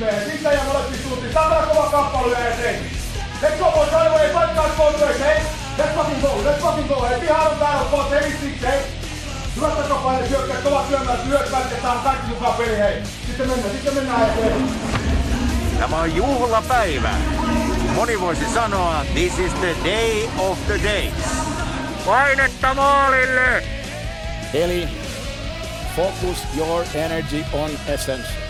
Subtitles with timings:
[0.00, 1.32] Sitten ja molempi suuntiin.
[1.32, 2.80] Saatana kova kamppailu ja eteen.
[3.42, 4.28] Let's go boys, right away.
[4.28, 5.38] Fight guys both ways, hey.
[5.78, 7.08] Let's fucking go, let's fucking go.
[7.08, 8.80] Hei, pihaan on täällä boys, hei, siksi, hei.
[9.56, 13.02] Hyvät takapaine, hyökkäät, kovat syömään, hyökkäät, ja saan kaikki mukaan peli, hei.
[13.26, 14.68] Sitten mennään, sitten mennään eteen.
[15.78, 17.10] Tämä on juhlapäivä.
[17.94, 21.14] Moni voisi sanoa, this is the day of the days.
[22.06, 23.62] Painetta maalille!
[24.54, 24.88] Eli
[25.96, 28.49] focus your energy on essence.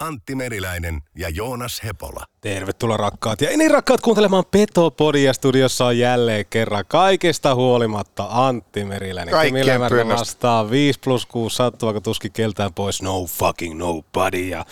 [0.00, 2.24] Antti Meriläinen ja Joonas Hepola.
[2.40, 5.32] Tervetuloa rakkaat ja niin rakkaat kuuntelemaan Petopodia.
[5.32, 9.32] Studiossa on jälleen kerran kaikesta huolimatta Antti Meriläinen.
[9.32, 10.20] Kaikkien pyynnöstä.
[10.20, 13.02] vastaa 5 plus 6 sattu, vaikka tuskin keltään pois.
[13.02, 14.48] No fucking nobody.
[14.48, 14.64] Ja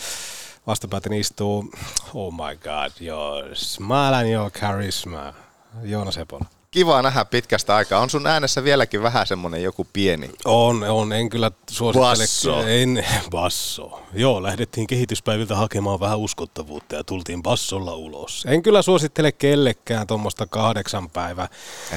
[0.66, 1.70] vastapäätin istuu,
[2.14, 5.34] oh my god, your smile and your charisma.
[5.82, 6.44] Joonas Hepola.
[6.76, 8.00] Kiva nähdä pitkästä aikaa.
[8.00, 10.30] On sun äänessä vieläkin vähän semmonen joku pieni.
[10.44, 11.12] On, on.
[11.12, 12.06] En kyllä suosittele.
[12.08, 12.66] Basso.
[12.66, 14.02] En, basso.
[14.14, 18.44] Joo, lähdettiin kehityspäiviltä hakemaan vähän uskottavuutta ja tultiin bassolla ulos.
[18.48, 21.48] En kyllä suosittele kellekään tuommoista kahdeksan päivä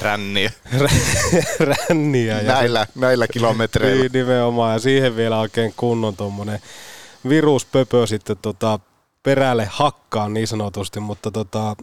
[0.02, 0.52] Ränniä.
[1.90, 2.42] ränniä.
[2.42, 4.02] Ja Näillä, näillä kilometreillä.
[4.02, 4.74] Niin, nimenomaan.
[4.74, 6.60] Ja siihen vielä oikein kunnon tuommoinen
[7.30, 8.80] viruspöpö sitten tota,
[9.24, 11.76] perälle hakkaan niin sanotusti, mutta tota,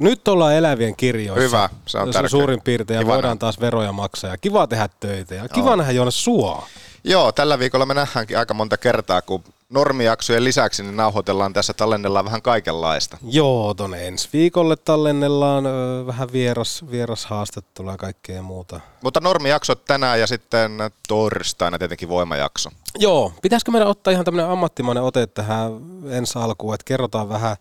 [0.00, 1.42] nyt ollaan elävien kirjoissa.
[1.42, 2.28] Hyvä, se on tärkeää.
[2.28, 3.40] suurin piirtein ja Kiva voidaan nähdä.
[3.40, 6.66] taas veroja maksaa ja kiva tehdä töitä ja kiva nähdä Joonas sua.
[7.04, 12.24] Joo, tällä viikolla me nähdäänkin aika monta kertaa, kun normijaksojen lisäksi niin nauhoitellaan tässä, tallennellaan
[12.24, 13.18] vähän kaikenlaista.
[13.22, 18.80] Joo, tonne ensi viikolle tallennellaan ö, vähän vieras, vieras haastattelua ja kaikkea muuta.
[19.02, 20.72] Mutta normijaksot tänään ja sitten
[21.08, 22.70] torstaina tietenkin voimajakso.
[22.98, 25.72] Joo, pitäisikö meidän ottaa ihan tämmöinen ammattimainen ote tähän
[26.10, 27.56] ensi alkuun, että kerrotaan vähän,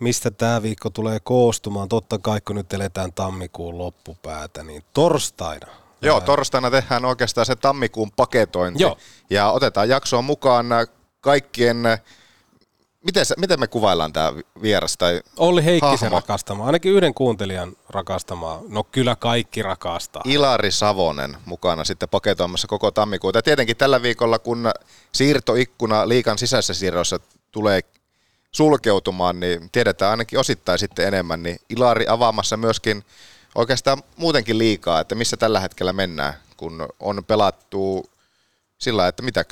[0.00, 1.88] mistä tämä viikko tulee koostumaan.
[1.88, 5.85] Totta kai, kun nyt eletään tammikuun loppupäätä, niin torstaina.
[6.02, 8.82] Joo, torstaina tehdään oikeastaan se tammikuun paketointi.
[8.82, 8.98] Joo.
[9.30, 10.66] Ja otetaan jaksoon mukaan
[11.20, 11.82] kaikkien,
[13.04, 14.96] miten, se, miten me kuvaillaan tämä vieras?
[14.96, 16.16] Tai Olli Heikkisen Hahmo.
[16.16, 18.60] rakastama, ainakin yhden kuuntelijan rakastamaa.
[18.68, 20.22] No kyllä kaikki rakastaa.
[20.24, 23.38] Ilari Savonen mukana sitten paketoimassa koko tammikuuta.
[23.38, 24.70] Ja tietenkin tällä viikolla, kun
[25.12, 27.20] siirtoikkuna liikan sisäisissä siirroissa
[27.52, 27.80] tulee
[28.52, 33.04] sulkeutumaan, niin tiedetään ainakin osittain sitten enemmän, niin Ilari avaamassa myöskin
[33.56, 38.10] oikeastaan muutenkin liikaa, että missä tällä hetkellä mennään, kun on pelattu
[38.78, 39.44] sillä että mitä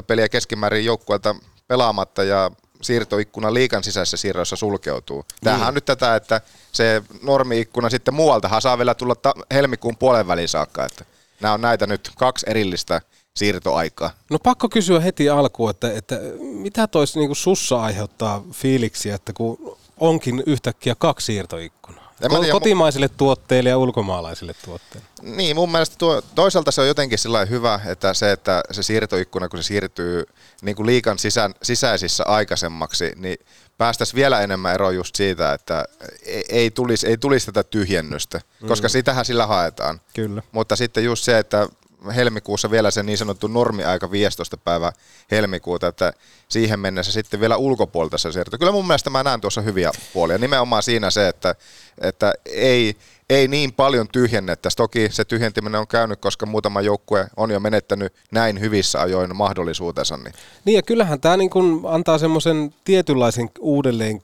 [0.00, 1.34] 10-15 peliä keskimäärin joukkueelta
[1.68, 2.50] pelaamatta ja
[2.82, 5.24] siirtoikkuna liikan sisäisissä siirroissa sulkeutuu.
[5.44, 6.40] Tämähän on nyt tätä, että
[6.72, 11.04] se normiikkuna sitten muualtahan saa vielä tulla ta- helmikuun puolen välin saakka, että
[11.40, 13.00] nämä on näitä nyt kaksi erillistä
[13.36, 14.10] siirtoaikaa.
[14.30, 19.76] No pakko kysyä heti alkuun, että, että mitä tois niinku sussa aiheuttaa fiiliksiä, että kun
[20.00, 22.05] onkin yhtäkkiä kaksi siirtoikkunaa?
[22.20, 25.06] En Ko- tiedä, kotimaisille tuotteille ja ulkomaalaisille tuotteille.
[25.22, 29.48] Niin, mun mielestä tuo, toisaalta se on jotenkin sillä hyvä, että se, että se siirtoikkuna,
[29.48, 30.24] kun se siirtyy
[30.62, 33.38] niin kuin liikan sisän, sisäisissä aikaisemmaksi, niin
[33.78, 35.84] päästäisiin vielä enemmän eroon just siitä, että
[36.26, 40.00] ei, ei, tulisi, ei tulisi tätä tyhjennystä, koska sitähän sillä haetaan.
[40.14, 40.42] Kyllä.
[40.52, 41.68] Mutta sitten just se, että
[42.14, 44.56] helmikuussa vielä se niin sanottu normiaika 15.
[44.56, 44.92] päivä
[45.30, 46.12] helmikuuta, että
[46.48, 48.58] siihen mennessä sitten vielä ulkopuolelta se siirto.
[48.58, 50.38] Kyllä mun mielestä mä näen tuossa hyviä puolia.
[50.38, 51.54] Nimenomaan siinä se, että,
[52.00, 52.96] että ei,
[53.30, 54.76] ei niin paljon tyhjennettäisi.
[54.76, 60.16] Toki se tyhjentiminen on käynyt, koska muutama joukkue on jo menettänyt näin hyvissä ajoin mahdollisuutensa.
[60.16, 64.22] Niin Niin ja kyllähän tämä niin kuin antaa semmoisen tietynlaisen uudelleen,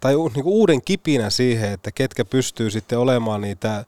[0.00, 3.84] tai niin uuden kipinä siihen, että ketkä pystyy sitten olemaan niitä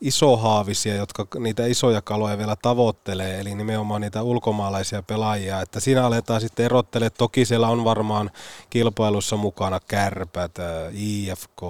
[0.00, 6.40] isohaavisia, jotka niitä isoja kaloja vielä tavoittelee, eli nimenomaan niitä ulkomaalaisia pelaajia, että siinä aletaan
[6.40, 8.30] sitten erottelemaan, toki siellä on varmaan
[8.70, 10.52] kilpailussa mukana kärpät,
[10.92, 11.62] IFK,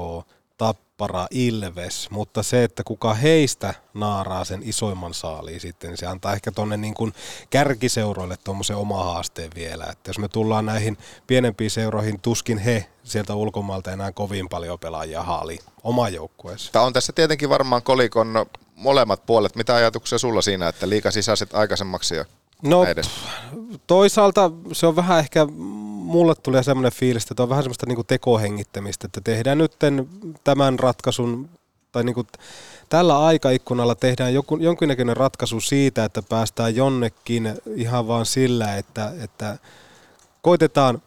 [0.97, 6.33] tappara, ilves, mutta se, että kuka heistä naaraa sen isoimman saaliin sitten, niin se antaa
[6.33, 7.15] ehkä tuonne niin kuin
[7.51, 9.85] kärkiseuroille tuommoisen oma haasteen vielä.
[9.93, 15.23] Että jos me tullaan näihin pienempiin seuroihin, tuskin he sieltä ulkomailta enää kovin paljon pelaajia
[15.23, 16.73] haali oma joukkueessa.
[16.73, 19.57] Tämä on tässä tietenkin varmaan kolikon molemmat puolet.
[19.57, 22.25] Mitä ajatuksia sulla siinä, että liika sisäiset aikaisemmaksi ja
[22.63, 23.11] No edes?
[23.87, 29.07] toisaalta se on vähän ehkä, mulle tulee semmoinen fiilis, että on vähän semmoista niinku tekohengittämistä,
[29.07, 29.73] että tehdään nyt
[30.45, 31.49] tämän ratkaisun,
[31.93, 32.27] tai niinku
[32.89, 39.59] tällä aikaikkunalla tehdään joku, jonkinnäköinen ratkaisu siitä, että päästään jonnekin ihan vaan sillä, että, että
[40.43, 41.03] koitetaan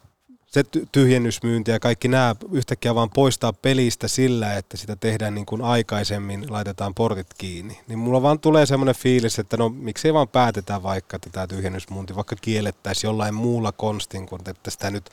[0.49, 5.45] se ty- tyhjennysmyynti ja kaikki nämä yhtäkkiä vaan poistaa pelistä sillä, että sitä tehdään niin
[5.45, 7.79] kuin aikaisemmin, laitetaan portit kiinni.
[7.87, 12.15] Niin mulla vaan tulee semmoinen fiilis, että no miksei vaan päätetään vaikka, että tämä tyhjennysmyynti
[12.15, 15.09] vaikka kiellettäisiin jollain muulla konstin, kun että sitä nyt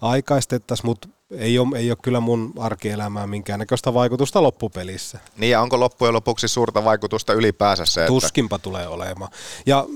[0.00, 5.18] aikaistettaisiin, mutta ei ole, ei ole kyllä mun arkielämään minkäännäköistä vaikutusta loppupelissä.
[5.36, 9.30] Niin ja onko loppujen lopuksi suurta vaikutusta ylipäänsä se, että Tuskinpa tulee olemaan.
[9.66, 9.86] Ja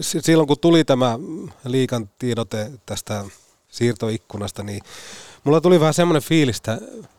[0.00, 1.18] silloin kun tuli tämä
[1.64, 3.24] liikan tiedote tästä
[3.76, 4.80] siirtoikkunasta, niin
[5.44, 6.56] mulla tuli vähän semmoinen fiilis,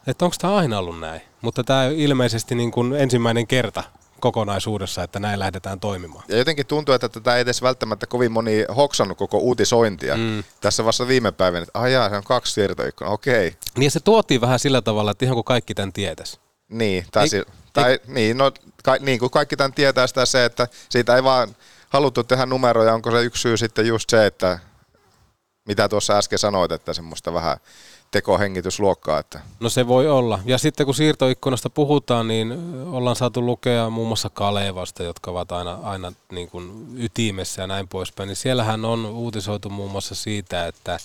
[0.07, 1.21] että, onko tämä aina ollut näin.
[1.41, 3.83] Mutta tämä on ilmeisesti niin kuin ensimmäinen kerta
[4.19, 6.23] kokonaisuudessa, että näin lähdetään toimimaan.
[6.27, 10.17] Ja jotenkin tuntuu, että tätä ei edes välttämättä kovin moni hoksannut koko uutisointia.
[10.17, 10.43] Mm.
[10.61, 13.55] Tässä vasta viime päivänä, että ajaa, se on kaksi siirtoikkunaa, okei.
[13.77, 16.39] Niin se tuotiin vähän sillä tavalla, että ihan kuin kaikki tämän tietäisi.
[16.69, 17.43] Niin, tai, Ei- si-
[17.73, 18.51] tai niin, no,
[18.83, 21.55] ka, niin kuin kaikki tämän tietää sitä se, että siitä ei vaan
[21.89, 24.59] haluttu tehdä numeroja, onko se yksi syy sitten just se, että
[25.67, 27.57] mitä tuossa äsken sanoit, että semmoista vähän
[28.11, 30.39] tekohengitysluokkaa, että No se voi olla.
[30.45, 32.51] Ja sitten kun siirtoikkunasta puhutaan, niin
[32.91, 37.87] ollaan saatu lukea muun muassa Kalevasta, jotka ovat aina, aina niin kuin ytimessä ja näin
[37.87, 38.27] poispäin.
[38.27, 40.97] Niin siellähän on uutisoitu muun muassa siitä, että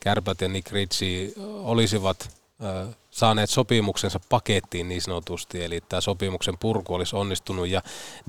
[0.00, 1.32] Kärpät ja Nick Ritchie
[1.62, 2.30] olisivat
[2.64, 7.82] ö, saaneet sopimuksensa pakettiin niin sanotusti, eli tämä sopimuksen purku olisi onnistunut ja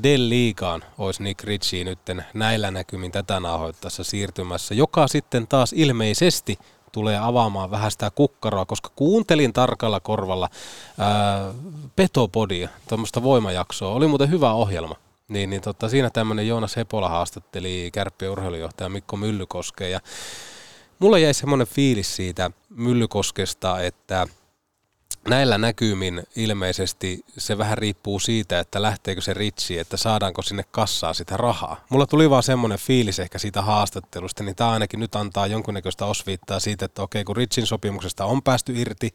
[0.04, 2.00] Del Liigaan olisi Nick Ritchie nyt
[2.34, 6.60] näillä näkymin tätä nauhoittaessa siirtymässä, joka sitten taas ilmeisesti
[6.92, 10.50] tulee avaamaan vähän sitä kukkaroa, koska kuuntelin tarkalla korvalla
[10.98, 11.54] ää,
[11.96, 13.94] Petopodia, tuommoista voimajaksoa.
[13.94, 14.96] Oli muuten hyvä ohjelma.
[15.28, 20.00] Niin, niin tota, siinä tämmöinen Joonas Hepola haastatteli kärppien urheilujohtaja Mikko Myllykoskeen ja
[21.00, 24.28] mulla jäi semmoinen fiilis siitä Myllykoskesta, että
[25.28, 31.14] näillä näkymin ilmeisesti se vähän riippuu siitä, että lähteekö se ritsi, että saadaanko sinne kassaa
[31.14, 31.86] sitä rahaa.
[31.90, 36.60] Mulla tuli vaan semmoinen fiilis ehkä siitä haastattelusta, niin tämä ainakin nyt antaa jonkunnäköistä osviittaa
[36.60, 39.14] siitä, että okei, kun Ritsin sopimuksesta on päästy irti,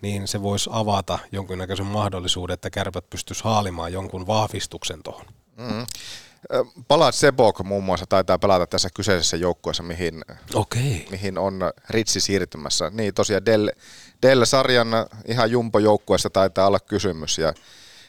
[0.00, 5.26] niin se voisi avata jonkunnäköisen mahdollisuuden, että kärpät pystyisi haalimaan jonkun vahvistuksen tuohon.
[6.54, 11.06] Ö, Palat Sebok muun muassa taitaa pelata tässä kyseisessä joukkueessa, mihin, Okei.
[11.10, 11.60] mihin on
[11.90, 12.90] Ritsi siirtymässä.
[12.90, 13.44] Niin tosiaan
[14.22, 14.88] Dell, Dell-sarjan
[15.28, 17.52] ihan jumpo-joukkueessa taitaa olla kysymys ja,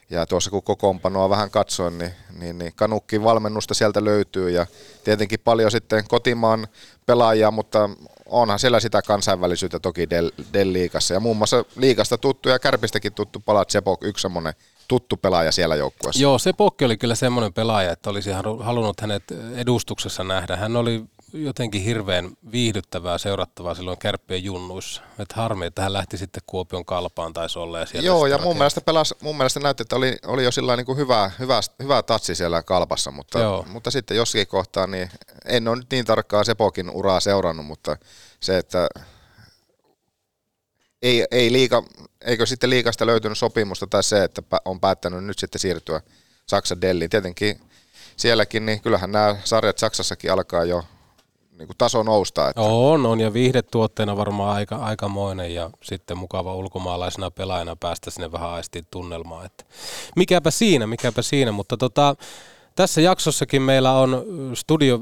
[0.10, 4.66] ja tuossa kun kokoonpanoa vähän katsoin, niin, niin, niin Kanukkin valmennusta sieltä löytyy ja
[5.04, 6.68] tietenkin paljon sitten kotimaan
[7.06, 7.90] pelaajia, mutta
[8.26, 13.40] onhan siellä sitä kansainvälisyyttä toki Dell, Dell-liigassa ja muun muassa liigasta tuttu ja kärpistäkin tuttu
[13.46, 14.54] Palat Sebok, yksi semmoinen
[14.88, 16.22] tuttu pelaaja siellä joukkueessa.
[16.22, 19.24] Joo, se Pokki oli kyllä semmoinen pelaaja, että olisi halu- halunnut hänet
[19.56, 20.56] edustuksessa nähdä.
[20.56, 21.04] Hän oli
[21.34, 25.02] jotenkin hirveän viihdyttävää seurattavaa silloin kärppien junnuissa.
[25.20, 27.80] Et harmi, että hän lähti sitten Kuopion kalpaan taisi olla.
[27.80, 30.76] Ja sieltä Joo, ja mun mielestä, pelas, mun mielestä näytti, että oli, oli jo sillä
[30.76, 33.66] niin hyvä, hyvä, hyvä tatsi siellä kalpassa, mutta, Joo.
[33.70, 35.10] mutta sitten jossakin kohtaa, niin
[35.46, 37.98] en ole nyt niin tarkkaa Sepokin uraa seurannut, mutta
[38.40, 38.88] se, että
[41.02, 41.84] ei, ei liika,
[42.22, 46.02] eikö sitten liikasta löytynyt sopimusta tai se, että on päättänyt nyt sitten siirtyä
[46.46, 47.10] Saksan Delliin.
[47.10, 47.62] Tietenkin
[48.18, 50.84] sielläkin, niin kyllähän nämä sarjat Saksassakin alkaa jo
[51.60, 52.50] niin kuin taso nousta.
[52.50, 58.32] Että On, on ja viihdetuotteena varmaan aika, aikamoinen ja sitten mukava ulkomaalaisena pelaajana päästä sinne
[58.32, 59.46] vähän aistiin tunnelmaan.
[59.46, 59.66] Että
[60.16, 62.16] mikäpä siinä, mikäpä siinä, mutta tota,
[62.76, 65.00] tässä jaksossakin meillä on studio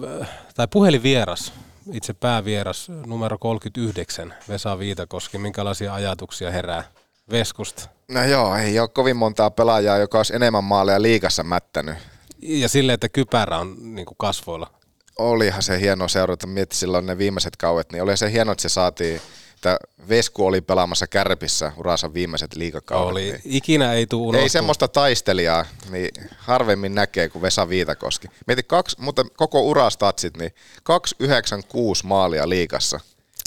[0.55, 1.53] tai puhelinvieras,
[1.91, 5.37] itse päävieras numero 39, Vesa Viitakoski.
[5.37, 6.83] Minkälaisia ajatuksia herää
[7.31, 7.89] Veskusta?
[8.11, 11.95] no joo, ei ole kovin montaa pelaajaa, joka olisi enemmän maaleja liikassa mättänyt.
[12.41, 14.76] Ja sille, että kypärä on niin kuin kasvoilla.
[15.17, 18.69] Olihan se hieno seurata, mietti silloin ne viimeiset kauet, niin oli se hieno, että se
[18.69, 19.21] saatiin,
[19.55, 19.77] että
[20.09, 23.11] Vesku oli pelaamassa kärpissä uransa viimeiset liikakaudet.
[23.11, 23.41] Oli, Niin.
[23.45, 24.41] ikinä ei tule unohtua.
[24.41, 28.27] Ei semmoista taistelijaa, niin harvemmin näkee kuin Vesa Viitakoski.
[28.47, 30.51] Mieti kaksi, mutta koko urastatsit, niin
[30.83, 32.99] 296 maalia liikassa.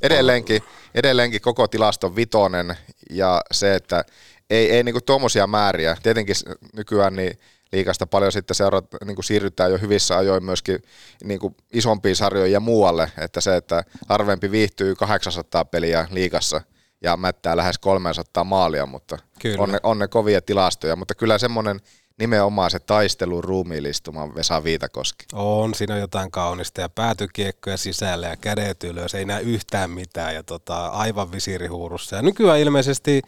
[0.02, 0.62] Edelleenkin,
[0.94, 2.76] edelleenkin koko tilaston vitonen
[3.10, 4.04] ja se, että
[4.50, 5.96] ei, ei niinku tuommoisia määriä.
[6.02, 6.36] Tietenkin
[6.72, 7.38] nykyään niin
[7.72, 10.82] liikasta paljon sitten seurat, niin kuin siirrytään jo hyvissä ajoin myöskin
[11.24, 16.60] niin kuin isompiin sarjoihin ja muualle, että se, että harvempi viihtyy 800 peliä liikassa
[17.02, 19.62] ja mättää lähes 300 maalia, mutta Kyllä.
[19.62, 20.96] on ne, on ne kovia tilastoja.
[20.96, 21.80] Mutta kyllä semmoinen
[22.18, 25.24] nimenomaan se taistelu ruumiillistuma Vesa Viitakoski.
[25.32, 30.34] On, siinä on jotain kaunista ja päätykiekkoja sisällä ja kädet ylös, ei näe yhtään mitään
[30.34, 32.16] ja tota, aivan visirihuurussa.
[32.16, 33.22] Ja nykyään ilmeisesti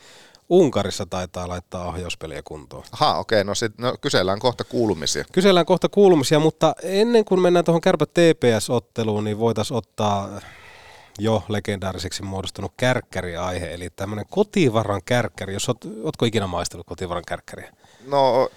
[0.52, 2.84] Unkarissa taitaa laittaa ohjauspeliä kuntoon.
[2.92, 5.24] Aha, okei, okay, no, sit, no kysellään kohta kuulumisia.
[5.32, 10.40] Kysellään kohta kuulumisia, mutta ennen kuin mennään tuohon kärpä TPS-otteluun, niin voitaisiin ottaa
[11.18, 15.52] jo legendaariseksi muodostunut kärkkäri-aihe, eli tämmöinen kotivaran kärkkäri.
[15.52, 17.72] Jos oot, ootko ikinä maistellut kotivaran kärkkäriä?
[18.06, 18.50] No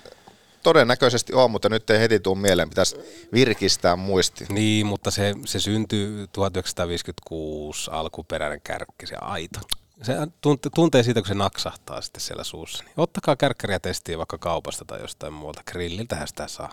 [0.63, 2.97] todennäköisesti on, mutta nyt ei heti tule mieleen, pitäisi
[3.33, 4.45] virkistää muisti.
[4.49, 9.59] Niin, mutta se, se syntyy 1956 alkuperäinen kärkki, se aito.
[10.01, 12.83] Se tunte, tuntee siitä, kun se naksahtaa sitten siellä suussa.
[12.83, 15.61] Niin ottakaa kärkkäriä testiä vaikka kaupasta tai jostain muualta.
[15.71, 16.69] Grilliltähän sitä saa.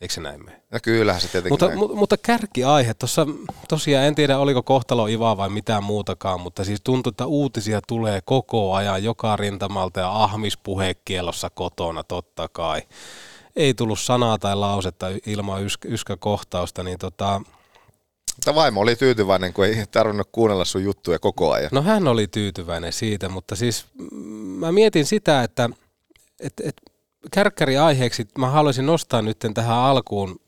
[0.00, 0.62] Eikö se näin mene?
[0.70, 1.78] No kyllähän se tietenkin Mutta, näin.
[1.78, 3.26] mu, mutta kärkiaihe, tuossa
[3.68, 8.20] tosiaan en tiedä oliko kohtalo Iva vai mitään muutakaan, mutta siis tuntuu, että uutisia tulee
[8.24, 12.82] koko ajan joka rintamalta ja ahmispuhekielossa kotona totta kai.
[13.56, 17.40] Ei tullut sanaa tai lausetta ilman ys, yskäkohtausta, niin tota,
[18.36, 21.68] Mutta vaimo oli tyytyväinen, kun ei tarvinnut kuunnella sun juttuja koko ajan.
[21.72, 25.70] No hän oli tyytyväinen siitä, mutta siis mm, mä mietin sitä, että
[26.40, 26.76] et, et,
[27.30, 30.40] kärkkäriaiheeksi mä haluaisin nostaa nyt tähän alkuun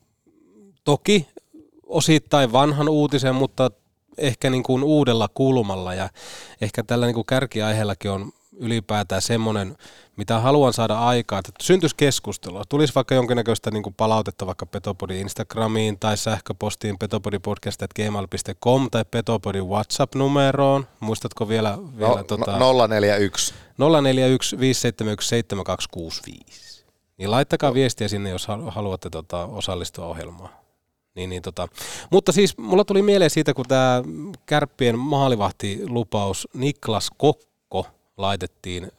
[0.85, 1.28] toki
[1.87, 3.71] osittain vanhan uutisen, mutta
[4.19, 6.09] ehkä niin kuin uudella kulmalla ja
[6.61, 9.76] ehkä tällä niin kuin kärkiaiheellakin on ylipäätään semmoinen,
[10.16, 12.62] mitä haluan saada aikaa, että syntyisi keskustelua.
[12.68, 20.87] Tulisi vaikka jonkinnäköistä niin kuin palautetta vaikka Petopodin Instagramiin tai sähköpostiin petopodipodcast.gmail.com tai Petopodin WhatsApp-numeroon.
[21.00, 21.78] Muistatko vielä?
[21.99, 23.54] vielä No, tota, no, 041.
[23.78, 26.84] 041 571 7265.
[27.18, 30.50] Niin laittakaa viestiä sinne, jos halu- haluatte tota, osallistua ohjelmaan.
[31.14, 31.68] Niin, niin, tota.
[32.11, 34.02] Mutta siis mulla tuli mieleen siitä, kun tämä
[34.46, 37.53] kärppien maalivahtilupaus Niklas Kokko
[38.16, 38.92] laitettiin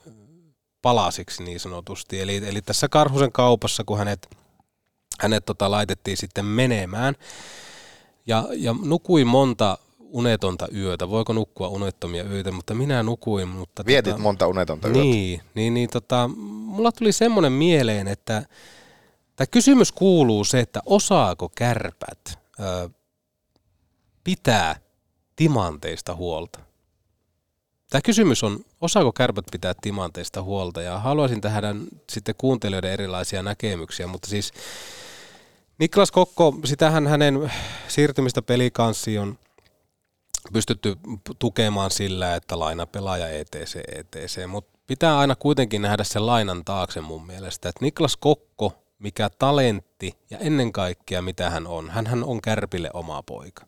[0.82, 2.22] palasiksi niin sanotusti.
[2.22, 4.30] Eli, eli tässä Karhusen kaupassa, kun hänet,
[5.20, 7.16] hänet tota, laitettiin sitten menemään,
[8.28, 11.10] ja, ja nukuin monta unetonta yötä.
[11.10, 13.48] Voiko nukkua unettomia yötä, mutta minä nukuin.
[13.48, 15.00] Mutta Vietit tota, monta unetonta yötä.
[15.00, 18.44] niin, niin, niin tota, mulla tuli semmoinen mieleen, että
[19.36, 22.90] tämä kysymys kuuluu se, että osaako kärpät ö,
[24.24, 24.76] pitää
[25.36, 26.60] timanteista huolta?
[27.90, 34.08] Tämä kysymys on, osaako kärpät pitää timanteista huolta ja haluaisin tähän sitten kuuntelijoiden erilaisia näkemyksiä,
[34.08, 34.54] mutta siis
[35.80, 37.52] Niklas Kokko, sitähän hänen
[37.88, 39.38] siirtymistä pelikanssiin on
[40.54, 40.98] pystytty
[41.40, 47.26] tukemaan sillä, että lainapelaaja ETC, ETC, mutta pitää aina kuitenkin nähdä sen lainan taakse mun
[47.26, 52.90] mielestä, että Niklas Kokko, mikä talentti ja ennen kaikkea mitä hän on, hän on Kärpille
[52.94, 53.66] oma poika.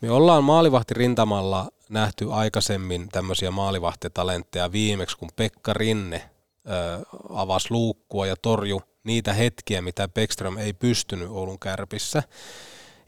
[0.00, 6.30] Me ollaan maalivahtirintamalla nähty aikaisemmin tämmöisiä maalivahtitalentteja viimeksi, kun Pekka Rinne
[6.66, 12.22] ö, avasi luukkua ja torju niitä hetkiä, mitä Beckström ei pystynyt Oulun kärpissä.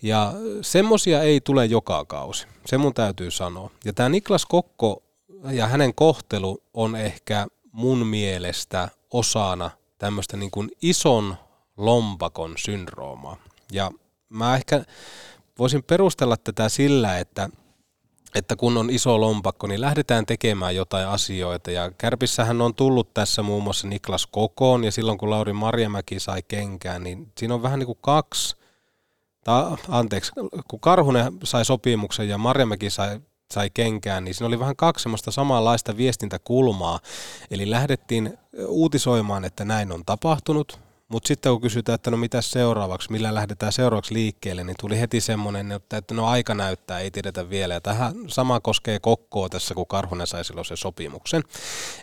[0.03, 0.33] Ja
[0.63, 3.71] semmosia ei tule joka kausi, se mun täytyy sanoa.
[3.85, 5.03] Ja tämä Niklas Kokko
[5.51, 11.37] ja hänen kohtelu on ehkä mun mielestä osana tämmöistä niin kuin ison
[11.77, 13.37] lompakon syndroomaa.
[13.73, 13.91] Ja
[14.29, 14.85] mä ehkä
[15.59, 17.51] voisin perustella tätä sillä, että,
[18.35, 21.71] että kun on iso lompakko, niin lähdetään tekemään jotain asioita.
[21.71, 26.43] Ja Kärpissähän on tullut tässä muun muassa Niklas Kokoon, ja silloin kun Lauri Marjamäki sai
[26.49, 28.57] kenkään, niin siinä on vähän niin kuin kaksi,
[29.45, 30.33] tai anteeksi,
[30.69, 33.21] kun Karhunen sai sopimuksen ja Marjamäki sai
[33.53, 37.01] sai kenkään, niin siinä oli vähän kaksi semmoista samanlaista viestintäkulmaa.
[37.51, 40.79] Eli lähdettiin uutisoimaan, että näin on tapahtunut,
[41.11, 45.21] mutta sitten kun kysytään, että no mitä seuraavaksi, millä lähdetään seuraavaksi liikkeelle, niin tuli heti
[45.21, 47.75] semmoinen, että, no aika näyttää, ei tiedetä vielä.
[47.75, 51.45] Ja tähän sama koskee Kokkoa tässä, kun Karhunen sai silloin sen sopimuksen.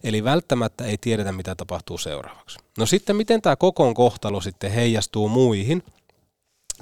[0.03, 2.59] Eli välttämättä ei tiedetä, mitä tapahtuu seuraavaksi.
[2.77, 5.83] No sitten miten tämä Kokon kohtalo sitten heijastuu muihin,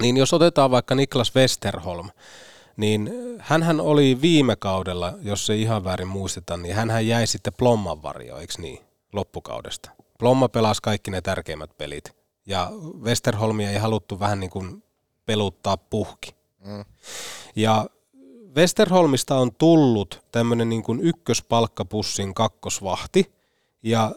[0.02, 2.10] niin jos otetaan vaikka Niklas Westerholm,
[2.76, 8.02] niin hän oli viime kaudella, jos se ihan väärin muisteta, niin hän jäi sitten Plomman
[8.02, 8.78] varjo, eikö niin,
[9.12, 9.95] loppukaudesta.
[10.18, 12.16] Plomma pelasi kaikki ne tärkeimmät pelit.
[12.46, 12.70] Ja
[13.02, 14.82] Westerholmia ei haluttu vähän niin kuin
[15.26, 16.34] peluttaa puhki.
[16.64, 16.84] Mm.
[17.56, 17.86] Ja
[18.56, 23.32] Westerholmista on tullut tämmöinen niin kuin ykköspalkkapussin kakkosvahti.
[23.82, 24.12] Ja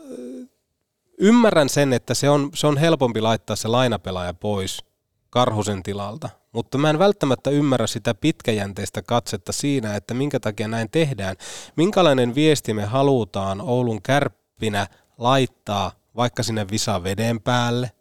[1.18, 4.86] ymmärrän sen, että se on, se on helpompi laittaa se lainapelaaja pois
[5.30, 6.30] Karhusen tilalta.
[6.52, 11.36] Mutta mä en välttämättä ymmärrä sitä pitkäjänteistä katsetta siinä, että minkä takia näin tehdään.
[11.76, 14.88] Minkälainen viesti me halutaan Oulun kärppinä
[15.20, 17.92] laittaa vaikka sinne visa veden päälle,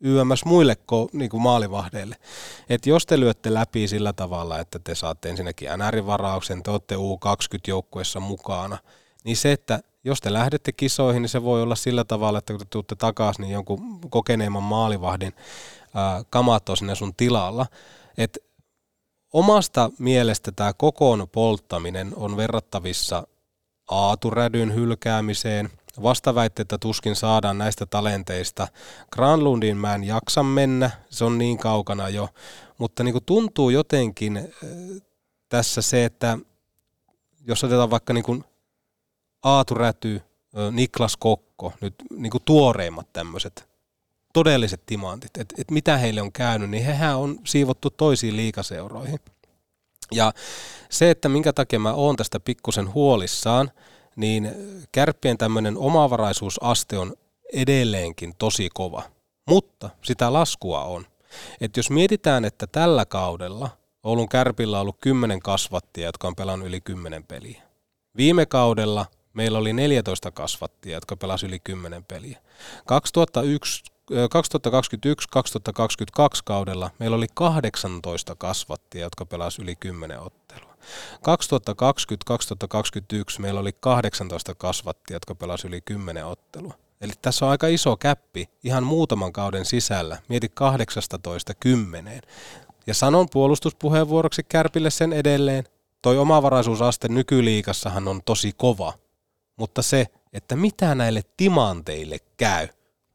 [0.00, 0.76] YMS muille
[1.12, 2.16] niin kuin maalivahdeille.
[2.68, 8.20] Että jos te lyötte läpi sillä tavalla, että te saatte ensinnäkin NR-varauksen, te olette U20-joukkueessa
[8.20, 8.78] mukana,
[9.24, 12.60] niin se, että jos te lähdette kisoihin, niin se voi olla sillä tavalla, että kun
[12.60, 15.34] te tuutte takaisin, niin jonkun kokeneemman maalivahdin
[15.94, 17.66] ää, kamat on sinne sun tilalla.
[18.18, 18.38] Et
[19.32, 23.26] omasta mielestä tämä kokoon polttaminen on verrattavissa
[23.90, 25.70] aaturädyn hylkäämiseen.
[26.02, 28.68] Vastaväitteitä tuskin saadaan näistä talenteista.
[29.12, 32.28] Granlundin mä en jaksa mennä, se on niin kaukana jo.
[32.78, 34.46] Mutta niin kuin tuntuu jotenkin äh,
[35.48, 36.38] tässä se, että
[37.46, 38.44] jos otetaan vaikka niin kuin
[39.42, 40.22] Aatu Räty,
[40.70, 43.70] Niklas Kokko, nyt niin kuin tuoreimmat tämmöiset
[44.32, 49.18] todelliset timantit, että et mitä heille on käynyt, niin hehän on siivottu toisiin liikaseuroihin.
[50.12, 50.32] Ja
[50.90, 53.70] se, että minkä takia mä oon tästä pikkusen huolissaan,
[54.20, 54.50] niin
[54.92, 57.14] kärppien tämmöinen omavaraisuusaste on
[57.52, 59.02] edelleenkin tosi kova.
[59.48, 61.06] Mutta sitä laskua on.
[61.60, 63.70] Että jos mietitään, että tällä kaudella
[64.02, 67.62] Oulun kärpillä on ollut 10 kasvattia, jotka on pelannut yli 10 peliä.
[68.16, 72.38] Viime kaudella meillä oli 14 kasvattia, jotka pelasivat yli 10 peliä.
[72.86, 74.14] 2001, 2021-2022
[76.44, 80.69] kaudella meillä oli 18 kasvattia, jotka pelasivat yli 10 ottelua.
[81.16, 81.20] 2020-2021
[83.38, 86.74] meillä oli 18 kasvattia, jotka pelasivat yli 10 ottelua.
[87.00, 90.18] Eli tässä on aika iso käppi ihan muutaman kauden sisällä.
[90.28, 92.22] Mieti 18 kymmeneen.
[92.86, 95.64] Ja sanon puolustuspuheenvuoroksi Kärpille sen edelleen.
[96.02, 98.92] Toi omavaraisuusaste nykyliikassahan on tosi kova.
[99.56, 102.68] Mutta se, että mitä näille timanteille käy.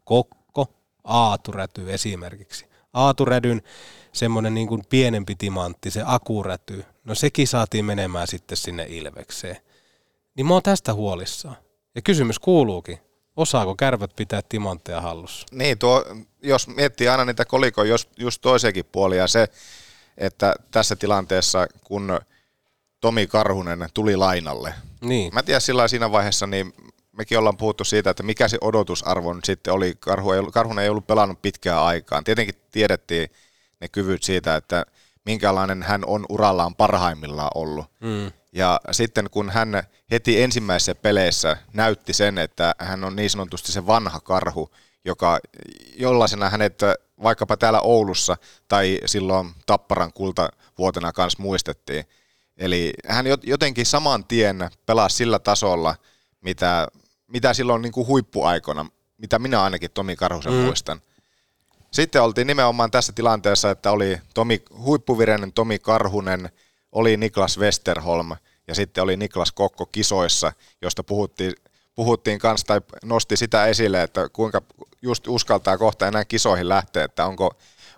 [0.03, 0.67] Kokko,
[1.03, 2.65] aaturäty esimerkiksi.
[2.93, 3.61] Aaturädyn
[4.13, 9.57] semmoinen niin kuin pienempi timantti, se akuräty, no sekin saatiin menemään sitten sinne Ilvekseen.
[10.35, 11.57] Niin mä oon tästä huolissaan.
[11.95, 12.99] Ja kysymys kuuluukin,
[13.35, 15.47] osaako kärpät pitää timantteja hallussa?
[15.51, 16.05] Niin, tuo,
[16.41, 19.47] jos miettii aina niitä kolikoja just, just toisenkin puolia, se,
[20.17, 22.19] että tässä tilanteessa, kun
[23.01, 25.33] Tomi Karhunen tuli lainalle, niin.
[25.33, 26.73] mä tiedän sillä siinä vaiheessa, niin
[27.11, 29.93] mekin ollaan puhuttu siitä, että mikä se odotusarvo nyt sitten oli.
[29.99, 32.23] Karhu ei, Karhunen ei ollut pelannut pitkään aikaan.
[32.23, 33.29] Tietenkin tiedettiin
[33.81, 34.85] ne kyvyt siitä, että
[35.25, 37.85] minkälainen hän on urallaan parhaimmillaan ollut.
[37.99, 38.31] Mm.
[38.53, 43.87] Ja sitten kun hän heti ensimmäisessä peleissä näytti sen, että hän on niin sanotusti se
[43.87, 44.69] vanha karhu,
[45.05, 45.39] joka
[45.97, 46.79] jollaisena hänet
[47.23, 52.05] vaikkapa täällä Oulussa tai silloin Tapparan kultavuotena kanssa muistettiin.
[52.57, 55.95] Eli hän jotenkin saman tien pelasi sillä tasolla,
[56.41, 56.87] mitä,
[57.27, 58.85] mitä silloin niin kuin huippuaikona,
[59.17, 60.59] mitä minä ainakin Tomi Karhusen mm.
[60.59, 61.01] muistan.
[61.95, 66.49] Sitten oltiin nimenomaan tässä tilanteessa, että oli Tomi, huippuvireinen Tomi Karhunen,
[66.91, 68.29] oli Niklas Westerholm
[68.67, 71.53] ja sitten oli Niklas Kokko kisoissa, josta puhuttiin,
[71.95, 74.61] puhuttiin kanssa tai nosti sitä esille, että kuinka
[75.01, 77.51] just uskaltaa kohta enää kisoihin lähteä, että onko,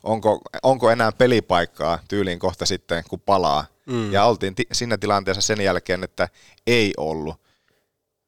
[0.03, 3.65] onko, onko enää pelipaikkaa tyyliin kohta sitten, kun palaa.
[3.85, 4.11] Mm.
[4.11, 6.29] Ja oltiin t- siinä tilanteessa sen jälkeen, että
[6.67, 7.41] ei ollut.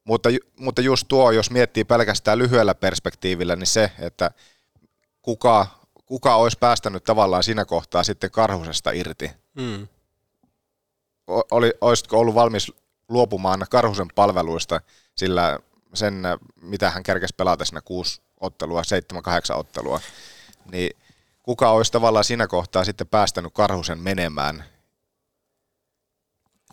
[0.04, 0.30] Mutta,
[0.60, 4.32] mutta just tuo, jos miettii pelkästään lyhyellä perspektiivillä, niin se, että
[5.22, 5.68] kuka,
[6.06, 9.32] kuka olisi päästänyt tavallaan siinä kohtaa sitten karhusesta irti.
[9.56, 9.88] Mm.
[11.52, 12.72] Oli, olisitko ollut valmis
[13.10, 14.82] luopumaan Karhusen palveluista,
[15.16, 15.60] sillä
[15.94, 16.24] sen,
[16.62, 20.00] mitä hän kerkesi pelata siinä kuusi ottelua, seitsemän, kahdeksan ottelua,
[20.72, 20.98] niin
[21.44, 24.64] kuka olisi tavallaan siinä kohtaa sitten päästänyt Karhusen menemään?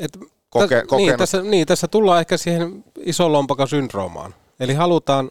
[0.01, 0.19] Et,
[0.51, 4.35] Koke, täs, niin, tässä, niin, tässä tullaan ehkä siihen ison lompakasyndroomaan.
[4.61, 5.31] Eli halutaan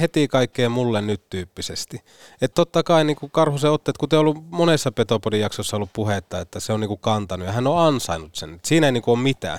[0.00, 2.00] heti kaikkea mulle nyt tyyppisesti.
[2.40, 6.60] Että totta kai niin Karhusen otteet, kuten on ollut monessa Petopodin jaksossa ollut puhetta, että
[6.60, 8.54] se on niin kuin kantanut ja hän on ansainnut sen.
[8.54, 9.58] Et siinä ei niin kuin ole mitään.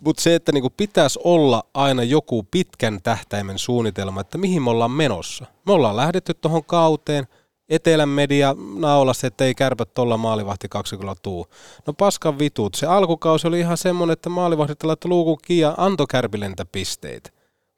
[0.00, 4.70] Mutta se, että niin kuin pitäisi olla aina joku pitkän tähtäimen suunnitelma, että mihin me
[4.70, 5.46] ollaan menossa.
[5.66, 7.26] Me ollaan lähdetty tuohon kauteen,
[7.68, 11.46] etelän media naulassa, että ei kärpät tuolla maalivahti kaksikolla tuu.
[11.86, 12.74] No paskan vitut.
[12.74, 17.30] Se alkukausi oli ihan semmoinen, että maalivahdit laittoi luukun kiinni antoi kärpilentä pisteitä.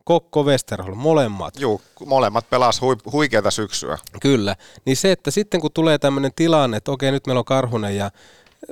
[0.04, 1.60] Kokko Westerholm, molemmat.
[1.60, 3.98] Joo, molemmat pelas hui, huikeata syksyä.
[4.20, 4.56] Kyllä.
[4.84, 8.10] Niin se, että sitten kun tulee tämmöinen tilanne, että okei, nyt meillä on Karhunen ja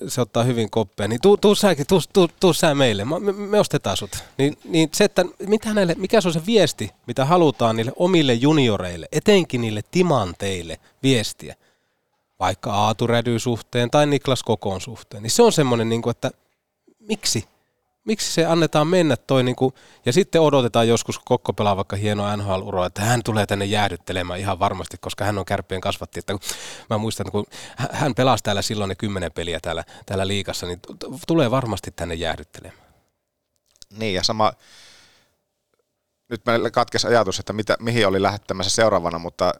[0.08, 3.60] se ottaa hyvin koppia, niin tuu, tuu säkin, tuu, tuu, tuu sä meille, me, me
[3.60, 4.24] ostetaan sut.
[4.38, 8.34] Niin, niin se, että mitä näille, mikä se on se viesti, mitä halutaan niille omille
[8.34, 11.54] junioreille, etenkin niille timanteille viestiä,
[12.40, 16.30] vaikka Aatu Rädy suhteen tai Niklas Kokon suhteen, niin se on semmoinen, niin kuin, että
[17.00, 17.44] miksi?
[18.04, 19.74] Miksi se annetaan mennä toi, niin kuin,
[20.06, 24.40] ja sitten odotetaan joskus, kun Kokko pelaa vaikka hienoa nhl että hän tulee tänne jäähdyttelemään
[24.40, 26.18] ihan varmasti, koska hän on kärppien kasvatti.
[26.18, 26.40] Että kun,
[26.90, 30.80] mä muistan, kun hän pelasi täällä silloin ne kymmenen peliä täällä, täällä liikassa, niin
[31.26, 32.92] tulee varmasti tänne jäähdyttelemään.
[33.90, 34.52] Niin, ja sama,
[36.28, 39.52] nyt meillä katkesi ajatus, että mitä, mihin oli lähettämässä seuraavana, mutta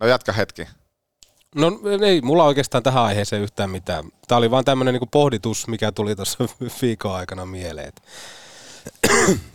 [0.00, 0.68] no jatka hetki.
[1.54, 4.04] No ei mulla oikeastaan tähän aiheeseen yhtään mitään.
[4.28, 6.38] Tämä oli vaan tämmöinen niin pohditus, mikä tuli tuossa
[6.82, 7.92] viikon aikana mieleen.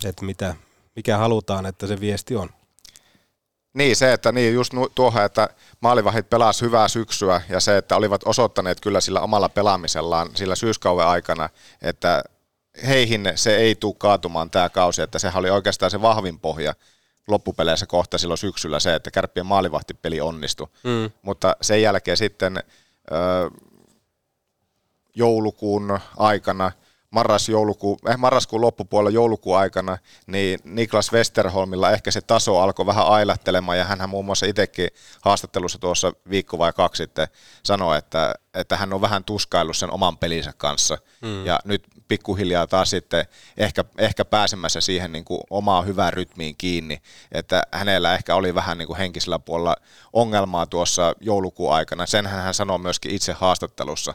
[0.06, 0.56] että mitä,
[0.96, 2.50] mikä halutaan, että se viesti on.
[3.74, 5.50] Niin, se, että niin just tuohon, että
[5.82, 11.08] maalivahit pelas hyvää syksyä ja se, että olivat osoittaneet kyllä sillä omalla pelaamisellaan sillä syyskauden
[11.08, 11.50] aikana,
[11.82, 12.24] että
[12.88, 16.74] heihin se ei tule kaatumaan tämä kausi, että sehän oli oikeastaan se vahvin pohja
[17.30, 20.68] loppupeleissä kohta silloin syksyllä se, että kärppien maalivahtipeli onnistui.
[20.84, 21.12] Mm.
[21.22, 22.58] Mutta sen jälkeen sitten
[23.12, 23.14] ö,
[25.16, 26.72] joulukuun aikana–
[27.12, 33.08] marras joulukuun, eh, marraskuun loppupuolella joulukuun aikana, niin Niklas Westerholmilla ehkä se taso alkoi vähän
[33.08, 34.88] ailattelemaan, ja hän muun muassa itsekin
[35.22, 37.28] haastattelussa tuossa viikko vai kaksi sitten
[37.64, 41.46] sanoi, että, että hän on vähän tuskaillut sen oman pelinsä kanssa, mm.
[41.46, 43.26] ja nyt pikkuhiljaa taas sitten
[43.58, 48.78] ehkä, ehkä pääsemässä siihen niin kuin omaan hyvään rytmiin kiinni, että hänellä ehkä oli vähän
[48.78, 49.76] niin kuin henkisellä puolella
[50.14, 54.14] ongelmaa tuossa joulukuun aikana, sen hän sanoi myöskin itse haastattelussa,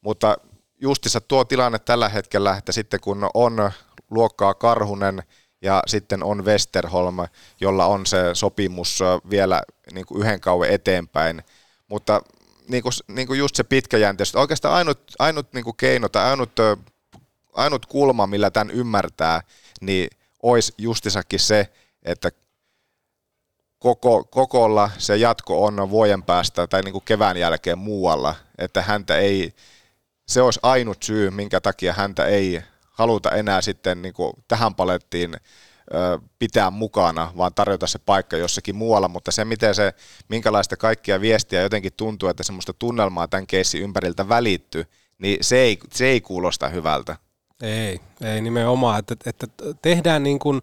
[0.00, 0.36] mutta
[0.80, 3.70] justissa tuo tilanne tällä hetkellä, että sitten kun on
[4.10, 5.22] luokkaa Karhunen
[5.62, 7.16] ja sitten on Westerholm,
[7.60, 9.62] jolla on se sopimus vielä
[9.92, 11.42] niin kuin yhden kauan eteenpäin,
[11.88, 12.22] mutta
[12.68, 16.52] niin kuin, niin kuin just se pitkäjänteisyys, oikeastaan ainut, ainut niin kuin keino tai ainut,
[17.52, 19.40] ainut kulma, millä tämän ymmärtää,
[19.80, 20.08] niin
[20.42, 21.68] olisi justisakin se,
[22.02, 22.30] että
[23.78, 29.18] koko, kokolla se jatko on vuoden päästä tai niin kuin kevään jälkeen muualla, että häntä
[29.18, 29.54] ei,
[30.30, 32.62] se olisi ainut syy, minkä takia häntä ei
[32.92, 35.36] haluta enää sitten niin kuin tähän palettiin
[36.38, 39.94] pitää mukana, vaan tarjota se paikka jossakin muualla, mutta se miten se,
[40.28, 44.84] minkälaista kaikkia viestiä jotenkin tuntuu, että semmoista tunnelmaa tämän keissin ympäriltä välittyy,
[45.18, 47.16] niin se ei, se ei kuulosta hyvältä.
[47.62, 49.46] Ei, ei nimenomaan, että, että
[49.82, 50.62] tehdään niin kuin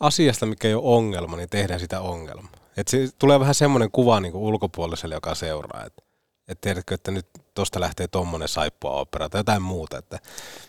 [0.00, 2.52] asiasta, mikä ei ole ongelma, niin tehdään sitä ongelmaa.
[2.76, 6.04] Että se tulee vähän semmoinen kuva niin kuin ulkopuoliselle, joka seuraa, että
[6.48, 9.98] että tiedätkö, että nyt tuosta lähtee tuommoinen saippua opera tai jotain muuta.
[9.98, 10.18] Että,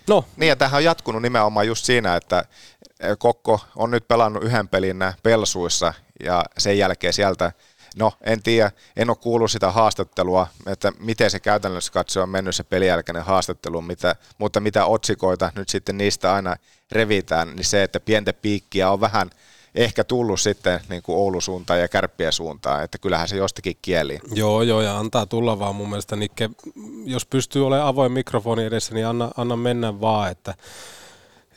[0.08, 0.26] no.
[0.36, 2.45] Niin ja tähän on jatkunut nimenomaan just siinä, että
[3.17, 5.93] Kokko on nyt pelannut yhden pelin pelsuissa
[6.24, 7.52] ja sen jälkeen sieltä
[7.98, 12.56] No, en tiedä, en ole kuullut sitä haastattelua, että miten se käytännössä katsoo on mennyt
[12.56, 16.56] se pelijälkeinen haastattelu, mitä, mutta mitä otsikoita nyt sitten niistä aina
[16.91, 19.30] revitään, niin se, että pientä piikkiä on vähän–
[19.75, 24.19] ehkä tullut sitten niin kuin Oulun suuntaan ja kärppien suuntaan, että kyllähän se jostakin kieli.
[24.33, 26.49] Joo, joo, ja antaa tulla vaan mun mielestä, Nikke,
[27.05, 30.53] jos pystyy olemaan avoin mikrofoni edessä, niin anna, anna mennä vaan, että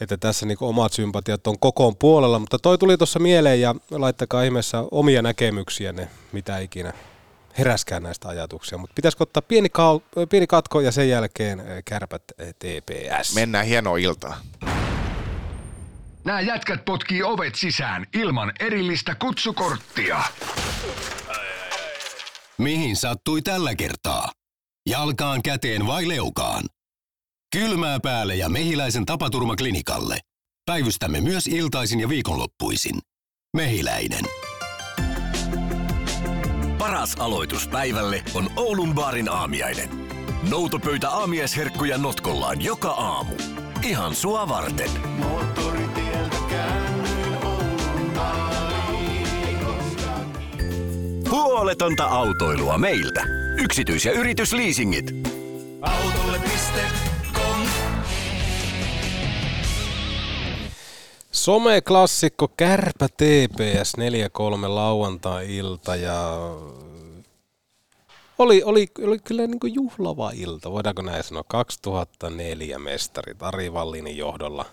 [0.00, 4.42] että tässä niin omat sympatiat on kokoon puolella, mutta toi tuli tuossa mieleen ja laittakaa
[4.42, 6.92] ihmeessä omia näkemyksiä ne, mitä ikinä
[7.58, 12.22] heräskään näistä ajatuksia, mutta pitäisikö ottaa pieni, kau- pieni katko ja sen jälkeen kärpät
[12.58, 13.34] TPS.
[13.34, 14.40] Mennään hienoa iltaa.
[16.28, 20.20] Nämä jätkät potkii ovet sisään ilman erillistä kutsukorttia.
[22.58, 24.32] Mihin sattui tällä kertaa?
[24.88, 26.64] Jalkaan, käteen vai leukaan?
[27.56, 30.18] Kylmää päälle ja mehiläisen tapaturmaklinikalle.
[30.66, 32.98] Päivystämme myös iltaisin ja viikonloppuisin.
[33.56, 34.24] Mehiläinen.
[36.78, 39.88] Paras aloitus päivälle on Oulun baarin aamiainen.
[40.50, 43.34] Noutopöytä aamiaisherkkuja notkollaan joka aamu.
[43.82, 44.90] Ihan sua varten.
[51.30, 53.22] Huoletonta autoilua meiltä.
[53.56, 55.10] Yksityis- ja yritysliisingit.
[55.82, 57.60] Autolle.com
[61.32, 66.38] Some-klassikko Kärpä TPS 4-3 lauantai-ilta ja
[68.38, 74.16] oli, oli, oli kyllä niin kuin juhlava ilta, voidaanko näin sanoa, 2004 mestari Ari Vallinin
[74.16, 74.64] johdolla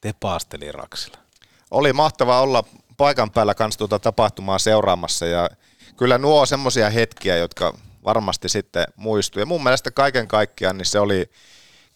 [0.00, 1.18] tepaasteli Raksilla.
[1.70, 2.64] Oli mahtava olla
[2.96, 5.50] paikan päällä kanssa tuota tapahtumaa seuraamassa ja
[5.96, 9.40] kyllä nuo on semmoisia hetkiä, jotka varmasti sitten muistuu.
[9.40, 11.30] Ja mun mielestä kaiken kaikkiaan niin se oli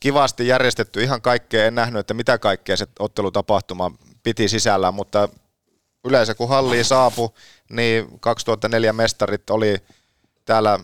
[0.01, 1.67] kivasti järjestetty ihan kaikkea.
[1.67, 3.91] En nähnyt, että mitä kaikkea se ottelutapahtuma
[4.23, 5.29] piti sisällään, mutta
[6.05, 7.29] yleensä kun halliin saapui,
[7.69, 9.77] niin 2004 mestarit oli
[10.45, 10.79] täällä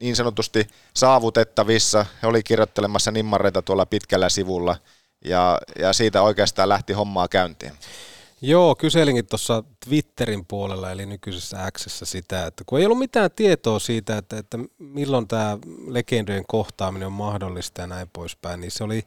[0.00, 2.06] niin sanotusti saavutettavissa.
[2.22, 4.76] He oli kirjoittelemassa nimmareita tuolla pitkällä sivulla
[5.24, 7.72] ja, ja siitä oikeastaan lähti hommaa käyntiin.
[8.42, 13.78] Joo, kyselinkin tuossa Twitterin puolella, eli nykyisessä x sitä, että kun ei ollut mitään tietoa
[13.78, 19.02] siitä, että, että milloin tämä legendojen kohtaaminen on mahdollista ja näin poispäin, niin se oli,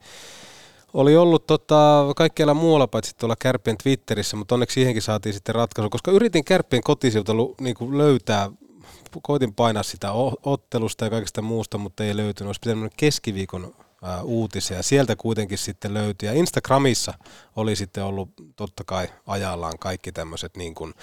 [0.92, 5.90] oli ollut tota, kaikkialla muualla paitsi tuolla Kärppien Twitterissä, mutta onneksi siihenkin saatiin sitten ratkaisu,
[5.90, 8.50] koska yritin Kärppien kotisilta niin löytää,
[9.22, 12.48] koitin painaa sitä ottelusta ja kaikesta muusta, mutta ei löytynyt.
[12.48, 13.74] Olisi pitänyt keskiviikon
[14.22, 14.82] uutisia.
[14.82, 16.28] Sieltä kuitenkin sitten löytyi.
[16.28, 17.14] Ja Instagramissa
[17.56, 20.94] oli sitten ollut totta kai ajallaan kaikki tämmöiset niin kuin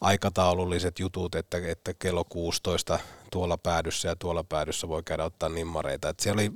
[0.00, 2.98] aikataululliset jutut, että, että kello 16
[3.30, 6.08] tuolla päädyssä ja tuolla päädyssä voi käydä ottaa nimmareita.
[6.08, 6.52] Että se oli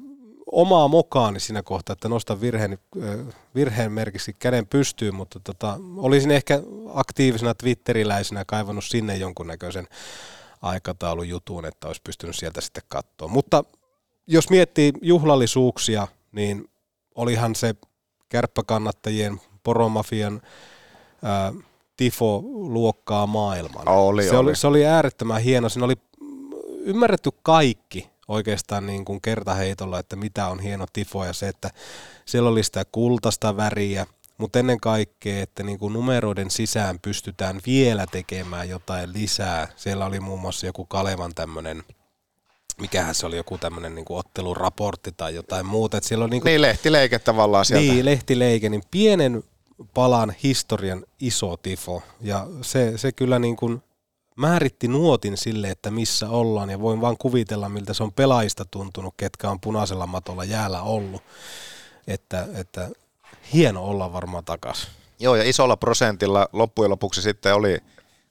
[0.53, 2.79] omaa mokaani siinä kohtaa, että nostan virheen,
[3.55, 6.63] virheen merkiksi käden pystyyn, mutta tota, olisin ehkä
[6.95, 9.89] aktiivisena twitteriläisenä kaivannut sinne jonkunnäköisen
[10.63, 13.29] aikataulujutun, että olisi pystynyt sieltä sitten katsoa.
[13.29, 13.65] Mutta
[14.27, 16.71] jos miettii juhlallisuuksia, niin
[17.15, 17.75] olihan se
[18.29, 20.43] kärppäkannattajien, poromafian
[21.23, 21.53] ää,
[21.97, 23.89] tifo-luokkaa maailman.
[23.89, 24.39] Oli, se, oli.
[24.39, 25.69] oli, se oli äärettömän hieno.
[25.69, 25.97] Siinä oli
[26.81, 31.71] ymmärretty kaikki oikeastaan niin kuin kertaheitolla, että mitä on hieno tifo ja se, että
[32.25, 34.07] siellä oli sitä kultaista väriä,
[34.39, 39.69] mutta ennen kaikkea, että niin kuin numeroiden sisään pystytään vielä tekemään jotain lisää.
[39.77, 41.83] Siellä oli muun muassa joku Kalevan tämmöinen
[42.81, 45.97] mikähän se oli, joku tämmöinen niin kuin otteluraportti tai jotain muuta.
[45.97, 47.93] Että siellä on niin, kuin, Niin lehtileike tavallaan sieltä.
[47.93, 49.43] niin, lehtileike, niin pienen
[49.95, 52.03] palan historian iso tifo.
[52.21, 53.83] Ja se, se kyllä niin kuin
[54.37, 56.71] määritti nuotin sille, että missä ollaan.
[56.71, 61.23] Ja voin vaan kuvitella, miltä se on pelaajista tuntunut, ketkä on punaisella matolla jäällä ollut.
[62.07, 62.91] Että, että
[63.53, 64.89] hieno olla varmaan takas.
[65.19, 67.79] Joo, ja isolla prosentilla loppujen lopuksi sitten oli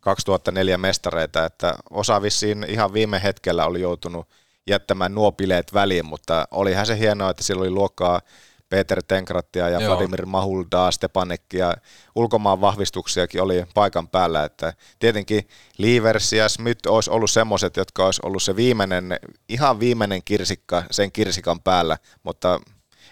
[0.05, 4.27] 2004 mestareita, että osa vissiin ihan viime hetkellä oli joutunut
[4.67, 8.21] jättämään nuo bileet väliin, mutta olihan se hienoa, että siellä oli luokkaa
[8.69, 9.95] Peter Tenkrattia ja Joo.
[9.95, 11.75] Vladimir Mahuldaa, Stepanekki ja
[12.15, 18.21] ulkomaan vahvistuksiakin oli paikan päällä, että tietenkin Livers ja Smith olisi ollut semmoiset, jotka olisi
[18.23, 22.59] ollut se viimeinen, ihan viimeinen kirsikka sen kirsikan päällä, mutta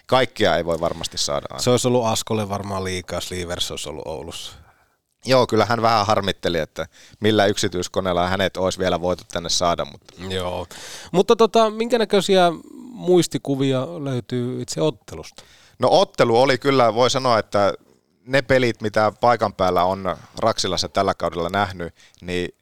[0.06, 1.46] kaikkia ei voi varmasti saada.
[1.58, 4.63] Se olisi ollut Askolle varmaan liikaa, jos Leavers olisi ollut Oulussa.
[5.26, 6.86] Joo, kyllä hän vähän harmitteli, että
[7.20, 10.66] millä yksityiskoneella hänet olisi vielä voitu tänne saada, mutta Joo.
[11.12, 12.52] Mutta tota, minkä näköisiä
[12.92, 15.42] muistikuvia löytyy itse ottelusta?
[15.78, 17.74] No ottelu oli kyllä, voi sanoa, että
[18.26, 22.54] ne pelit, mitä paikan päällä on Raksilassa tällä kaudella nähnyt, niin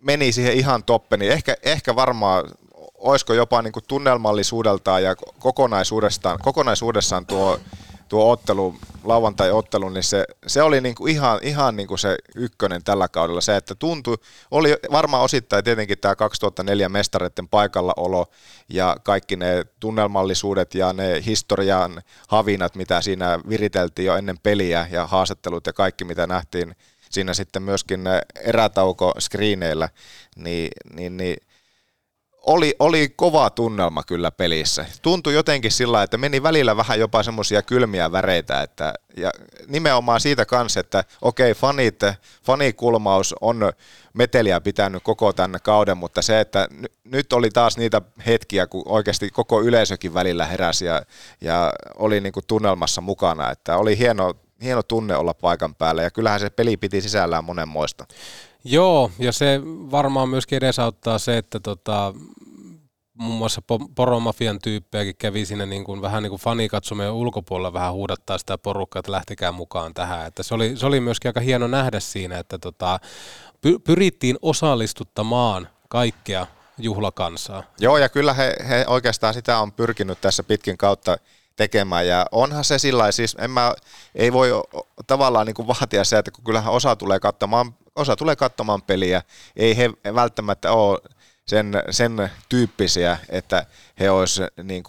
[0.00, 1.28] meni siihen ihan toppeni.
[1.28, 2.44] Ehkä, ehkä varmaan,
[2.94, 7.60] olisiko jopa niin kuin tunnelmallisuudeltaan ja kokonaisuudestaan, kokonaisuudessaan tuo,
[8.08, 12.84] tuo ottelu, lauantai-ottelu, niin se, se oli niin kuin ihan, ihan niin kuin se ykkönen
[12.84, 13.40] tällä kaudella.
[13.40, 14.16] Se, että tuntui,
[14.50, 18.26] oli varmaan osittain tietenkin tämä 2004 mestareiden paikallaolo
[18.68, 25.06] ja kaikki ne tunnelmallisuudet ja ne historian havinat, mitä siinä viriteltiin jo ennen peliä ja
[25.06, 26.76] haastattelut ja kaikki, mitä nähtiin
[27.10, 28.04] siinä sitten myöskin
[28.40, 29.88] erätauko screeneillä,
[30.36, 31.36] niin, niin, niin
[32.46, 34.86] oli, oli kova tunnelma kyllä pelissä.
[35.02, 39.30] Tuntui jotenkin sillä, että meni välillä vähän jopa semmoisia kylmiä väreitä, että, ja
[39.66, 42.00] nimenomaan siitä kanssa, että okei, fanit,
[42.42, 43.72] fanikulmaus on
[44.12, 48.82] meteliä pitänyt koko tämän kauden, mutta se, että n- nyt oli taas niitä hetkiä, kun
[48.86, 51.02] oikeasti koko yleisökin välillä heräsi ja,
[51.40, 56.10] ja oli niin kuin tunnelmassa mukana, että oli hieno, hieno tunne olla paikan päällä ja
[56.10, 58.06] kyllähän se peli piti sisällään monenmoista.
[58.64, 62.14] Joo, ja se varmaan myöskin edesauttaa se, että tota,
[63.14, 67.92] muun muassa po- poromafian tyyppejäkin kävi siinä niin kuin, vähän niin kuin fanikatsomien ulkopuolella vähän
[67.92, 70.26] huudattaa sitä porukkaa, että lähtekää mukaan tähän.
[70.26, 73.00] Että se, oli, se oli myöskin aika hieno nähdä siinä, että tota,
[73.66, 76.46] py- pyrittiin osallistuttamaan kaikkea
[76.78, 77.62] juhlakansaa.
[77.80, 81.16] Joo, ja kyllä he, he oikeastaan sitä on pyrkinyt tässä pitkin kautta
[81.56, 83.74] tekemään, ja onhan se sillä siis en mä,
[84.14, 84.50] ei voi
[85.06, 89.22] tavallaan niin kuin vaatia se, että kun kyllähän osa tulee katsomaan, osa tulee katsomaan peliä,
[89.56, 90.98] ei he välttämättä ole
[91.46, 93.66] sen, sen tyyppisiä, että
[94.00, 94.84] he olisi niin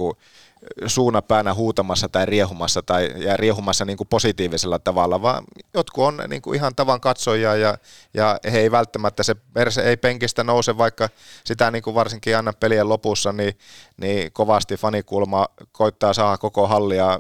[0.88, 6.42] suunapäänä huutamassa tai riehumassa tai ja riehumassa niin kuin positiivisella tavalla, vaan jotkut on niin
[6.42, 7.78] kuin ihan tavan katsojia ja,
[8.14, 11.10] ja he ei välttämättä, se perse ei penkistä nouse, vaikka
[11.46, 13.58] sitä niin kuin varsinkin aina pelien lopussa, niin,
[13.98, 17.20] niin kovasti fanikulma koittaa saada koko hallia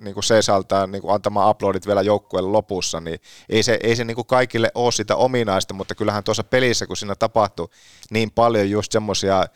[0.00, 4.04] niin kuin seisaltaan niin kuin antamaan uploadit vielä joukkueelle lopussa, niin ei se, ei se
[4.04, 7.68] niin kuin kaikille ole sitä ominaista, mutta kyllähän tuossa pelissä, kun siinä tapahtui
[8.10, 9.46] niin paljon just semmoisia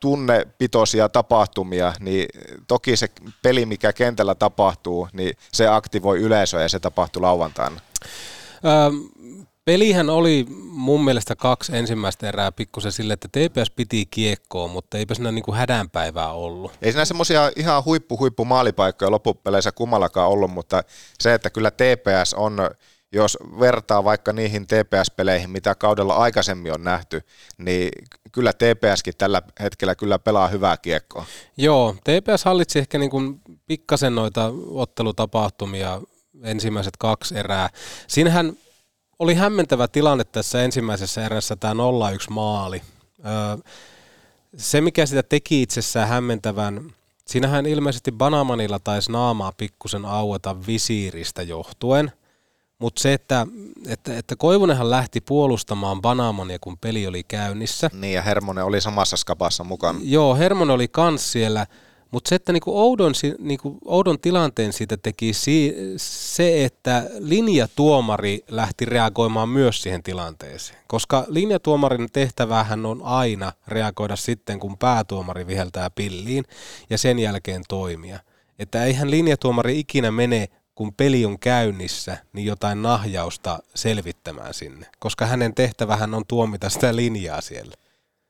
[0.00, 2.28] tunnepitoisia tapahtumia, niin
[2.66, 3.08] toki se
[3.42, 7.80] peli, mikä kentällä tapahtuu, niin se aktivoi yleisöä ja se tapahtui lauantaina.
[8.64, 8.90] Öö,
[9.64, 15.14] pelihän oli mun mielestä kaksi ensimmäistä erää pikkusen sille, että TPS piti kiekkoa, mutta eipä
[15.14, 16.72] siinä niin kuin hädänpäivää ollut.
[16.82, 20.84] Ei siinä semmoisia ihan huippu huippu maalipaikkoja loppupeleissä kummallakaan ollut, mutta
[21.18, 22.70] se, että kyllä TPS on,
[23.12, 27.22] jos vertaa vaikka niihin TPS-peleihin, mitä kaudella aikaisemmin on nähty,
[27.58, 27.88] niin
[28.32, 31.24] kyllä TPSkin tällä hetkellä kyllä pelaa hyvää kiekkoa.
[31.56, 36.00] Joo, TPS hallitsi ehkä niin kuin pikkasen noita ottelutapahtumia
[36.42, 37.70] ensimmäiset kaksi erää.
[38.06, 38.56] Siinähän
[39.22, 41.76] oli hämmentävä tilanne tässä ensimmäisessä erässä tämä 0-1
[42.30, 42.82] maali.
[43.26, 43.72] Öö,
[44.56, 46.90] se, mikä sitä teki itsessään hämmentävän,
[47.26, 52.12] siinähän ilmeisesti Banamanilla taisi naamaa pikkusen aueta visiiristä johtuen,
[52.78, 53.46] mutta se, että,
[53.88, 57.90] että, että Koivunenhan lähti puolustamaan Banamania, kun peli oli käynnissä.
[57.92, 59.98] Niin, ja Hermonen oli samassa skapassa mukana.
[60.02, 61.66] Joo, Hermonen oli kans siellä,
[62.12, 68.84] Mutta se, että niinku oudon, niinku oudon tilanteen siitä teki si- se, että linjatuomari lähti
[68.84, 70.78] reagoimaan myös siihen tilanteeseen.
[70.86, 76.44] Koska linjatuomarin tehtävähän on aina reagoida sitten, kun päätuomari viheltää pilliin
[76.90, 78.18] ja sen jälkeen toimia.
[78.58, 85.26] Että eihän linjatuomari ikinä mene kun peli on käynnissä, niin jotain nahjausta selvittämään sinne, koska
[85.26, 87.74] hänen tehtävähän on tuomita sitä linjaa siellä.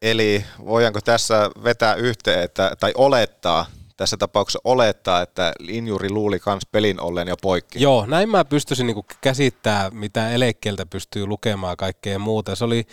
[0.03, 6.67] Eli voidaanko tässä vetää yhteen, että, tai olettaa, tässä tapauksessa olettaa, että Linjuri luuli kans
[6.73, 7.83] pelin ollen jo poikki.
[7.83, 12.57] Joo, näin mä pystyisin niinku käsittämään, mitä elekkeeltä pystyy lukemaan kaikkea muuta.
[12.57, 12.87] Se oli,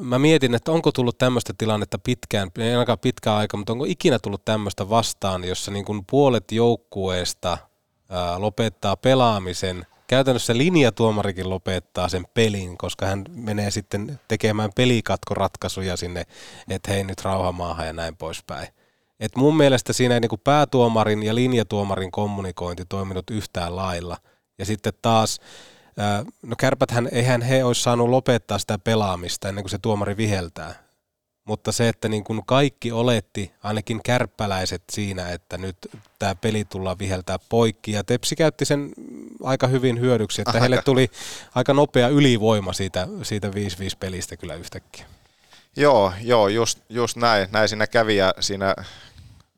[0.00, 4.18] mä mietin, että onko tullut tämmöistä tilannetta pitkään, ei ainakaan pitkään aikaa, mutta onko ikinä
[4.18, 7.58] tullut tämmöistä vastaan, jossa niin kuin puolet joukkueesta
[8.36, 9.86] lopettaa pelaamisen.
[10.08, 16.24] Käytännössä linjatuomarikin lopettaa sen pelin, koska hän menee sitten tekemään pelikatkoratkaisuja sinne,
[16.70, 18.68] että hei nyt rauhamaahan ja näin poispäin.
[19.20, 24.16] Et mun mielestä siinä ei niinku päätuomarin ja linjatuomarin kommunikointi toiminut yhtään lailla.
[24.58, 25.40] Ja sitten taas,
[25.98, 30.74] ää, no kärpäthän, eihän he olisi saanut lopettaa sitä pelaamista ennen kuin se tuomari viheltää.
[31.44, 35.76] Mutta se, että niin kuin kaikki oletti, ainakin kärppäläiset siinä, että nyt
[36.18, 37.92] tämä peli tullaan viheltää poikki.
[37.92, 38.90] Ja Tepsi käytti sen
[39.42, 40.60] aika hyvin hyödyksi, että Aika.
[40.60, 41.10] heille tuli
[41.54, 43.50] aika nopea ylivoima siitä, siitä 5-5
[44.00, 45.06] pelistä kyllä yhtäkkiä.
[45.76, 48.74] Joo, joo just, just näin, näin siinä kävi ja siinä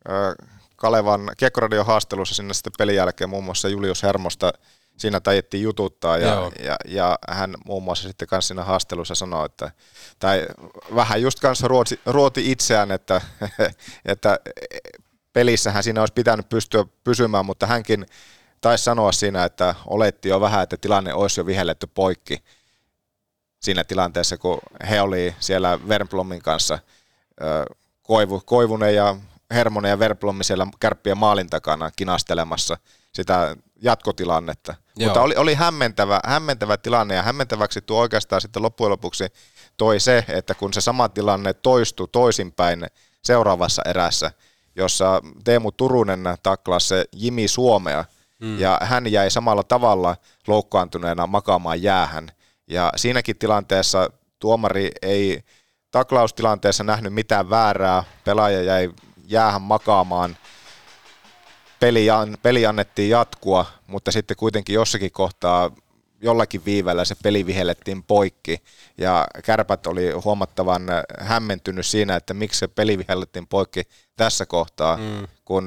[0.09, 0.35] ö,
[0.77, 4.53] Kalevan Kekkoradion haastelussa sinne sitten pelin jälkeen muun muassa Julius Hermosta
[4.97, 6.53] siinä tajettiin jututtaa ja, Joo.
[6.65, 9.71] ja, ja, hän muun muassa sitten kanssa siinä haastelussa sanoi, että
[10.19, 10.47] tai
[10.95, 13.21] vähän just kanssa ruoti, ruoti itseään, että,
[14.05, 14.39] että
[15.33, 18.07] pelissähän siinä olisi pitänyt pystyä pysymään, mutta hänkin
[18.61, 22.45] taisi sanoa siinä, että oletti jo vähän, että tilanne olisi jo vihelletty poikki
[23.61, 24.59] siinä tilanteessa, kun
[24.91, 26.79] he oli siellä Wernblomin kanssa
[28.03, 29.17] Koivu, Koivunen ja
[29.51, 32.77] Hermonen ja Wernblomi siellä kärppien maalin takana kinastelemassa
[33.13, 34.75] sitä jatkotilannetta.
[34.97, 35.09] Joo.
[35.09, 39.25] Mutta oli, oli hämmentävä, hämmentävä tilanne ja hämmentäväksi tuo oikeastaan sitten loppujen lopuksi
[39.77, 42.87] toi se, että kun se sama tilanne toistui toisinpäin
[43.25, 44.31] seuraavassa erässä,
[44.77, 48.05] jossa Teemu Turunen taklasi Jimi Suomea,
[48.41, 48.59] mm.
[48.59, 52.29] ja hän jäi samalla tavalla loukkaantuneena makaamaan jäähän.
[52.67, 55.45] Ja siinäkin tilanteessa tuomari ei
[55.91, 58.91] taklaustilanteessa nähnyt mitään väärää, pelaaja jäi
[59.27, 60.37] jäähän makaamaan,
[61.81, 62.07] peli,
[62.43, 65.71] peli annettiin jatkua, mutta sitten kuitenkin jossakin kohtaa
[66.23, 68.63] jollakin viivellä se peli vihellettiin poikki
[68.99, 70.83] ja kärpät oli huomattavan
[71.21, 73.83] hämmentynyt siinä, että miksi se peli vihellettiin poikki
[74.17, 75.29] tässä kohtaa, mm.
[75.45, 75.67] kun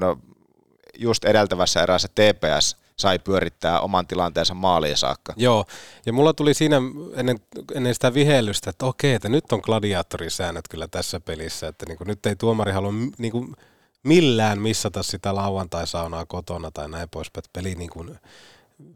[0.98, 5.34] just edeltävässä erässä TPS sai pyörittää oman tilanteensa maaliin saakka.
[5.38, 5.66] Joo,
[6.06, 6.78] ja mulla tuli siinä
[7.16, 7.40] ennen,
[7.74, 12.08] ennen sitä vihellystä, että okei, että nyt on gladiaattorisäännöt kyllä tässä pelissä, että niin kuin,
[12.08, 13.56] nyt ei tuomari halua niin kuin,
[14.04, 18.20] millään missata sitä lauantai-saunaa kotona tai näin poispäin, että peli niin kuin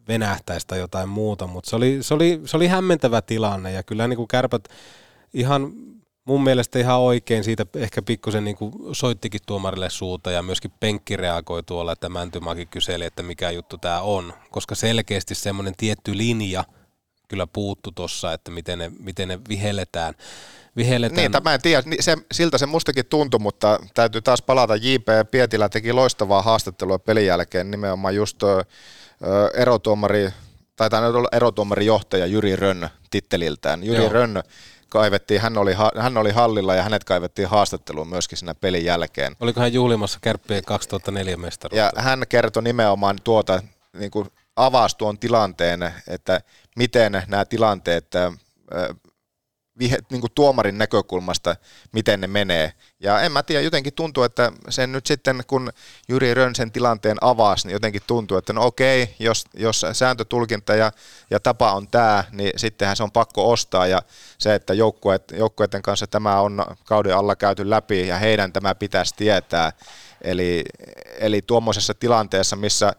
[0.08, 4.08] venähtäisi tai jotain muuta, mutta se oli, se, oli, se oli hämmentävä tilanne ja kyllä
[4.08, 4.68] niin kuin kärpät
[5.34, 5.72] ihan
[6.28, 11.18] mun mielestä ihan oikein siitä ehkä pikkusen niin kuin soittikin tuomarille suuta ja myöskin penkki
[11.18, 16.64] reagoi tuolla, että Mäntymäki kyseli, että mikä juttu tämä on, koska selkeästi semmoinen tietty linja
[17.28, 20.14] kyllä puuttu tuossa, että miten ne, miten ne vihelletään.
[20.76, 21.16] vihelletään.
[21.16, 24.76] Niin, tämä en tiedä, se, siltä se mustakin tuntui, mutta täytyy taas palata.
[24.76, 25.32] J.P.
[25.32, 28.64] Pietilä teki loistavaa haastattelua pelin jälkeen, nimenomaan just ö,
[29.54, 30.30] erotuomari,
[30.76, 33.84] taitaa nyt olla erotuomari johtaja Jyri Rönn titteliltään.
[33.84, 34.10] Jyri Joo.
[34.10, 34.42] Rönn
[34.90, 39.36] kaivettiin, hän oli, hän oli hallilla ja hänet kaivettiin haastatteluun myöskin siinä pelin jälkeen.
[39.40, 41.78] Oliko hän juhlimassa kärppien 2004 mestaruutta?
[41.98, 46.42] Ja hän kertoi nimenomaan tuota, niin kuin avasi tuon tilanteen, että
[46.76, 48.32] miten nämä tilanteet ö,
[49.80, 51.56] vihe, niin kuin tuomarin näkökulmasta,
[51.92, 52.74] miten ne menee.
[53.00, 55.72] Ja en mä tiedä, jotenkin tuntuu, että sen nyt sitten, kun
[56.08, 60.92] Jyri Rönn sen tilanteen avasi, niin jotenkin tuntuu, että no okei, jos, jos sääntötulkinta ja,
[61.30, 63.88] ja tapa on tämä, niin sittenhän se on pakko ostaa.
[63.88, 64.02] Ja
[64.38, 69.14] se, että joukkueet, joukkueiden kanssa tämä on kauden alla käyty läpi ja heidän tämä pitäisi
[69.18, 69.72] tietää.
[70.22, 70.64] Eli,
[71.20, 72.94] eli tuommoisessa tilanteessa, missä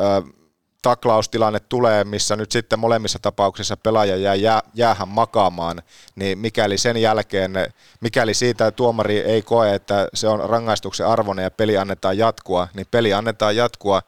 [0.00, 0.39] ö,
[0.82, 5.82] taklaustilanne tulee, missä nyt sitten molemmissa tapauksissa pelaaja jää, jää jäähän makaamaan,
[6.14, 7.52] niin mikäli sen jälkeen,
[8.00, 12.86] mikäli siitä tuomari ei koe, että se on rangaistuksen arvoinen ja peli annetaan jatkua, niin
[12.90, 14.02] peli annetaan jatkua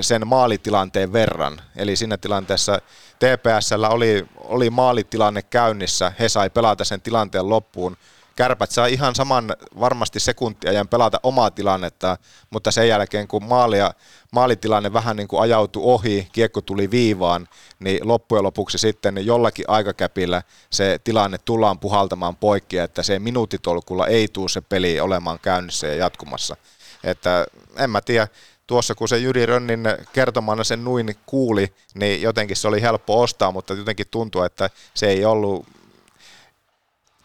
[0.00, 1.60] sen maalitilanteen verran.
[1.76, 2.80] Eli siinä tilanteessa
[3.18, 7.96] TPSllä oli, oli maalitilanne käynnissä, he sai pelata sen tilanteen loppuun,
[8.40, 12.16] Kärpät saa ihan saman varmasti sekuntiajan pelata omaa tilannetta,
[12.50, 13.94] mutta sen jälkeen kun maalia,
[14.32, 20.42] maalitilanne vähän niin kuin ajautui ohi, kiekko tuli viivaan, niin loppujen lopuksi sitten jollakin aikakäpillä
[20.70, 25.94] se tilanne tullaan puhaltamaan poikki, että se minuutitolkulla ei tule se peli olemaan käynnissä ja
[25.94, 26.56] jatkumassa.
[27.04, 28.28] Että en mä tiedä,
[28.66, 33.52] tuossa kun se Jyri Rönnin kertomana sen nuin kuuli, niin jotenkin se oli helppo ostaa,
[33.52, 35.66] mutta jotenkin tuntuu, että se ei ollut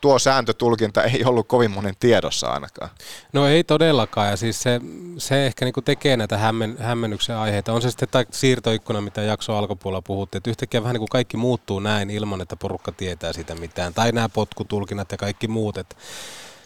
[0.06, 2.89] tuo sääntötulkinta ei ollut kovin monen tiedossa ainakaan.
[3.34, 4.82] No ei todellakaan, ja siis se,
[5.18, 7.74] se ehkä niinku tekee näitä hämmen, hämmennyksen aiheita.
[7.74, 11.38] On se sitten tai siirtoikkuna, mitä jakso alkupuolella puhuttiin, että yhtäkkiä vähän niin kuin kaikki
[11.38, 13.93] muuttuu näin ilman, että porukka tietää sitä mitään.
[13.93, 15.78] Tai nämä potkutulkinnat ja kaikki muut.
[15.78, 15.95] Että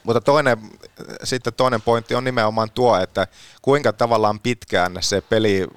[0.04, 0.58] mutta toinen,
[1.24, 3.28] sitten toinen pointti on nimenomaan tuo, että
[3.62, 5.68] kuinka tavallaan pitkään se peli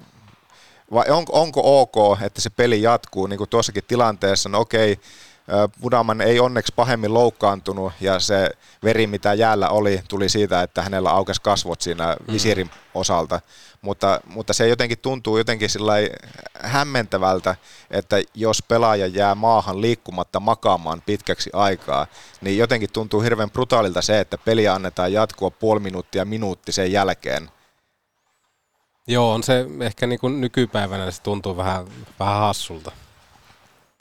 [0.93, 5.01] vai on, onko ok, että se peli jatkuu, niin kuin tuossakin tilanteessa, no okei,
[5.81, 8.51] Budaman ei onneksi pahemmin loukkaantunut ja se
[8.85, 12.33] veri, mitä jäällä oli, tuli siitä, että hänellä aukesi kasvot siinä mm.
[12.33, 13.41] visirin osalta.
[13.83, 15.69] Mutta, mutta se jotenkin tuntuu jotenkin
[16.61, 17.57] hämmentävältä,
[17.91, 22.07] että jos pelaaja jää maahan liikkumatta makaamaan pitkäksi aikaa,
[22.41, 27.51] niin jotenkin tuntuu hirveän brutaalilta se, että peli annetaan jatkua puoli minuuttia minuutti sen jälkeen.
[29.07, 31.87] Joo, on se ehkä niin kuin nykypäivänä se tuntuu vähän,
[32.19, 32.93] vähän hassulta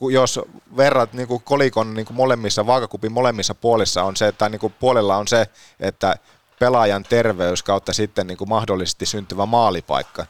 [0.09, 0.39] jos
[0.77, 4.73] verrat niin kuin kolikon niin kuin molemmissa, vaakakupin molemmissa puolissa on se, tai niin kuin
[4.79, 5.47] puolella on se,
[5.79, 6.15] että
[6.59, 10.25] pelaajan terveys kautta sitten niin kuin mahdollisesti syntyvä maalipaikka.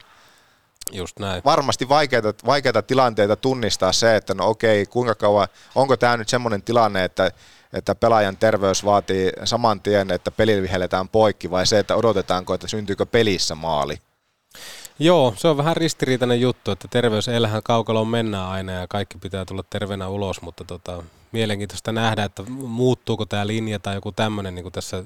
[0.92, 1.42] Just näin.
[1.46, 6.64] Varmasti vaikeita, vaikeita tilanteita tunnistaa se, että no okei, kuinka kauan, onko tämä nyt semmoinen
[6.64, 7.32] tilanne, että,
[7.74, 12.68] että pelaajan terveys vaatii saman tien, että peli vihelletään poikki, vai se, että odotetaanko, että
[12.68, 13.98] syntyykö pelissä maali?
[15.02, 19.46] Joo, se on vähän ristiriitainen juttu, että terveys elähän kaukaloon mennään aina ja kaikki pitää
[19.46, 24.72] tulla terveenä ulos, mutta tota, mielenkiintoista nähdä, että muuttuuko tämä linja tai joku tämmöinen niin
[24.72, 24.98] tässä,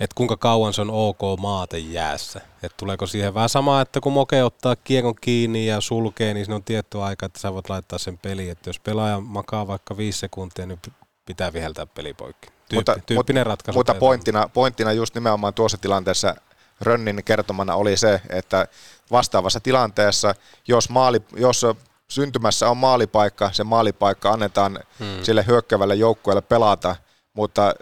[0.00, 2.40] että kuinka kauan se on ok maate jäässä.
[2.62, 6.56] Että tuleeko siihen vähän sama, että kun moke ottaa kiekon kiinni ja sulkee, niin siinä
[6.56, 8.50] on tietty aika, että sä voit laittaa sen peliin.
[8.50, 10.78] Että jos pelaaja makaa vaikka viisi sekuntia, niin
[11.26, 12.48] pitää viheltää peli poikki.
[12.48, 13.78] Tyyppi, mutta, tyyppinen ratkaisu.
[13.78, 16.34] Mutta pointtina, pointtina just nimenomaan tuossa tilanteessa
[16.80, 18.68] Rönnin kertomana oli se, että
[19.10, 20.34] vastaavassa tilanteessa,
[20.68, 21.66] jos, maali, jos
[22.08, 25.22] syntymässä on maalipaikka, se maalipaikka annetaan hmm.
[25.24, 26.96] sille hyökkävälle joukkueelle pelata,
[27.34, 27.74] mutta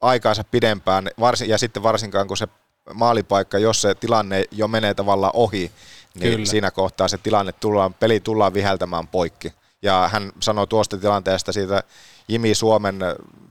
[0.00, 2.48] aikaansa pidempään, varsin, ja sitten varsinkaan kun se
[2.94, 5.72] maalipaikka, jos se tilanne jo menee tavallaan ohi,
[6.14, 6.46] niin Kyllä.
[6.46, 9.52] siinä kohtaa se tilanne tullaan, peli tullaan viheltämään poikki.
[9.82, 11.82] Ja hän sanoi tuosta tilanteesta siitä
[12.28, 12.98] Jimi Suomen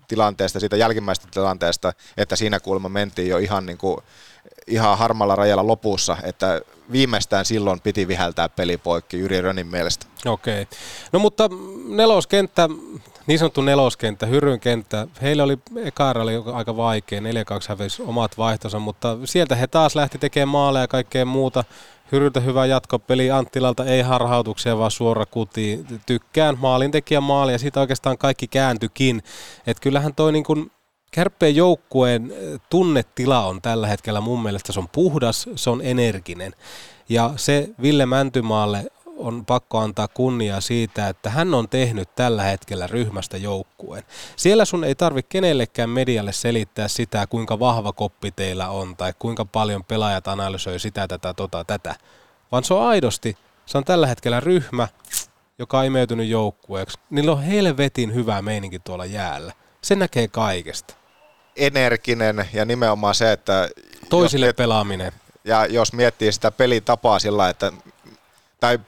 [0.07, 3.97] tilanteesta, siitä jälkimmäisestä tilanteesta, että siinä kuulemma mentiin jo ihan niin kuin
[4.67, 10.05] ihan harmalla rajalla lopussa, että viimeistään silloin piti viheltää peli poikki Jyri Rönin mielestä.
[10.25, 10.67] Okei.
[11.11, 11.49] No mutta
[11.87, 12.69] neloskenttä,
[13.27, 17.23] niin sanottu neloskenttä, Hyryn kenttä, heillä oli, eka oli aika vaikea, 4-2
[17.69, 21.63] hävisi omat vaihtonsa, mutta sieltä he taas lähti tekemään maaleja ja kaikkea muuta.
[22.11, 25.85] Hyryltä hyvä jatkopeli, Anttilalta ei harhautuksia, vaan suora kuti.
[26.05, 29.23] Tykkään maalintekijän maali ja siitä oikeastaan kaikki kääntykin.
[29.67, 30.71] että kyllähän toi niin kuin
[31.15, 36.53] Kärppeen joukkueen eh, tunnetila on tällä hetkellä mun mielestä se on puhdas, se on energinen.
[37.09, 42.87] Ja se Ville Mäntymaalle on pakko antaa kunnia siitä, että hän on tehnyt tällä hetkellä
[42.87, 44.03] ryhmästä joukkueen.
[44.35, 49.45] Siellä sun ei tarvitse kenellekään medialle selittää sitä, kuinka vahva koppi teillä on tai kuinka
[49.45, 51.95] paljon pelaajat analysoi sitä, tätä, tota, tätä.
[52.51, 54.87] Vaan se on aidosti, se on tällä hetkellä ryhmä,
[55.59, 56.99] joka on imeytynyt joukkueeksi.
[57.09, 59.53] Niillä on helvetin hyvä meininki tuolla jäällä.
[59.81, 61.00] Se näkee kaikesta
[61.55, 63.69] energinen ja nimenomaan se, että...
[64.09, 65.11] Toisille miet- pelaaminen.
[65.43, 67.71] Ja jos miettii sitä pelitapaa sillä, että...
[68.59, 68.79] Tai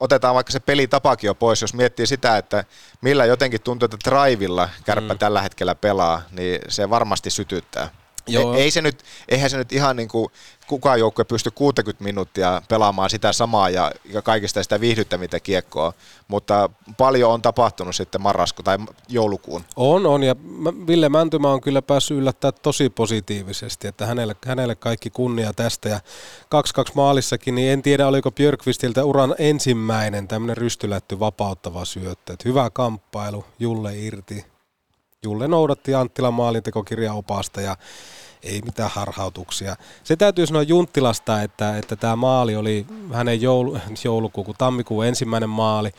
[0.00, 2.64] otetaan vaikka se pelitapakin jo pois, jos miettii sitä, että
[3.00, 5.18] millä jotenkin tuntuu, että drivilla kärppä mm.
[5.18, 7.88] tällä hetkellä pelaa, niin se varmasti sytyttää.
[8.32, 8.54] Joo.
[8.54, 10.28] Ei se nyt, eihän se nyt ihan niin kuin
[10.70, 15.92] kukaan joukkue pysty 60 minuuttia pelaamaan sitä samaa ja, ja kaikista sitä viihdyttämistä kiekkoa,
[16.28, 18.78] mutta paljon on tapahtunut sitten marrasku tai
[19.08, 19.64] joulukuun.
[19.76, 20.36] On, on ja
[20.86, 26.00] Ville Mäntymä on kyllä päässyt yllättää tosi positiivisesti, että hänelle, hänelle kaikki kunnia tästä ja
[26.88, 32.70] 2-2 maalissakin, niin en tiedä oliko Björkvistiltä uran ensimmäinen tämmöinen rystylätty vapauttava syöttö, että hyvä
[32.70, 34.44] kamppailu, Julle irti,
[35.22, 37.76] Julle noudatti Anttilan maalintekokirjaopasta ja
[38.42, 39.76] ei mitään harhautuksia.
[40.04, 45.90] Se täytyy sanoa Junttilasta, että, että tämä maali oli hänen joulu, joulukuun, tammikuun ensimmäinen maali,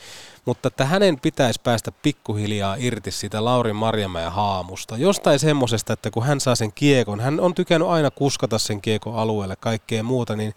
[0.44, 4.96] mutta että hänen pitäisi päästä pikkuhiljaa irti siitä Lauri Marjamäen haamusta.
[4.96, 9.14] Jostain semmoisesta, että kun hän saa sen kiekon, hän on tykännyt aina kuskata sen kiekon
[9.14, 10.54] alueelle kaikkea muuta, niin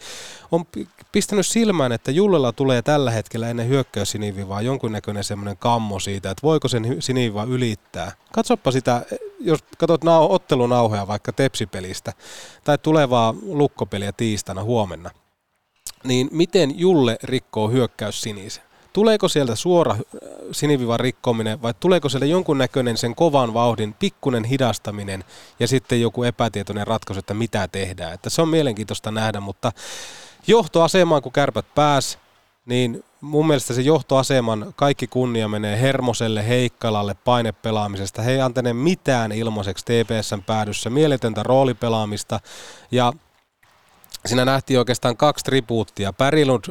[0.52, 0.66] on
[1.12, 6.68] pistänyt silmään, että Jullella tulee tällä hetkellä ennen hyökkäyssinivivaa jonkunnäköinen semmoinen kammo siitä, että voiko
[6.68, 8.12] sen siniviva ylittää.
[8.32, 9.06] Katsoppa sitä,
[9.40, 12.14] jos katsot nau- ottelunauhoja vaikka tepsipelistä
[12.64, 15.12] tai tulevaa lukkopeliä tiistaina huomenna,
[16.04, 18.64] niin miten Julle rikkoo hyökkäys sinisen?
[18.96, 20.00] Tuleeko sieltä suora äh,
[20.52, 25.24] sinivivan rikkominen vai tuleeko sieltä jonkunnäköinen sen kovan vauhdin pikkunen hidastaminen
[25.60, 28.14] ja sitten joku epätietoinen ratkaisu, että mitä tehdään.
[28.14, 29.72] Että se on mielenkiintoista nähdä, mutta
[30.48, 32.20] johtoasemaan kun kärpät pääs,
[32.66, 38.22] niin mun mielestä se johtoaseman kaikki kunnia menee Hermoselle, Heikkalalle painepelaamisesta.
[38.22, 42.40] He ei antaneet mitään ilmaiseksi TPSn päädyssä, mieletöntä roolipelaamista
[42.92, 43.14] ja
[44.26, 46.14] siinä nähtiin oikeastaan kaksi tribuuttia.
[46.14, 46.64] Pärilund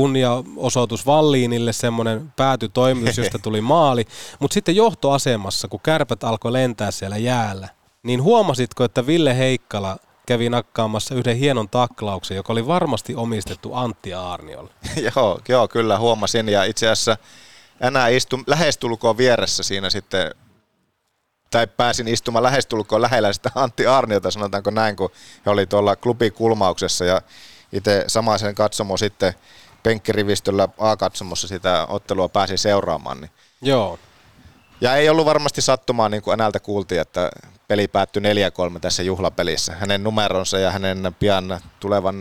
[0.00, 4.06] kunniaosoitus Valliinille, semmoinen päätytoimitus, josta tuli maali.
[4.38, 7.68] Mutta sitten johtoasemassa, kun kärpät alkoi lentää siellä jäällä,
[8.02, 9.96] niin huomasitko, että Ville Heikkala
[10.26, 14.70] kävi nakkaamassa yhden hienon taklauksen, joka oli varmasti omistettu Antti Aarniolle.
[15.16, 17.16] joo, joo, kyllä huomasin ja itse asiassa
[17.80, 20.30] enää istun lähestulkoon vieressä siinä sitten
[21.50, 25.10] tai pääsin istumaan lähestulkoon lähellä sitä Antti Arniota, sanotaanko näin, kun
[25.46, 27.22] he oli tuolla klubikulmauksessa ja
[27.72, 29.34] itse samaisen katsomo sitten
[29.82, 33.20] penkkirivistöllä A-katsomossa sitä ottelua pääsi seuraamaan.
[33.20, 33.30] Niin.
[33.62, 33.98] Joo.
[34.80, 37.30] Ja ei ollut varmasti sattumaa, niin kuin Enältä kuultiin, että
[37.68, 39.74] peli päättyi 4-3 tässä juhlapelissä.
[39.74, 42.16] Hänen numeronsa ja hänen pian tulevan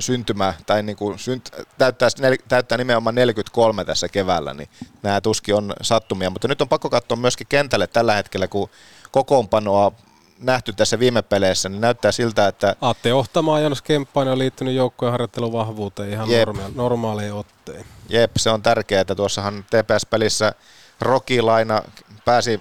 [0.00, 2.08] syntymä, tai niin kuin synt, täyttää,
[2.48, 4.68] täyttää nimenomaan 43 tässä keväällä, niin
[5.02, 6.30] nämä tuski on sattumia.
[6.30, 8.70] Mutta nyt on pakko katsoa myöskin kentälle tällä hetkellä, kun
[9.10, 9.92] kokoonpanoa
[10.38, 12.76] nähty tässä viime peleissä, niin näyttää siltä, että...
[12.80, 16.48] Aatte Ohtamaa ja Jonas Kemppainen on liittynyt joukkojen harjoittelun vahvuuteen ihan Jep.
[16.74, 17.84] normaaliin otteen.
[18.08, 20.52] Jep, se on tärkeää, että tuossahan TPS-pelissä
[21.00, 21.82] Rokilaina
[22.24, 22.60] pääsi,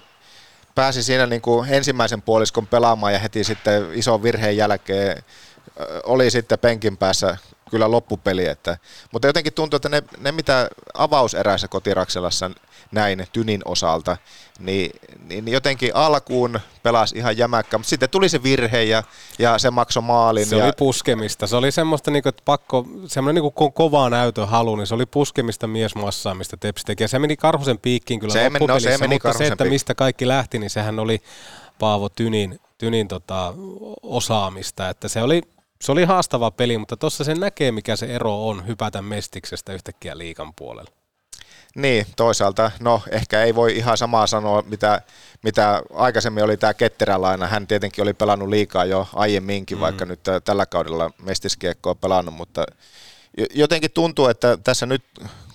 [0.75, 5.23] pääsi siinä niin kuin ensimmäisen puoliskon pelaamaan ja heti sitten ison virheen jälkeen
[6.03, 7.37] oli sitten penkin päässä
[7.69, 8.45] kyllä loppupeli.
[8.45, 8.77] Että,
[9.11, 12.51] mutta jotenkin tuntuu, että ne, ne mitä avauserässä kotirakselassa
[12.91, 14.17] näin Tynin osalta,
[14.59, 14.91] niin,
[15.29, 19.03] niin jotenkin alkuun pelasi ihan jämäkkä, mutta sitten tuli se virhe ja,
[19.39, 20.45] ja se maksoi maalin.
[20.45, 20.63] Se ja...
[20.65, 21.47] oli puskemista.
[21.47, 24.95] Se oli semmoista, niin kuin, että pakko, semmoinen niin kuin kovaa näytön halu, niin se
[24.95, 27.03] oli puskemista miesmassaa, mistä Tepsi teki.
[27.03, 29.95] Ja se meni Karhusen piikkiin kyllä se meni, no, se meni mutta se, että mistä
[29.95, 31.21] kaikki lähti, niin sehän oli
[31.79, 33.53] Paavo Tynin, Tynin tota,
[34.03, 34.89] osaamista.
[34.89, 35.41] Että se oli
[35.81, 40.17] se oli haastava peli, mutta tuossa sen näkee, mikä se ero on hypätä mestiksestä yhtäkkiä
[40.17, 40.91] liikan puolelle.
[41.75, 45.01] Niin, toisaalta, no ehkä ei voi ihan samaa sanoa, mitä,
[45.43, 47.47] mitä aikaisemmin oli tämä Ketterälaina.
[47.47, 49.81] Hän tietenkin oli pelannut liikaa jo aiemminkin, mm.
[49.81, 52.65] vaikka nyt tällä kaudella mestiskiekkoa on pelannut, mutta
[53.53, 55.03] jotenkin tuntuu, että tässä nyt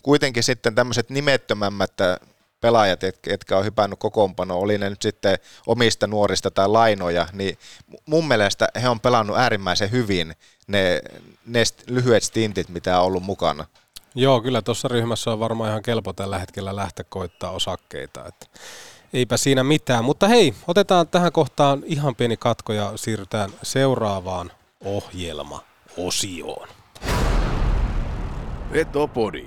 [0.03, 1.93] kuitenkin sitten tämmöiset nimettömämmät
[2.61, 7.59] pelaajat, jotka on hypännyt kokoonpano, oli ne nyt sitten omista nuorista tai lainoja, niin
[8.07, 10.35] mun mielestä he on pelannut äärimmäisen hyvin
[10.67, 11.01] ne,
[11.47, 13.65] ne lyhyet stintit, mitä on ollut mukana.
[14.15, 18.27] Joo, kyllä tuossa ryhmässä on varmaan ihan kelpo tällä hetkellä lähteä koittaa osakkeita.
[18.27, 18.47] Että
[19.13, 20.05] eipä siinä mitään.
[20.05, 24.53] Mutta hei, otetaan tähän kohtaan ihan pieni katko ja siirrytään seuraavaan
[24.85, 26.69] ohjelma-osioon.
[28.73, 29.47] Vetopodi.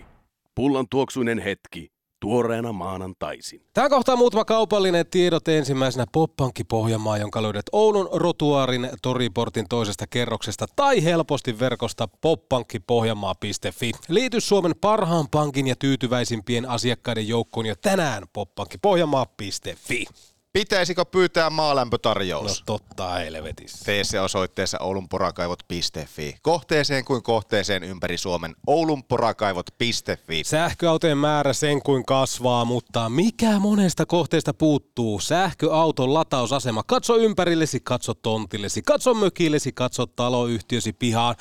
[0.56, 1.93] Pullan tuoksuinen hetki
[2.24, 3.62] tuoreena maanantaisin.
[3.74, 10.66] Tämä kohtaa muutama kaupallinen tiedot ensimmäisenä Poppankki Pohjanmaa, jonka löydät Oulun Rotuaarin toriportin toisesta kerroksesta
[10.76, 13.92] tai helposti verkosta poppankkipohjanmaa.fi.
[14.10, 20.06] Liity Suomen parhaan pankin ja tyytyväisimpien asiakkaiden joukkoon jo tänään poppankkipohjanmaa.fi.
[20.54, 22.60] Pitäisikö pyytää maalämpötarjous?
[22.60, 23.86] No totta helvetissä.
[23.86, 26.36] Tee se osoitteessa oulunporakaivot.fi.
[26.42, 28.56] Kohteeseen kuin kohteeseen ympäri Suomen.
[28.68, 30.44] oulunporakaivot.fi.
[30.44, 35.20] Sähköautojen määrä sen kuin kasvaa, mutta mikä monesta kohteesta puuttuu?
[35.20, 36.84] Sähköauton latausasema.
[36.88, 41.36] Katso ympärillesi, katso tontillesi, katso mökillesi, katso taloyhtiösi pihaan.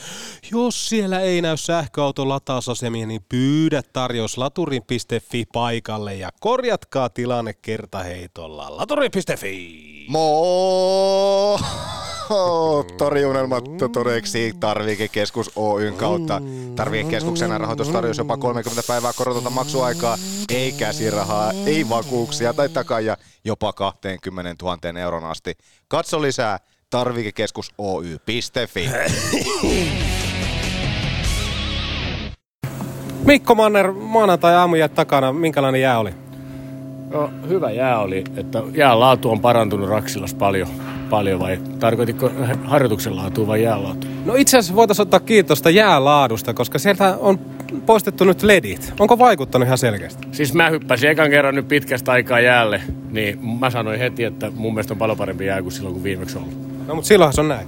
[0.51, 8.77] Jos siellä ei näy sähköauton latausasemia, niin pyydä tarjous laturin.fi paikalle ja korjatkaa tilanne kertaheitolla.
[8.77, 10.07] Laturi Tori.fi.
[10.09, 11.59] Mo!
[12.99, 16.41] Toriunelmat todeksi Tarvikekeskus Oyn kautta.
[16.77, 20.17] Tarvikekeskuksen rahoitustarjous jopa 30 päivää korotonta maksuaikaa.
[20.49, 25.55] Ei käsirahaa, ei vakuuksia tai takaja jopa 20 000 euron asti.
[25.89, 26.59] Katso lisää
[26.91, 28.91] tarvikekeskus Oy.fi.
[33.25, 36.22] Mikko Manner, maanantai aamujät takana, minkälainen jää oli?
[37.13, 40.69] No, hyvä jää oli, että jään laatu on parantunut Raksilas paljon,
[41.11, 42.31] paljon vai tarkoititko
[42.65, 44.07] harjoituksen laatua vai laatu?
[44.25, 47.39] No itse asiassa voitaisiin ottaa kiitosta jäälaadusta, koska sieltä on
[47.87, 48.93] poistettu nyt ledit.
[49.01, 50.29] Onko vaikuttanut ihan selkeästi?
[50.33, 54.75] Siis mä hyppäsin ekan kerran nyt pitkästä aikaa jäälle, niin mä sanoin heti, että mun
[54.75, 56.87] mielestä on paljon parempi jää kuin silloin, kun viimeksi ollut.
[56.87, 57.67] No mutta silloinhan se on näin.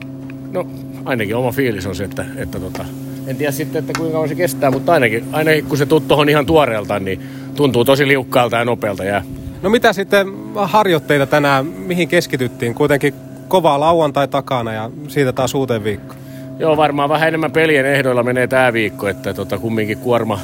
[0.53, 0.67] No
[1.05, 2.85] ainakin oma fiilis on se, että, että tota,
[3.27, 6.29] en tiedä sitten, että kuinka kauan se kestää, mutta ainakin, ainakin kun se tuut tuohon
[6.29, 7.21] ihan tuoreelta, niin
[7.57, 9.23] tuntuu tosi liukkaalta ja nopealta jää.
[9.63, 12.75] No mitä sitten harjoitteita tänään, mihin keskityttiin?
[12.75, 13.15] Kuitenkin
[13.49, 16.15] kovaa lauantai takana ja siitä taas uuteen viikko.
[16.59, 20.39] Joo, varmaan vähän enemmän pelien ehdoilla menee tämä viikko, että tota, kumminkin kuorma,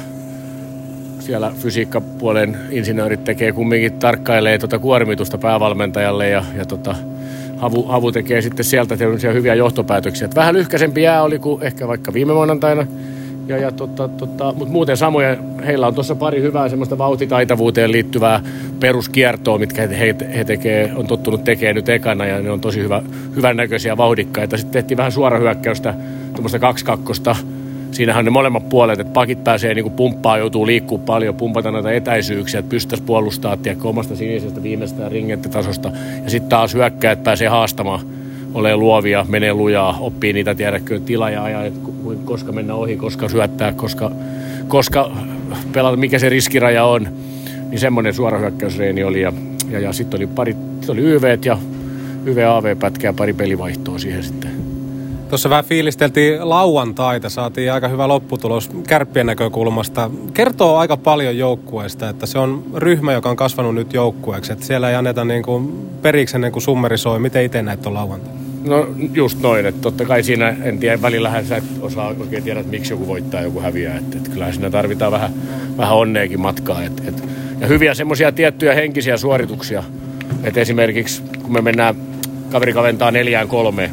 [1.19, 6.95] siellä fysiikkapuolen insinöörit tekee kumminkin tarkkailee tuota kuormitusta päävalmentajalle ja, ja tota,
[7.57, 8.95] Havu, Havu tekee sitten sieltä
[9.33, 10.25] hyviä johtopäätöksiä.
[10.25, 12.87] Et vähän lyhkäisempi jää oli kuin ehkä vaikka viime maanantaina.
[13.51, 18.43] Ja, ja tota, tota, mutta muuten samoja, heillä on tuossa pari hyvää semmoista vauhtitaitavuuteen liittyvää
[18.79, 23.01] peruskiertoa, mitkä he, he tekee, on tottunut tekemään nyt ekana ja ne on tosi hyvä,
[23.35, 24.57] hyvän näköisiä vauhdikkaita.
[24.57, 25.93] Sitten tehtiin vähän suorahyökkäystä,
[26.31, 27.35] tuommoista kaksikakkosta.
[27.91, 32.59] Siinähän ne molemmat puolet, että pakit pääsee niin pumppaa, joutuu liikkuu paljon, pumpata näitä etäisyyksiä,
[32.59, 35.91] että pystyisi puolustaa tiedätkö, omasta sinisestä viimeistä ringenttitasosta.
[36.23, 38.20] Ja sitten taas hyökkäät pääsee haastamaan
[38.53, 41.73] ole luovia, menee lujaa, oppii niitä tiedäkö tila ja ajat,
[42.25, 44.11] koska mennä ohi, koska syöttää, koska,
[44.67, 45.11] koska
[45.71, 47.07] pelata, mikä se riskiraja on.
[47.69, 49.33] Niin semmoinen suorahyökkäysreeni oli ja,
[49.69, 51.57] ja, ja sitten oli pari, sit oli YV ja
[52.25, 54.51] YV-AV-pätkä ja pari pelivaihtoa siihen sitten.
[55.29, 60.11] Tuossa vähän fiilisteltiin lauantaita, saatiin aika hyvä lopputulos kärppien näkökulmasta.
[60.33, 64.53] Kertoo aika paljon joukkueesta, että se on ryhmä, joka on kasvanut nyt joukkueeksi.
[64.53, 67.19] Että siellä ei anneta niin kuin periksi ennen kuin summerisoi.
[67.19, 68.40] Miten itse näet on lauantai?
[68.63, 72.59] No just noin, että totta kai siinä, en tiedä, välillähän sä et osaa oikein tiedä,
[72.59, 73.97] että miksi joku voittaa ja joku häviää.
[73.97, 75.31] Että, että kyllähän siinä tarvitaan vähän,
[75.77, 76.83] vähän onneekin matkaa.
[76.83, 77.23] Että, että,
[77.59, 79.83] ja hyviä semmoisia tiettyjä henkisiä suorituksia.
[80.43, 81.95] Että esimerkiksi kun me mennään,
[82.51, 83.91] kaveri kaventaa neljään kolmeen,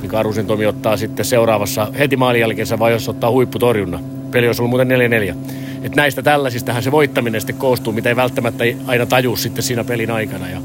[0.00, 4.04] niin Karusen Tomi ottaa sitten seuraavassa heti maalin jälkeensä vai jos ottaa huipputorjunnan.
[4.30, 4.88] Peli olisi ollut muuten
[5.32, 5.34] 4-4.
[5.82, 10.10] Et näistä tällaisistahan se voittaminen sitten koostuu, mitä ei välttämättä aina tajuu sitten siinä pelin
[10.10, 10.48] aikana.
[10.48, 10.60] Ja,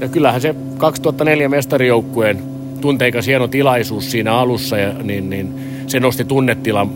[0.00, 5.54] ja kyllähän se 2004 mestarijoukkueen tunteikas hieno tilaisuus siinä alussa, ja, niin, niin
[5.86, 6.90] se nosti tunnetilan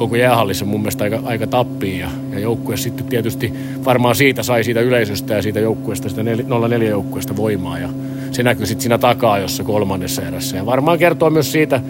[0.00, 1.98] koko jäähallissa mun mielestä aika, aika tappiin.
[1.98, 3.52] Ja, ja joukkue sitten tietysti
[3.84, 7.78] varmaan siitä sai siitä yleisöstä ja siitä joukkueesta, sitä 0-4 joukkueesta voimaa.
[7.78, 7.88] Ja,
[8.30, 10.56] se näkyy sitten siinä takaa, jossa kolmannessa erässä.
[10.56, 11.80] Ja varmaan kertoo myös siitä,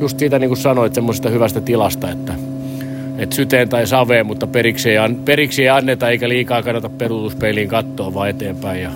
[0.00, 2.34] just siitä niin kuin sanoit, semmoisesta hyvästä tilasta, että,
[3.18, 8.14] että syteen tai saveen, mutta periksi ei, periksi ei anneta eikä liikaa kannata peruutuspeiliin katsoa
[8.14, 8.82] vaan eteenpäin.
[8.82, 8.90] Ja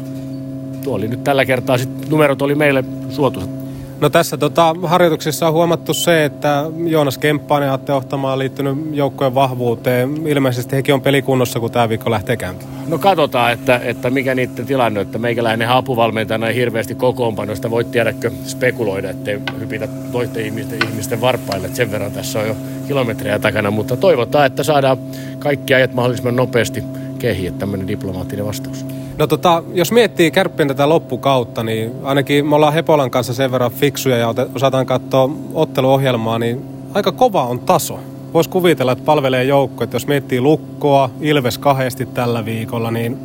[0.84, 3.59] tuo oli nyt tällä kertaa, sit numerot oli meille suotuisat
[4.00, 8.78] No tässä tota, harjoituksissa on huomattu se, että Joonas Kemppainen ja Atte Ohtamaa on liittynyt
[8.92, 10.26] joukkojen vahvuuteen.
[10.26, 12.70] Ilmeisesti hekin on pelikunnossa, kun tämä viikko lähtee käyntiin.
[12.88, 18.30] No katsotaan, että, että mikä niiden tilanne, että meikäläinen apuvalmentajana ei hirveästi kokoonpanoista voi tiedäkö
[18.44, 21.66] spekuloida, ettei hypitä toisten ihmisten, ihmisten varpaille.
[21.66, 22.56] Että sen verran tässä on jo
[22.88, 24.98] kilometrejä takana, mutta toivotaan, että saadaan
[25.38, 26.84] kaikki ajat mahdollisimman nopeasti
[27.18, 28.84] kehiin, tämmöinen diplomaattinen vastaus.
[29.20, 33.72] No tota, jos miettii kärppien tätä loppukautta, niin ainakin me ollaan Hepolan kanssa sen verran
[33.72, 36.64] fiksuja ja osataan katsoa otteluohjelmaa, niin
[36.94, 38.00] aika kova on taso.
[38.34, 43.18] Voisi kuvitella, että palvelee joukko, että jos miettii Lukkoa, Ilves kahdesti tällä viikolla, niin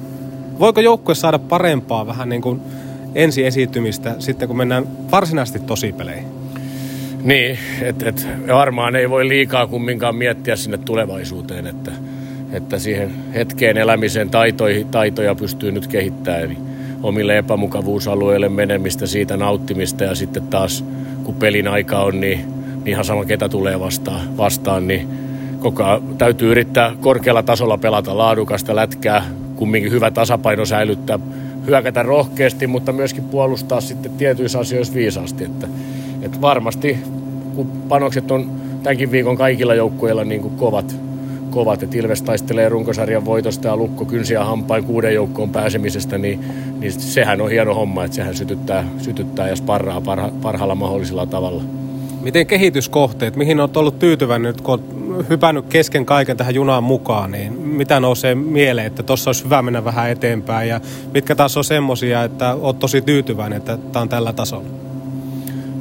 [0.60, 2.62] voiko joukkue saada parempaa vähän niin kuin
[3.16, 6.28] ensi esiintymistä sitten, kun mennään varsinaisesti tosipeleihin?
[7.24, 11.92] Niin, että et, varmaan ei voi liikaa kumminkaan miettiä sinne tulevaisuuteen, että
[12.56, 16.44] että siihen hetkeen elämisen taitoja, taitoja pystyy nyt kehittämään.
[16.44, 16.58] Eli
[17.04, 20.86] omille epämukavuusalueille menemistä, siitä nauttimista ja sitten taas
[21.24, 25.08] kun pelin aika on, niin, niin ihan sama ketä tulee vastaan, vastaan niin
[25.60, 29.26] koko ajan täytyy yrittää korkealla tasolla pelata laadukasta lätkää,
[29.56, 31.20] kumminkin hyvä tasapaino säilyttää,
[31.68, 35.44] hyökätä rohkeasti, mutta myöskin puolustaa sitten tietyissä asioissa viisaasti.
[35.44, 35.68] Että,
[36.22, 36.98] että varmasti
[37.56, 38.52] kun panokset on
[38.84, 40.96] tämänkin viikon kaikilla joukkueilla niin kuin kovat,
[41.56, 46.40] kovat, että Ilves taistelee runkosarjan voitosta ja Lukko kynsiä hampain kuuden joukkoon pääsemisestä, niin,
[46.80, 51.64] niin sehän on hieno homma, että sehän sytyttää, sytyttää ja sparraa parha, parhaalla mahdollisella tavalla.
[52.22, 57.32] Miten kehityskohteet, mihin olet ollut tyytyväinen nyt, kun olet hypännyt kesken kaiken tähän junaan mukaan,
[57.32, 60.82] niin mitä nousee mieleen, että tuossa olisi hyvä mennä vähän eteenpäin ja
[61.14, 64.68] mitkä taas on semmoisia, että olet tosi tyytyväinen, että tämä on tällä tasolla?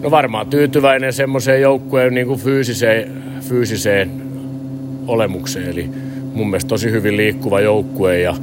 [0.02, 4.33] No varmaan tyytyväinen semmoiseen joukkueen niin kuin fyysiseen, fyysiseen
[5.06, 5.70] olemukseen.
[5.70, 5.90] Eli
[6.34, 8.36] mun mielestä tosi hyvin liikkuva joukkue ja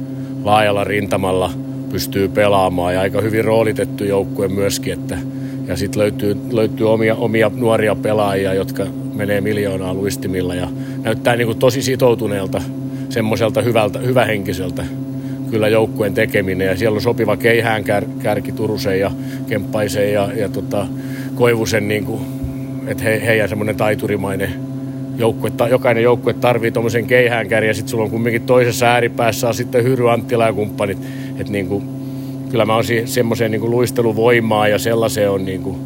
[0.44, 1.50] laajalla rintamalla
[1.90, 5.18] pystyy pelaamaan ja aika hyvin roolitettu joukkue myöskin, että
[5.66, 10.68] ja sitten löytyy, löytyy omia, omia nuoria pelaajia, jotka menee miljoonaa luistimilla ja
[11.02, 12.62] näyttää niin kuin tosi sitoutuneelta,
[13.08, 14.84] semmoiselta hyvältä, hyvähenkiseltä
[15.50, 16.66] kyllä joukkueen tekeminen.
[16.66, 19.10] Ja siellä on sopiva keihään kär, kärki Turusen ja
[19.46, 20.86] Kemppaisen ja, ja tota,
[21.34, 22.20] Koivusen, niin kuin,
[22.86, 24.50] että he, heidän semmoinen taiturimainen
[25.22, 29.84] joukkue, jokainen joukkue tarvii tuommoisen keihäänkärjen ja sitten sulla on kumminkin toisessa ääripäässä on sitten
[29.84, 30.98] Hyry Anttila ja kumppanit.
[31.38, 31.84] Että niin kuin,
[32.50, 35.76] kyllä mä oon semmoiseen niin luisteluvoimaa ja sellaiseen on niin kuin,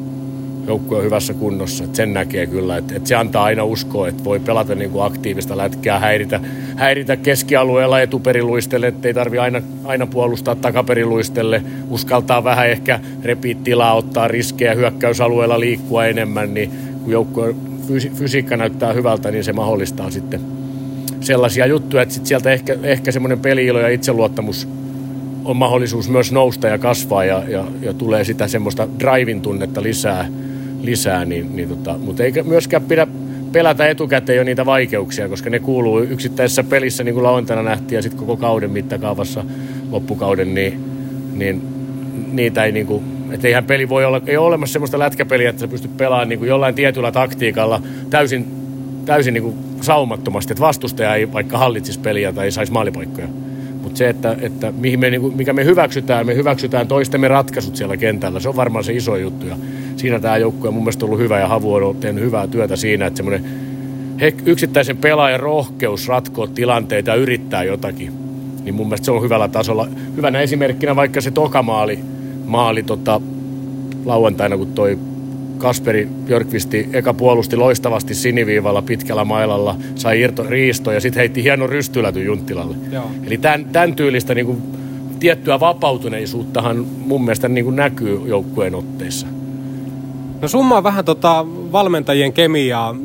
[0.66, 1.84] joukkue on hyvässä kunnossa.
[1.84, 5.04] Et sen näkee kyllä, että et se antaa aina uskoa, että voi pelata niin kuin
[5.04, 6.40] aktiivista lätkää, häiritä,
[6.76, 14.28] häiritä keskialueella etuperiluistelle, ettei tarvi aina, aina puolustaa takaperiluistelle, uskaltaa vähän ehkä repiä tilaa, ottaa
[14.28, 16.70] riskejä hyökkäysalueella liikkua enemmän, niin
[17.04, 17.54] kun joukkue
[17.88, 20.40] fysi- fysiikka näyttää hyvältä, niin se mahdollistaa sitten
[21.20, 24.68] sellaisia juttuja, että sit sieltä ehkä, ehkä semmoinen peliilo ja itseluottamus
[25.44, 30.28] on mahdollisuus myös nousta ja kasvaa ja, ja, ja tulee sitä semmoista drivin tunnetta lisää,
[30.82, 33.06] lisää niin, niin tota, mutta eikä myöskään pidä
[33.52, 38.02] pelätä etukäteen jo niitä vaikeuksia, koska ne kuuluu yksittäisessä pelissä, niin kuin lauantaina nähtiin, ja
[38.02, 39.44] sitten koko kauden mittakaavassa
[39.90, 40.84] loppukauden, niin,
[41.34, 41.62] niin
[42.32, 45.60] niitä ei niin kuin, että eihän peli voi olla, ei ole olemassa semmoista lätkäpeliä, että
[45.60, 48.46] sä pystyt pelaamaan niin kuin jollain tietyllä taktiikalla täysin,
[49.04, 53.28] täysin niin kuin saumattomasti, että vastustaja ei vaikka hallitsisi peliä tai ei saisi maalipaikkoja.
[53.82, 57.96] Mutta se, että, että mihin me, niinku, mikä me hyväksytään, me hyväksytään toistemme ratkaisut siellä
[57.96, 59.46] kentällä, se on varmaan se iso juttu.
[59.46, 59.56] Ja
[59.96, 63.06] siinä tämä joukkue on mun mielestä ollut hyvä ja Havu on tehnyt hyvää työtä siinä,
[63.06, 63.44] että semmoinen
[64.46, 68.12] yksittäisen pelaajan rohkeus ratkoa tilanteita ja yrittää jotakin,
[68.64, 69.88] niin mun mielestä se on hyvällä tasolla.
[70.16, 71.98] Hyvänä esimerkkinä vaikka se tokamaali
[72.46, 73.20] maali tota,
[74.04, 74.98] lauantaina, kun toi
[75.58, 81.66] Kasperi Björkvisti eka puolusti loistavasti siniviivalla pitkällä mailalla, sai irto, riisto ja sitten heitti hieno
[81.66, 82.76] rystyläty Junttilalle.
[82.92, 83.04] Joo.
[83.24, 84.62] Eli tämän, tämän tyylistä niin kuin,
[85.20, 89.26] tiettyä vapautuneisuuttahan mun mielestä niin kuin näkyy joukkueen otteissa.
[90.42, 92.96] No summaa vähän tota valmentajien kemiaa.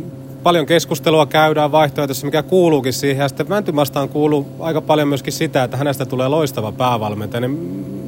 [0.44, 3.24] Paljon keskustelua käydään vaihtoehtoissa, mikä kuuluukin siihen.
[3.24, 7.42] Ja sitten Mäntymastaan kuuluu aika paljon myöskin sitä, että hänestä tulee loistava päävalmentaja.
[7.42, 8.01] Niin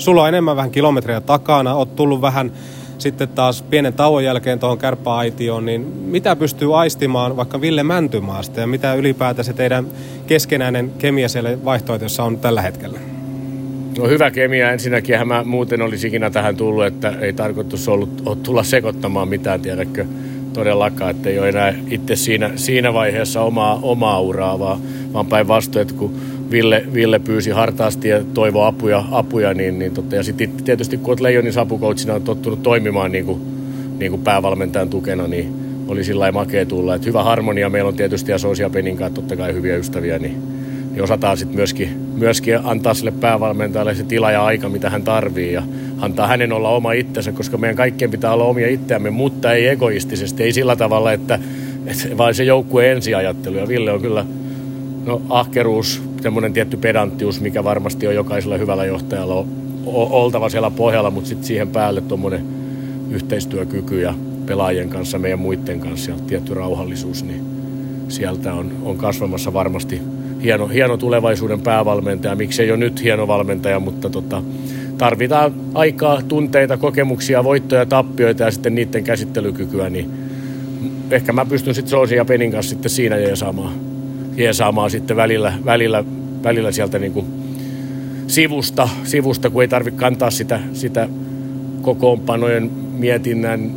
[0.00, 2.52] sulla on enemmän vähän kilometrejä takana, oot tullut vähän
[2.98, 8.66] sitten taas pienen tauon jälkeen tuohon kärppäaitioon, niin mitä pystyy aistimaan vaikka Ville Mäntymaasta ja
[8.66, 9.86] mitä ylipäätään se teidän
[10.26, 12.98] keskenäinen kemia siellä vaihtoehtoissa on tällä hetkellä?
[13.98, 14.72] No hyvä kemia.
[14.72, 20.06] Ensinnäkin mä muuten olisi ikinä tähän tullut, että ei tarkoitus ollut, tulla sekoittamaan mitään, tiedäkö,
[20.52, 24.80] todellakaan, että ei ole enää itse siinä, siinä vaiheessa omaa, omaa uraa, vaan,
[25.12, 26.14] vaan päinvastoin, että kun
[26.50, 31.08] Ville, Ville pyysi hartaasti ja toivoi apuja, apuja niin, niin totta, ja sitten tietysti kun
[31.08, 33.40] olet Leijonin sapukoutsina on tottunut toimimaan niin kuin,
[33.98, 35.54] niin kuin päävalmentajan tukena, niin
[35.88, 36.94] oli sillä makea tulla.
[36.94, 40.42] Että hyvä harmonia meillä on tietysti ja Sosia Penin kanssa totta kai hyviä ystäviä, niin,
[40.92, 41.88] niin osataan sitten myöskin,
[42.18, 45.52] myöskin antaa sille päävalmentajalle se tila ja aika, mitä hän tarvii.
[45.52, 45.62] Ja
[45.98, 50.42] antaa hänen olla oma itsensä, koska meidän kaikkien pitää olla omia itseämme, mutta ei egoistisesti,
[50.42, 51.38] ei sillä tavalla, että,
[51.86, 53.56] että vaan se joukkue ensiajattelu.
[53.56, 54.24] Ja Ville on kyllä
[55.04, 59.46] no, ahkeruus, semmoinen tietty pedanttius, mikä varmasti on jokaisella hyvällä johtajalla
[59.86, 62.44] oltava siellä pohjalla, mutta sitten siihen päälle tuommoinen
[63.10, 64.14] yhteistyökyky ja
[64.46, 67.44] pelaajien kanssa, meidän muiden kanssa ja tietty rauhallisuus, niin
[68.08, 70.02] sieltä on, on kasvamassa varmasti
[70.42, 72.36] hieno, hieno tulevaisuuden päävalmentaja.
[72.36, 74.42] Miksei jo nyt hieno valmentaja, mutta tota,
[74.98, 80.10] tarvitaan aikaa, tunteita, kokemuksia, voittoja, tappioita ja sitten niiden käsittelykykyä, niin
[81.10, 83.72] ehkä mä pystyn sitten Soosin ja Penin kanssa sitten siinä jeesaamaan,
[84.40, 86.04] jeesaamaan sitten välillä, välillä,
[86.42, 87.26] välillä sieltä niin kuin
[88.26, 91.08] sivusta, sivusta, kun ei tarvitse kantaa sitä, sitä
[91.82, 93.70] kokoonpanojen mietinnän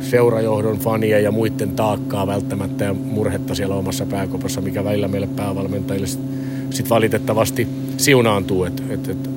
[0.00, 6.06] seurajohdon fanien ja muiden taakkaa välttämättä ja murhetta siellä omassa pääkopassa, mikä välillä meille päävalmentajille
[6.06, 6.40] sitten
[6.70, 8.64] sit valitettavasti siunaantuu.
[8.64, 9.28] Et, et, et,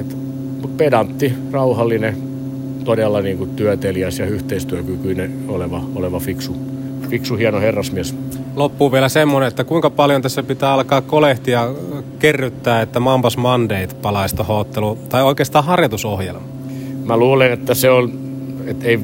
[0.00, 0.16] et,
[0.76, 2.16] pedantti, rauhallinen,
[2.84, 6.56] todella niin kuin työtelijäs ja yhteistyökykyinen oleva, oleva fiksu,
[7.10, 8.14] fiksu, hieno herrasmies.
[8.56, 11.68] Loppuu vielä semmoinen, että kuinka paljon tässä pitää alkaa kolehtia
[12.18, 16.46] kerryttää, että Mambas Mandate palaisi tuohon tai oikeastaan harjoitusohjelma?
[17.04, 18.12] Mä luulen, että se on,
[18.66, 18.98] että ei,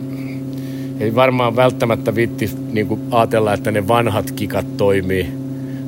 [1.01, 5.32] ei varmaan välttämättä vitti niin ajatella, että ne vanhat kikat toimii,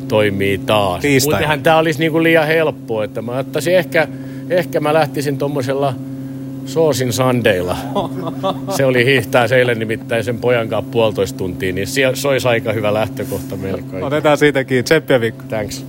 [0.09, 1.03] toimii taas.
[1.23, 4.09] Muutenhan tämä olisi niin liian helppoa, että mä ottaisin ehkä,
[4.51, 5.95] ehkä mä lähtisin tuommoisella
[6.67, 7.77] Soosin Sandeilla.
[8.77, 12.95] Se oli hiihtää eilen nimittäin sen pojan kanssa puolitoista tuntia, niin se olisi aika hyvä
[12.95, 14.05] lähtökohta meille kaikille.
[14.05, 14.85] Otetaan siitäkin.
[14.85, 15.43] Tseppiä Vikko.
[15.49, 15.87] Thanks.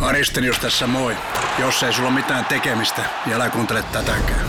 [0.00, 1.12] Aristelius tässä moi.
[1.58, 4.46] Jos ei sulla mitään tekemistä, niin älä kuuntele tätäkään.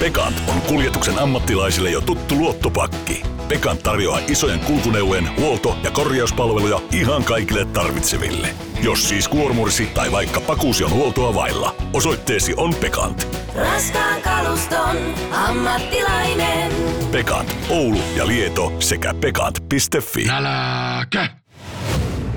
[0.00, 3.22] Pekant on kuljetuksen ammattilaisille jo tuttu luottopakki.
[3.48, 8.48] Pekant tarjoaa isojen kulkuneuvojen huolto- ja korjauspalveluja ihan kaikille tarvitseville.
[8.82, 13.28] Jos siis kuormursi tai vaikka pakuusi on huoltoa vailla, osoitteesi on Pekant.
[13.54, 14.96] Raskaan kaluston
[15.32, 16.72] ammattilainen.
[17.10, 20.28] Pekant, Oulu ja Lieto sekä pekant.fi.
[20.30, 21.28] Äläkä!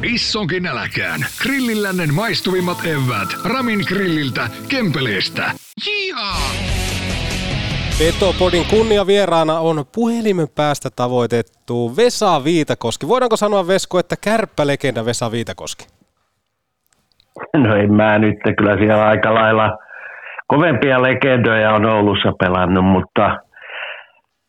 [0.03, 1.25] Issonkin äläkään.
[1.41, 3.29] Grillillännen maistuvimmat evät.
[3.43, 5.51] Ramin grilliltä, Kempeleestä.
[5.87, 6.51] Jihaa!
[7.99, 13.07] Petopodin kunniavieraana on puhelimen päästä tavoitettu Vesa Viitakoski.
[13.07, 15.87] Voidaanko sanoa Vesko, että kärppälegenda Vesa Viitakoski?
[17.57, 19.77] No en mä nyt, kyllä siellä aika lailla
[20.47, 23.37] kovempia legendoja on Oulussa pelannut, mutta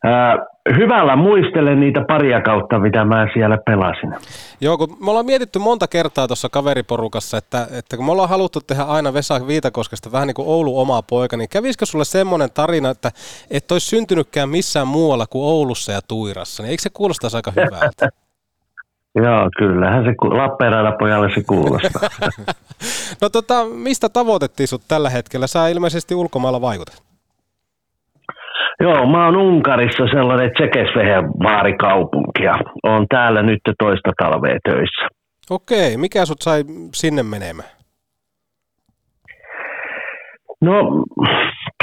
[0.04, 0.36] ää,
[0.76, 4.14] hyvällä muistelen niitä paria kautta, mitä mä siellä pelasin.
[4.60, 8.60] Joo, kun me ollaan mietitty monta kertaa tuossa kaveriporukassa, että, että kun me ollaan haluttu
[8.60, 12.90] tehdä aina Vesa Viitakoskesta vähän niin kuin Oulu omaa poika, niin kävisikö sulle semmoinen tarina,
[12.90, 13.10] että
[13.50, 18.08] et olisi syntynytkään missään muualla kuin Oulussa ja Tuirassa, niin eikö se kuulostaisi aika hyvältä?
[19.14, 22.10] Joo, kyllähän se Lappeenrannan pojalle se kuulostaa.
[23.22, 25.46] No tota, mistä tavoitettiin sut tällä hetkellä?
[25.46, 27.09] Sä ilmeisesti ulkomailla vaikutat.
[28.80, 35.08] Joo, mä oon Unkarissa sellainen Tsekesvehen vaarikaupunki ja oon täällä nyt toista talvea töissä.
[35.50, 36.62] Okei, mikä sut sai
[36.94, 37.68] sinne menemään?
[40.60, 41.04] No,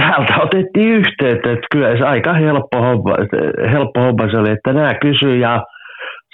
[0.01, 3.15] täältä otettiin yhteyttä, että kyllä se aika helppo homma,
[3.71, 5.63] helppo homma se oli, että nämä kysyi ja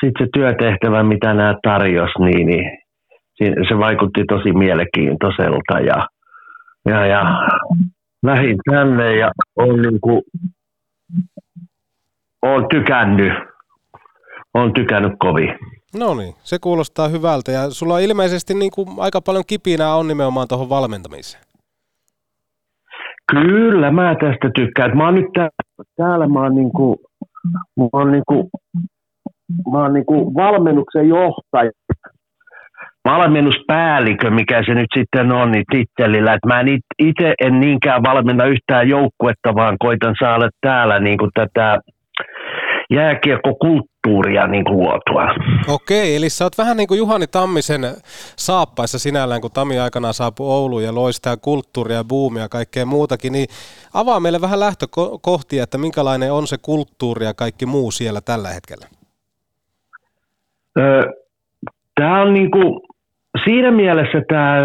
[0.03, 2.71] sitten se työtehtävä, mitä nämä tarjos, niin, niin
[3.39, 6.07] se vaikutti tosi mielenkiintoiselta ja,
[6.89, 7.23] ja, ja
[8.23, 10.21] lähdin tänne ja on niin kuin,
[12.41, 13.33] on tykännyt,
[14.53, 15.49] on tykännyt kovin.
[15.99, 20.47] No niin, se kuulostaa hyvältä ja sulla ilmeisesti niin kuin aika paljon kipinää on nimenomaan
[20.47, 21.43] tuohon valmentamiseen.
[23.31, 24.97] Kyllä, mä tästä tykkään.
[24.97, 27.01] Mä oon nyt täällä, täällä mä oon niinku,
[27.77, 28.49] mä oon niinku,
[29.71, 31.71] mä oon niinku valmennuksen johtaja,
[33.05, 36.33] valmennuspäällikö, mikä se nyt sitten on, niin tittelillä.
[36.33, 36.67] Et mä en
[36.99, 41.79] itse en niinkään valmenna yhtään joukkuetta, vaan koitan saada täällä niinku tätä
[42.89, 45.23] jääkiekkokulttuuria niinku luotua.
[45.67, 47.81] Okei, eli sä oot vähän niin kuin Juhani Tammisen
[48.37, 52.85] saappaissa sinällään, kun Tami aikanaan saapui Ouluun ja loi sitä kulttuuria ja boomia ja kaikkea
[52.85, 53.47] muutakin, niin
[53.93, 58.87] avaa meille vähän lähtökohtia, että minkälainen on se kulttuuri ja kaikki muu siellä tällä hetkellä.
[61.95, 62.81] Tämä on niinku,
[63.45, 64.57] siinä mielessä tämä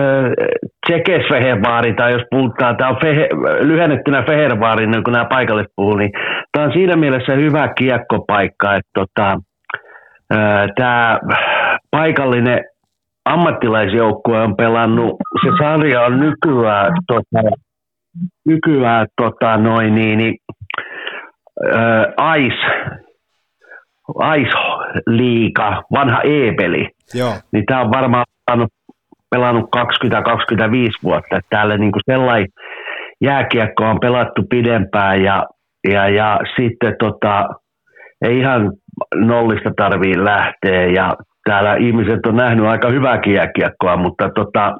[0.86, 3.28] Tsekesfehervaari, tai jos puhutaan, tämä on fehe,
[3.60, 6.10] lyhennettynä Fehervaari, niin kun nämä paikalliset puhuu, niin
[6.52, 9.36] tämä on siinä mielessä hyvä kiekkopaikka, että tota,
[10.76, 11.18] tämä
[11.90, 12.64] paikallinen
[13.24, 17.48] ammattilaisjoukkue on pelannut, se sarja on nykyään, tota,
[18.46, 20.36] nykyään tota, noin, niin, niin,
[21.72, 22.98] ää, Ice,
[24.38, 26.88] Ice-liiga, vanha E-peli.
[27.14, 27.32] Joo.
[27.52, 28.72] Niin tämä on varmaan pelannut,
[29.30, 30.08] pelannut 20-25
[31.02, 31.36] vuotta.
[31.36, 32.48] Että täällä niinku sellainen
[33.20, 35.46] jääkiekko on pelattu pidempään ja,
[35.92, 37.48] ja, ja sitten tota,
[38.22, 38.72] ei ihan
[39.14, 44.74] nollista tarvii lähteä ja täällä ihmiset on nähnyt aika hyvääkin jääkiekkoa, mutta tota,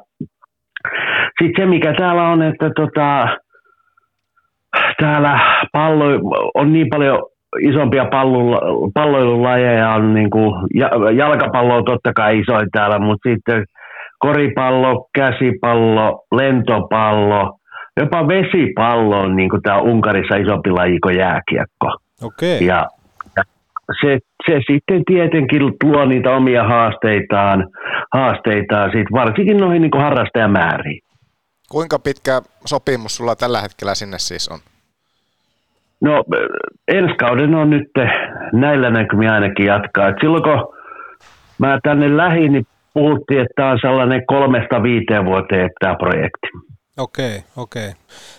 [1.43, 3.29] sitten se mikä täällä on, että tota,
[5.01, 5.41] täällä
[5.73, 6.05] pallo
[6.55, 7.19] on niin paljon
[7.61, 8.59] isompia pallolla,
[8.95, 10.55] palloilulajeja on niin kuin,
[11.17, 13.65] jalkapallo on totta kai isoin täällä, mutta sitten
[14.19, 17.59] koripallo, käsipallo, lentopallo,
[17.97, 21.97] jopa vesipallo on niin kuin tää Unkarissa isompi laji kuin jääkiekko.
[22.23, 22.67] Okei.
[22.67, 22.87] Ja
[23.37, 23.43] ja
[24.01, 27.67] se, se sitten tietenkin luo niitä omia haasteitaan,
[28.13, 31.01] haasteitaan sit varsinkin noihin niin kuin harrastajamääriin.
[31.71, 34.59] Kuinka pitkä sopimus sulla tällä hetkellä sinne siis on?
[36.01, 36.25] No
[36.89, 37.89] ensi kauden on nyt
[38.53, 40.09] näillä näkymin ainakin jatkaa.
[40.09, 40.75] Et silloin kun
[41.59, 46.49] mä tänne lähdin, niin puhuttiin, että tämä on sellainen kolmesta viiteen vuoteen tämä projekti.
[46.99, 47.91] Okei, okei.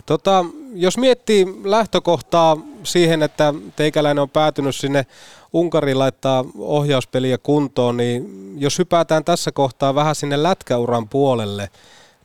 [0.06, 5.06] Tota, jos miettii lähtökohtaa siihen, että teikäläinen on päätynyt sinne
[5.54, 8.24] Unkariin laittaa ohjauspeliä kuntoon, niin
[8.58, 11.70] jos hypätään tässä kohtaa vähän sinne lätkäuran puolelle,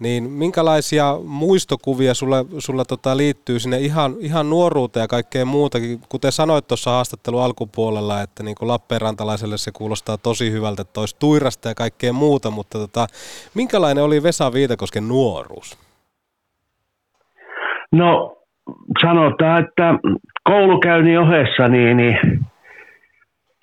[0.00, 6.00] niin minkälaisia muistokuvia sulla, sulla tota liittyy sinne ihan, ihan nuoruuteen ja kaikkeen muutakin?
[6.08, 11.16] Kuten sanoit tuossa haastattelun alkupuolella, että niin kuin Lappeenrantalaiselle se kuulostaa tosi hyvältä, että olisi
[11.18, 13.06] tuirasta ja kaikkea muuta, mutta tota,
[13.54, 15.78] minkälainen oli Vesa Viitakosken nuoruus?
[17.92, 18.36] No
[19.02, 19.94] sanotaan, että
[20.44, 22.44] koulukäynnin ohessa niin, niin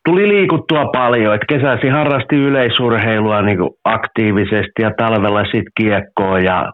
[0.05, 6.71] tuli liikuttua paljon, että kesäisin harrasti yleisurheilua niin kuin aktiivisesti ja talvella sitten kiekkoa ja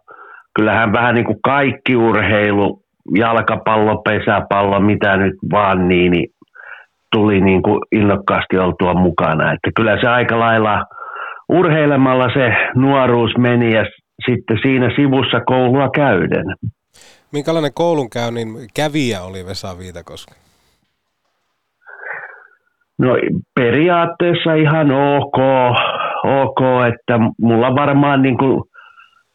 [0.56, 2.82] kyllähän vähän niin kuin kaikki urheilu,
[3.18, 6.30] jalkapallo, pesäpallo, mitä nyt vaan niin, niin
[7.12, 9.54] tuli niin kuin innokkaasti oltua mukana.
[9.54, 10.84] Että kyllä se aika lailla
[11.50, 13.86] urheilemalla se nuoruus meni ja
[14.26, 16.46] sitten siinä sivussa koulua käyden.
[17.32, 20.47] Minkälainen koulunkäynnin kävijä oli Vesa Viitakoski?
[23.00, 23.18] No
[23.56, 25.38] periaatteessa ihan ok,
[26.24, 28.64] ok että mulla varmaan niin kuin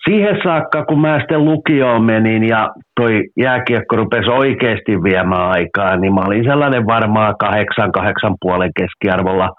[0.09, 2.69] siihen saakka, kun mä sitten lukioon menin ja
[3.01, 9.51] toi jääkiekko rupesi oikeasti viemään aikaa, niin mä olin sellainen varmaan kahdeksan, kahdeksan puolen keskiarvolla,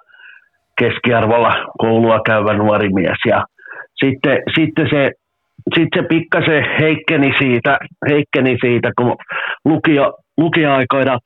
[0.79, 3.17] keskiarvolla koulua käyvä nuori mies.
[3.25, 3.43] Ja
[3.99, 5.11] sitten, sitten se
[5.75, 7.77] sitten se pikkasen heikkeni siitä,
[8.09, 9.15] heikkeni siitä kun
[9.65, 11.17] lukio, lukioaikoina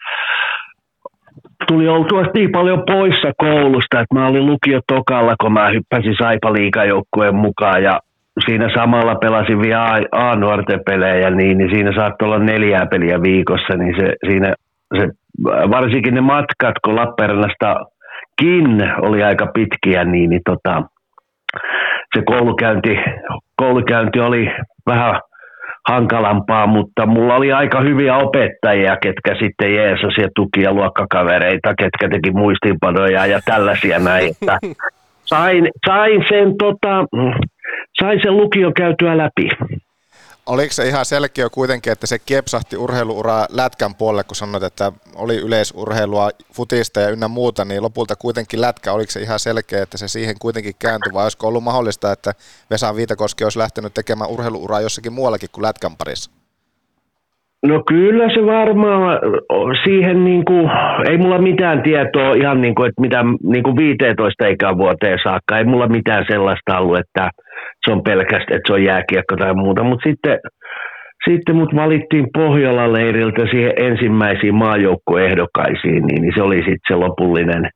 [1.68, 6.53] tuli oltua niin paljon poissa koulusta, että mä olin lukio tokalla, kun mä hyppäsin Saipa
[6.53, 7.99] liikajoukkueen mukaan ja
[8.45, 13.95] siinä samalla pelasin vielä A-nuorten pelejä, niin, niin siinä saattoi olla neljää peliä viikossa, niin
[13.99, 14.53] se, siinä
[14.97, 15.07] se,
[15.72, 17.76] varsinkin ne matkat, kun Lappeenrannasta
[19.01, 20.84] oli aika pitkiä, niin, niin tota,
[22.15, 22.97] se koulukäynti,
[23.55, 24.51] koulukäynti oli
[24.86, 25.22] vähän
[25.88, 32.09] hankalampaa, mutta mulla oli aika hyviä opettajia, ketkä sitten jeesasi ja tuki ja luokkakavereita, ketkä
[32.09, 34.31] teki muistiinpanoja ja tällaisia näin.
[34.31, 34.59] Että
[35.33, 37.05] sain, sain, sen, tota,
[38.01, 39.49] sain sen lukion käytyä läpi.
[40.47, 45.35] Oliko se ihan selkeä kuitenkin, että se kiepsahti urheiluuraa lätkän puolelle, kun sanoit, että oli
[45.37, 50.07] yleisurheilua, futista ja ynnä muuta, niin lopulta kuitenkin lätkä, oliko se ihan selkeä, että se
[50.07, 52.31] siihen kuitenkin kääntyi, vai olisiko ollut mahdollista, että
[52.71, 56.31] Vesa Viitakoski olisi lähtenyt tekemään urheiluuraa jossakin muuallakin kuin lätkän parissa?
[57.65, 59.19] No kyllä se varmaan
[59.83, 60.69] siihen niin kuin,
[61.09, 65.63] ei mulla mitään tietoa ihan niin kuin, että mitä niin kuin 15 ikävuoteen saakka, ei
[65.63, 67.29] mulla mitään sellaista ollut, että
[67.88, 70.39] se on pelkästään, että se on jääkiekko tai muuta, mutta sitten,
[71.29, 77.69] sitten mut valittiin Pohjola-leiriltä siihen ensimmäisiin maajoukkoehdokkaisiin, niin, niin se oli sitten se lopullinen,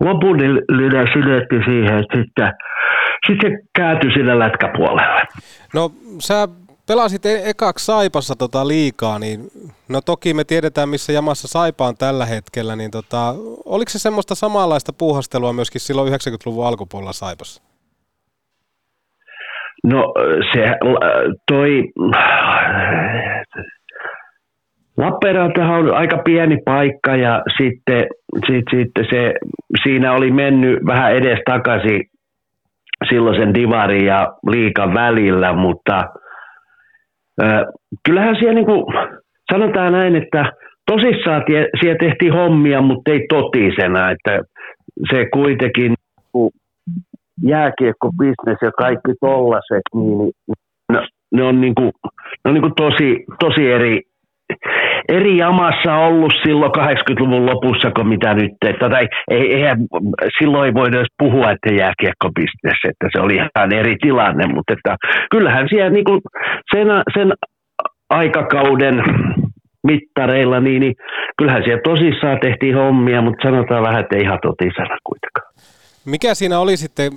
[0.00, 2.52] lopullinen synetti siihen, että sitten,
[3.26, 5.22] sitten kääntyi sinne lätkäpuolelle.
[5.74, 6.48] No sä
[6.86, 9.40] pelasit e- ekaksi Saipassa tota liikaa, niin
[9.88, 13.34] no toki me tiedetään, missä jamassa Saipa on tällä hetkellä, niin tota,
[13.64, 17.69] oliko se semmoista samanlaista puuhastelua myöskin silloin 90-luvun alkupuolella Saipassa?
[19.84, 20.12] No
[20.52, 20.64] se
[21.52, 21.84] toi
[24.96, 28.06] Lappeenrantahan on aika pieni paikka ja sitten,
[28.46, 29.34] sit, sitten se,
[29.82, 32.02] siinä oli mennyt vähän edes takaisin
[33.08, 36.04] silloisen divarin ja liikan välillä, mutta–
[38.04, 38.84] kyllähän siellä niin kuin,
[39.52, 40.52] sanotaan näin, että
[40.86, 44.40] tosissaan tie, siellä tehtiin hommia, mutta ei totisena, että
[45.10, 45.94] se kuitenkin
[47.42, 50.32] jääkiekko, business ja kaikki tollaset, niin, niin
[50.92, 50.98] ne,
[51.34, 51.92] ne on, niin kuin,
[52.44, 54.00] ne on niin kuin tosi, tosi eri,
[55.08, 58.52] eri jamassa ollut silloin 80-luvun lopussa kuin mitä nyt.
[58.66, 59.78] Että, tai ei, eihän,
[60.38, 64.96] silloin ei voida edes puhua, että jääkiekkobisnes, että se oli ihan eri tilanne, mutta että,
[65.30, 66.20] kyllähän siellä niin kuin
[66.74, 67.32] sen, sen
[68.10, 69.02] aikakauden
[69.86, 70.94] mittareilla, niin, niin
[71.38, 75.79] kyllähän siellä tosissaan tehtiin hommia, mutta sanotaan vähän, että ei ihan totisena kuitenkaan.
[76.04, 77.12] Mikä siinä oli sitten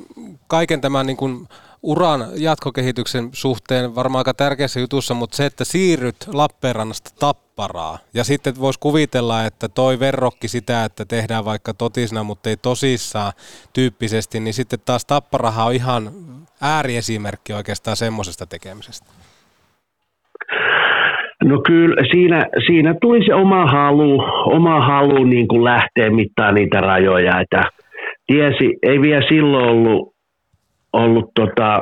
[0.48, 1.48] kaiken tämän niin kuin
[1.84, 8.54] uran jatkokehityksen suhteen varmaan aika tärkeässä jutussa, mutta se, että siirryt Lappeenrannasta Tapparaa ja sitten
[8.60, 13.34] voisi kuvitella, että toi verrokki sitä, että tehdään vaikka totisena, mutta ei tosissaan
[13.74, 16.12] tyyppisesti, niin sitten taas Tapparaha on ihan
[16.62, 19.08] ääriesimerkki oikeastaan semmoisesta tekemisestä.
[21.44, 26.82] No kyllä, siinä, siinä tuli se oma halu, oma halu niin kuin lähteä mittaa niitä
[26.82, 27.64] rajoja, että
[28.28, 30.14] tiesi, ei vielä silloin ollut,
[30.94, 31.80] ollut tota,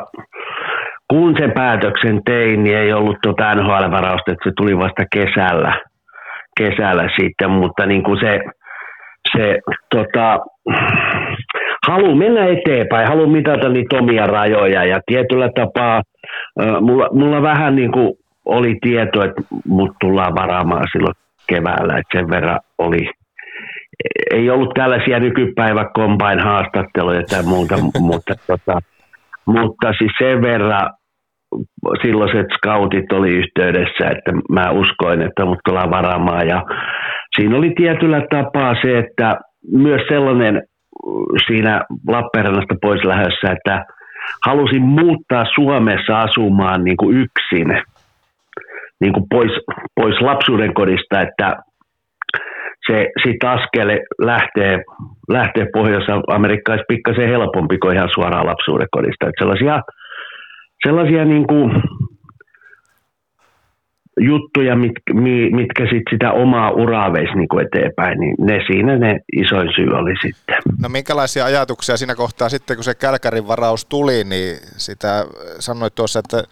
[1.07, 5.81] kun sen päätöksen tein, niin ei ollut tota NHL-varausta, että se tuli vasta kesällä,
[6.57, 8.39] kesällä sitten, mutta niin kuin se,
[9.37, 9.59] se
[9.95, 10.39] tota,
[11.87, 16.01] halu mennä eteenpäin, halu mitata niitä omia rajoja ja tietyllä tapaa
[16.81, 18.13] mulla, mulla vähän niin kuin
[18.45, 21.15] oli tieto, että mut tullaan varaamaan silloin
[21.47, 23.09] keväällä, että sen verran oli
[24.33, 28.79] ei ollut tällaisia nykypäivä combine haastatteluja tai muuta, mutta, tota,
[29.45, 30.89] mutta siis sen verran
[32.01, 36.47] silloiset scoutit oli yhteydessä, että mä uskoin, että mut tullaan varaamaan.
[36.47, 36.63] Ja
[37.35, 39.35] siinä oli tietyllä tapaa se, että
[39.71, 40.61] myös sellainen
[41.47, 43.85] siinä Lappeenrannasta pois lähdössä, että
[44.45, 47.81] halusin muuttaa Suomessa asumaan niin kuin yksin
[49.01, 49.51] niin kuin pois,
[49.95, 51.55] pois lapsuuden kodista, että
[52.87, 54.83] se sitten askele lähtee,
[55.29, 59.27] lähtee Pohjois-Amerikkaan pikkasen helpompi kuin ihan suoraan lapsuuden kodista.
[59.27, 59.81] Että sellaisia
[60.87, 61.71] sellaisia niin kuin
[64.19, 65.13] juttuja, mitkä,
[65.51, 69.87] mitkä sit sitä omaa uraa veisi niin kuin eteenpäin, niin ne siinä ne isoin syy
[69.87, 70.55] oli sitten.
[70.81, 75.25] No minkälaisia ajatuksia siinä kohtaa sitten, kun se Kälkärin varaus tuli, niin sitä
[75.59, 76.43] sanoit tuossa, että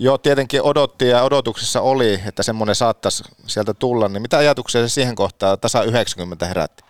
[0.00, 4.88] Joo, tietenkin odotti ja odotuksessa oli, että semmoinen saattaisi sieltä tulla, niin mitä ajatuksia se
[4.88, 6.82] siihen kohtaan tasa 90 herätti?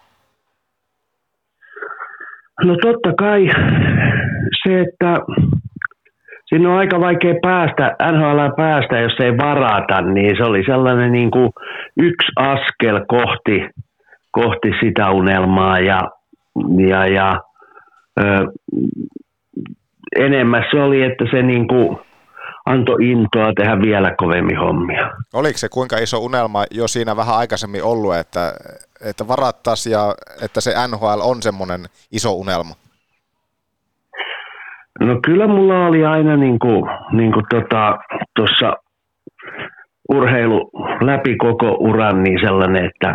[2.65, 3.47] No totta kai
[4.63, 5.19] se, että
[6.47, 11.31] siinä on aika vaikea päästä, NHL päästä, jos ei varata, niin se oli sellainen niin
[11.31, 11.51] kuin
[11.97, 13.69] yksi askel kohti,
[14.31, 16.01] kohti sitä unelmaa ja,
[16.89, 17.41] ja, ja
[18.21, 18.25] ö,
[20.19, 21.99] enemmän se oli, että se niin kuin
[22.73, 25.11] antoi intoa tehdä vielä kovemmin hommia.
[25.35, 28.53] Oliko se kuinka iso unelma jo siinä vähän aikaisemmin ollut, että,
[29.11, 30.15] että varattaisiin ja
[30.45, 31.81] että se NHL on semmoinen
[32.13, 32.75] iso unelma?
[35.01, 37.99] No kyllä mulla oli aina niin kuin, niin kuin tota,
[38.37, 38.73] tuossa
[40.09, 43.15] urheilu läpi koko uran niin sellainen, että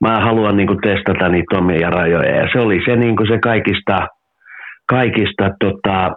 [0.00, 2.36] mä haluan niin kuin testata niitä omia rajoja.
[2.36, 4.08] Ja se oli se, niin kuin se kaikista,
[4.88, 6.10] kaikista tota,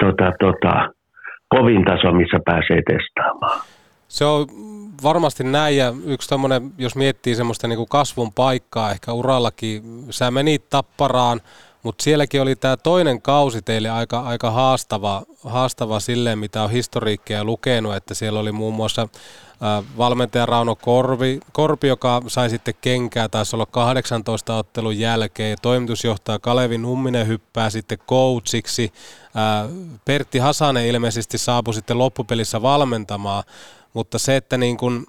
[0.00, 0.88] tota, tota,
[1.56, 3.60] kovin taso, missä pääsee testaamaan.
[4.08, 4.46] Se on
[5.02, 10.30] varmasti näin ja yksi tämmöinen, jos miettii semmoista niin kuin kasvun paikkaa ehkä urallakin, sä
[10.30, 11.40] menit tapparaan,
[11.82, 17.44] mutta sielläkin oli tämä toinen kausi teille aika, aika haastava, haastava silleen, mitä on historiikkeja
[17.44, 19.08] lukenut, että siellä oli muun muassa
[19.98, 25.56] valmentaja Rauno Korvi, Korpi, joka sai sitten kenkää, taisi olla 18 ottelun jälkeen.
[25.62, 28.92] Toimitusjohtaja Kalevi Numminen hyppää sitten coachiksi.
[30.04, 33.44] Pertti Hasanen ilmeisesti saapui sitten loppupelissä valmentamaan,
[33.92, 35.06] mutta se, että niin kun,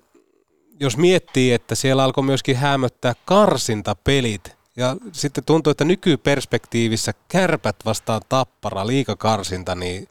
[0.80, 8.22] jos miettii, että siellä alkoi myöskin hämöttää karsintapelit, ja sitten tuntuu, että nykyperspektiivissä kärpät vastaan
[8.30, 10.04] tappara, liikakarsinta, niin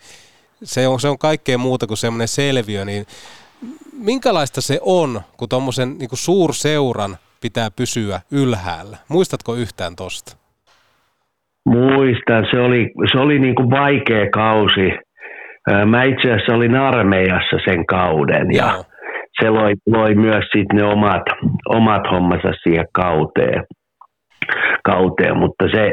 [0.63, 3.05] se on, se on kaikkea muuta kuin semmoinen selviö, niin
[4.05, 8.97] minkälaista se on, kun tuommoisen niin suurseuran pitää pysyä ylhäällä?
[9.09, 10.37] Muistatko yhtään tosta?
[11.67, 14.89] Muistan, se oli, se oli niin kuin vaikea kausi.
[15.87, 18.85] Mä itse asiassa olin armeijassa sen kauden ja Joo.
[19.41, 21.23] se loi, loi myös sitten ne omat,
[21.69, 23.65] omat hommansa siihen kauteen
[24.85, 25.93] kauteen, mutta se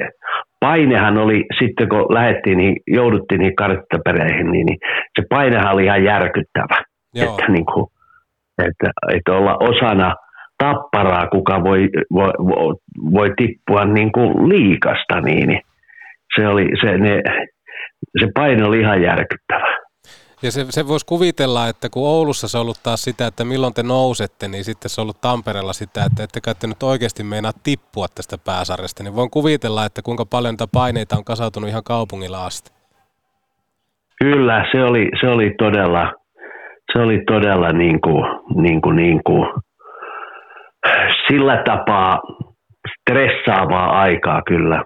[0.60, 4.78] painehan oli, sitten kun lähdettiin, niin jouduttiin niihin karttapereihin, niin, niin
[5.20, 6.78] se painehan oli ihan järkyttävä.
[7.16, 7.88] Että, niin kuin,
[8.58, 10.16] että, että olla osana
[10.58, 12.74] tapparaa, kuka voi, voi, voi,
[13.14, 15.62] voi tippua niin kuin liikasta, niin, niin
[16.36, 17.22] se, oli, se, ne,
[18.20, 19.77] se paine oli ihan järkyttävä.
[20.42, 23.74] Ja se, se voisi kuvitella, että kun Oulussa se on ollut taas sitä, että milloin
[23.74, 27.52] te nousette, niin sitten se on ollut Tampereella sitä, että ette kai nyt oikeasti meinaa
[27.64, 29.04] tippua tästä pääsarjasta.
[29.04, 32.72] Niin voin kuvitella, että kuinka paljon niitä paineita on kasautunut ihan kaupungilla asti.
[34.20, 36.14] Kyllä, se oli, se oli todella,
[36.94, 38.24] se oli todella niin kuin,
[38.64, 39.48] niin kuin, niin kuin,
[41.28, 42.20] sillä tapaa
[43.02, 44.84] stressaavaa aikaa kyllä.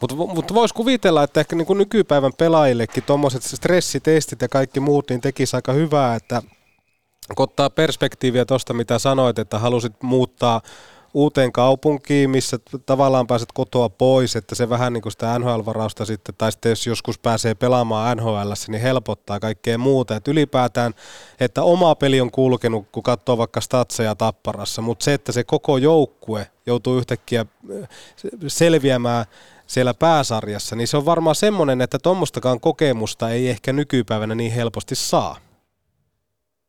[0.00, 5.20] Mutta mut voisi kuvitella, että ehkä niin nykypäivän pelaajillekin tuommoiset stressitestit ja kaikki muut niin
[5.20, 6.42] tekisi aika hyvää, että
[7.36, 10.60] kun ottaa perspektiiviä tuosta, mitä sanoit, että halusit muuttaa
[11.14, 16.34] uuteen kaupunkiin, missä tavallaan pääset kotoa pois, että se vähän niin kuin sitä NHL-varausta sitten,
[16.38, 20.16] tai sitten jos joskus pääsee pelaamaan NHL, niin helpottaa kaikkea muuta.
[20.16, 20.94] Että ylipäätään,
[21.40, 25.76] että oma peli on kulkenut, kun katsoo vaikka statseja tapparassa, mutta se, että se koko
[25.76, 27.46] joukkue joutuu yhtäkkiä
[28.46, 29.26] selviämään
[29.74, 34.94] siellä pääsarjassa, niin se on varmaan semmoinen, että tuommoistakaan kokemusta ei ehkä nykypäivänä niin helposti
[34.94, 35.34] saa.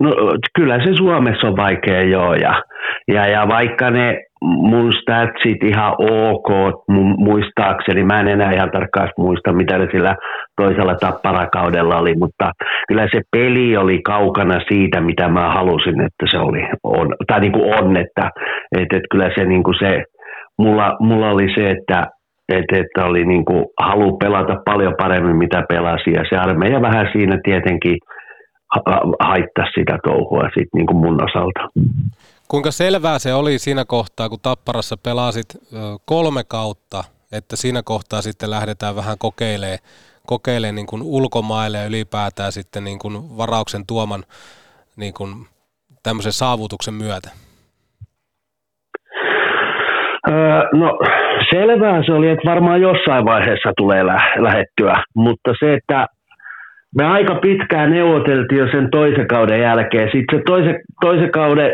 [0.04, 0.10] No
[0.56, 2.64] kyllä se Suomessa on vaikea joo, ja,
[3.08, 6.50] ja, ja vaikka ne mun statsit ihan ok
[7.18, 10.16] muistaakseni, mä en enää ihan tarkkaan muista, mitä ne sillä
[10.62, 12.52] toisella tapparakaudella oli, mutta
[12.88, 17.52] kyllä se peli oli kaukana siitä, mitä mä halusin, että se oli, on, tai niin
[17.52, 18.30] kuin on, että,
[18.72, 20.04] että, että kyllä se, niin kuin se
[20.58, 22.08] mulla, mulla oli se, että
[22.58, 26.12] että, että oli niin kuin halu pelata paljon paremmin, mitä pelasi.
[26.12, 27.98] Ja se armeija vähän siinä tietenkin
[29.20, 31.70] haittaa sitä touhua sit niin kuin mun osalta.
[32.48, 35.48] Kuinka selvää se oli siinä kohtaa, kun Tapparassa pelasit
[36.06, 39.80] kolme kautta, että siinä kohtaa sitten lähdetään vähän kokeilemaan,
[40.28, 44.24] kokeilemaan niin kuin ulkomaille ja ylipäätään sitten niin kuin varauksen tuoman
[44.96, 45.30] niin kuin
[46.04, 47.30] tämmöisen saavutuksen myötä?
[50.30, 51.00] Öö, no
[51.50, 56.06] selvää se oli, että varmaan jossain vaiheessa tulee lä- lähettyä, mutta se, että
[56.98, 60.10] me aika pitkään neuvoteltiin jo sen toisen kauden jälkeen.
[60.12, 61.72] Sitten se toisen, toisen kauden,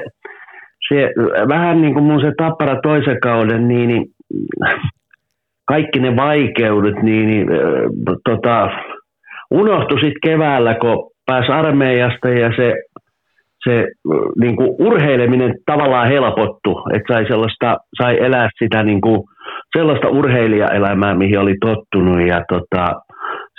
[0.89, 1.09] se,
[1.47, 4.05] vähän niin kuin mun se tappara toisen kauden, niin, niin
[5.65, 7.47] kaikki ne vaikeudet, niin, niin
[8.29, 8.69] tota,
[9.51, 12.73] unohtui sitten keväällä, kun pääsi armeijasta ja se
[13.63, 13.87] se
[14.39, 19.23] niin kuin urheileminen tavallaan helpottu, että sai, sellaista, sai elää sitä niin kuin,
[19.77, 22.27] sellaista urheilijaelämää, mihin oli tottunut.
[22.27, 22.93] Ja tota,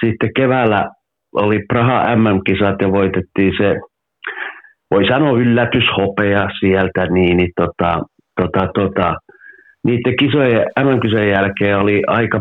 [0.05, 0.91] sitten keväällä
[1.35, 3.81] oli Praha MM-kisat ja voitettiin se,
[4.91, 8.01] voi sanoa yllätyshopea sieltä, niin, niin tota,
[8.41, 9.15] tota, tota,
[9.85, 12.41] niiden kisojen MM-kisojen jälkeen oli aika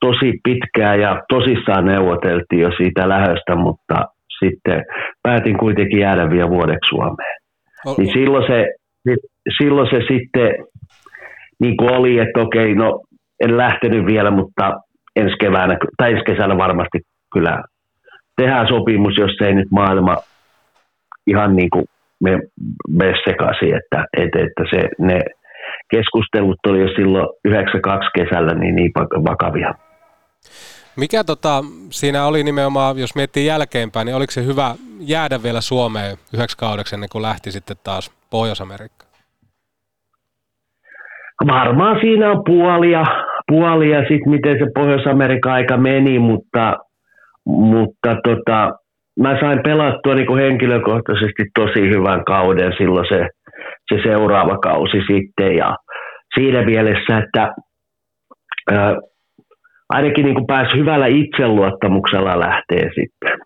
[0.00, 3.94] tosi pitkää ja tosissaan neuvoteltiin jo siitä lähöstä, mutta
[4.38, 4.84] sitten
[5.22, 7.36] päätin kuitenkin jäädä vielä vuodeksi Suomeen.
[7.86, 7.98] Oh.
[7.98, 8.66] Niin silloin se,
[9.58, 10.50] silloin se sitten
[11.60, 13.00] niin kuin oli, että okei, no
[13.40, 14.72] en lähtenyt vielä, mutta
[15.16, 16.98] ensi keväänä, tai ensi kesänä varmasti
[17.32, 17.62] kyllä
[18.36, 20.16] tehdään sopimus, jos ei nyt maailma
[21.26, 21.84] ihan niin kuin
[22.22, 22.30] me,
[22.88, 25.20] me sekaisin, että, että, että se, ne
[25.90, 28.92] keskustelut oli jo silloin 92 kesällä niin, niin
[29.30, 29.74] vakavia.
[30.96, 36.16] Mikä tota, siinä oli nimenomaan, jos miettii jälkeenpäin, niin oliko se hyvä jäädä vielä Suomeen
[36.34, 39.05] yhdeksi kaudeksi ennen kuin lähti sitten taas Pohjois-Amerikkaan?
[41.46, 43.04] Varmaan siinä on puolia,
[43.48, 46.76] puolia sitten miten se Pohjois-Amerikan aika meni, mutta,
[47.46, 48.72] mutta tota,
[49.20, 53.28] mä sain pelattua niin kuin henkilökohtaisesti tosi hyvän kauden silloin se,
[53.94, 55.76] se seuraava kausi sitten ja
[56.34, 57.54] siinä mielessä, että
[58.72, 58.96] ää,
[59.88, 63.38] ainakin niin kuin pääsi hyvällä itseluottamuksella lähtee sitten.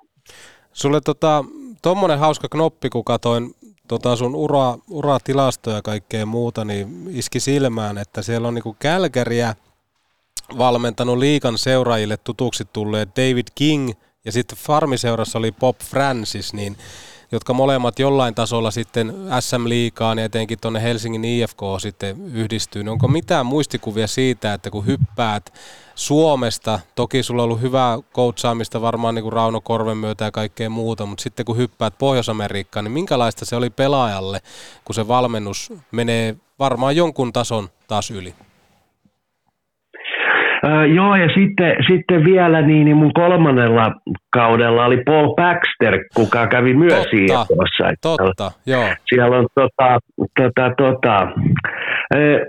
[0.72, 1.44] Sulle tota,
[1.82, 3.42] tommonen hauska knoppi, kun katoin
[3.90, 9.54] tota sun ura, uratilastoja ja kaikkea muuta, niin iski silmään, että siellä on niinku Kälkäriä
[10.58, 13.90] valmentanut liikan seuraajille tutuksi tulleet David King
[14.24, 16.76] ja sitten Farmiseurassa oli Bob Francis, niin
[17.32, 22.84] jotka molemmat jollain tasolla sitten SM-liikaan ja etenkin tuonne Helsingin IFK sitten yhdistyy.
[22.88, 25.52] Onko mitään muistikuvia siitä, että kun hyppäät
[25.94, 30.70] Suomesta, toki sulla on ollut hyvää koutsaamista varmaan niin kuin Rauno Korven myötä ja kaikkea
[30.70, 34.40] muuta, mutta sitten kun hyppäät Pohjois-Amerikkaan, niin minkälaista se oli pelaajalle,
[34.84, 38.34] kun se valmennus menee varmaan jonkun tason taas yli?
[40.64, 43.92] Öö, joo, ja sitten, sitten vielä niin, niin mun kolmannella
[44.30, 47.06] kaudella oli Paul Baxter, kuka kävi myös
[48.02, 48.24] totta.
[48.24, 48.84] Totta, joo.
[49.08, 49.98] Siellä on tota,
[50.36, 51.28] tota, tota,
[52.14, 52.44] öö,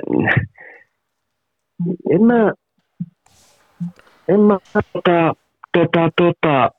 [2.11, 2.51] en mä,
[4.27, 4.57] en mä
[4.93, 5.33] tota,
[5.73, 6.69] tota, tota,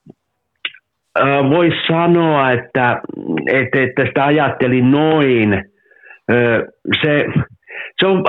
[1.18, 3.00] öö, voi sanoa, että,
[3.46, 5.64] että, että sitä ajattelin noin.
[6.30, 6.66] Öö,
[7.02, 7.24] se,
[8.00, 8.24] se on,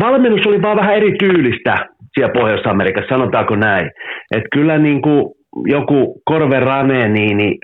[0.00, 1.86] valmennus oli vaan vähän erityylistä
[2.16, 3.90] siellä Pohjois-Amerikassa, sanotaanko näin.
[4.36, 5.24] Että kyllä niin kuin
[5.66, 7.58] joku Korve Rane, niin, niin,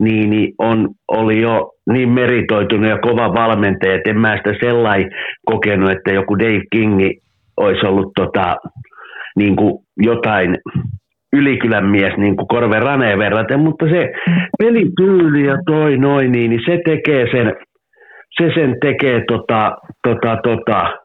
[0.00, 5.10] niin, niin on, oli jo niin meritoitunut ja kova valmentaja, että en mä sitä sellainen
[5.46, 7.18] kokenut, että joku Dave Kingi
[7.56, 8.56] olisi ollut tota,
[9.36, 10.56] niin kuin jotain
[11.32, 14.12] ylikylän mies niin kuin Korve Raneen verraten, mutta se
[14.58, 17.52] pelityyli ja toi noin, niin, niin se tekee sen,
[18.40, 19.72] se sen tekee tota,
[20.08, 21.01] tota, tota,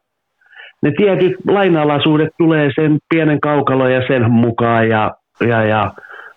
[0.82, 5.12] ne tietyt lainalaisuudet tulee sen pienen kaukalon ja sen mukaan ja,
[5.48, 5.91] ja, ja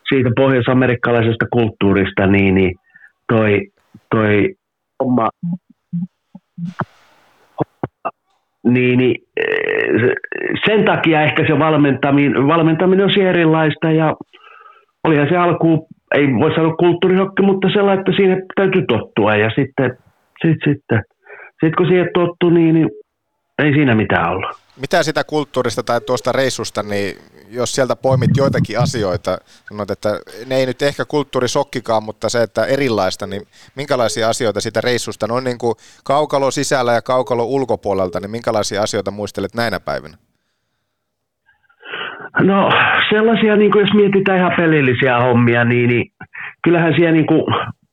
[0.09, 2.75] siitä pohjois-amerikkalaisesta kulttuurista, niin, niin
[3.33, 3.61] toi,
[4.11, 4.55] toi
[4.99, 5.29] oma
[8.65, 9.15] niin, niin
[10.67, 14.15] sen takia ehkä se valmentaminen, valmentaminen on erilaista ja
[15.05, 19.97] olihan se alku, ei voi sanoa kulttuurihokki, mutta sellainen, että siinä täytyy tottua ja sitten,
[20.43, 21.03] sit, sitten,
[21.65, 22.89] sit kun siihen tottuu, niin, niin
[23.61, 24.57] ei siinä mitään ollut.
[24.81, 27.17] Mitä sitä kulttuurista tai tuosta reissusta, niin
[27.51, 29.39] jos sieltä poimit joitakin asioita,
[29.69, 30.09] sanoit, että
[30.47, 33.43] ne ei nyt ehkä kulttuurisokkikaan, mutta se, että erilaista, niin
[33.77, 35.75] minkälaisia asioita sitä reissusta, noin niin kuin
[36.05, 40.17] kaukalo sisällä ja kaukalo ulkopuolelta, niin minkälaisia asioita muistelet näinä päivinä?
[42.41, 42.71] No
[43.11, 46.13] sellaisia, niin kuin jos mietitään ihan pelillisiä hommia, niin, niin
[46.63, 47.45] kyllähän siellä niin kuin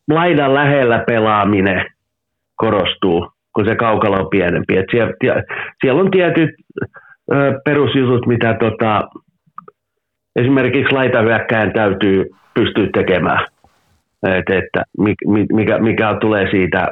[0.10, 1.86] laidan lähellä pelaaminen
[2.56, 4.78] korostuu kun se kaukalo on pienempi.
[4.78, 5.14] Et siellä,
[5.82, 6.50] siellä on tietyt
[7.34, 9.02] ö, perusjutut, mitä tota,
[10.36, 13.46] esimerkiksi laitahyökkäin täytyy pystyä tekemään.
[14.24, 14.84] Et, että
[15.54, 16.88] mikä, mikä tulee siitä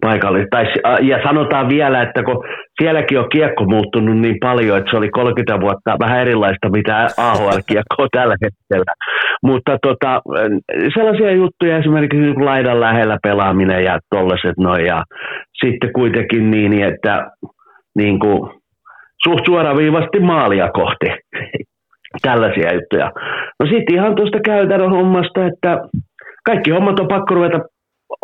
[0.00, 0.46] paikalle.
[0.50, 0.64] Tai,
[1.02, 2.44] ja sanotaan vielä, että kun
[2.82, 7.94] sielläkin on kiekko muuttunut niin paljon, että se oli 30 vuotta vähän erilaista, mitä AHL-kiekko
[7.98, 8.92] on tällä hetkellä.
[9.42, 10.22] Mutta tota,
[10.94, 14.86] sellaisia juttuja esimerkiksi niin laidan lähellä pelaaminen ja tollaset noin.
[14.86, 15.02] Ja
[15.64, 17.30] sitten kuitenkin niin, että
[17.96, 18.50] niin kuin,
[19.24, 21.06] suht suoraviivasti maalia kohti.
[22.22, 23.12] Tällaisia juttuja.
[23.60, 25.78] No sitten ihan tuosta käytännön hommasta, että
[26.44, 27.58] kaikki hommat on pakko ruveta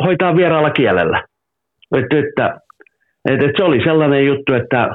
[0.05, 1.23] hoitaa vieraalla kielellä.
[1.97, 2.47] Että, että,
[3.31, 4.89] että, että se oli sellainen juttu, että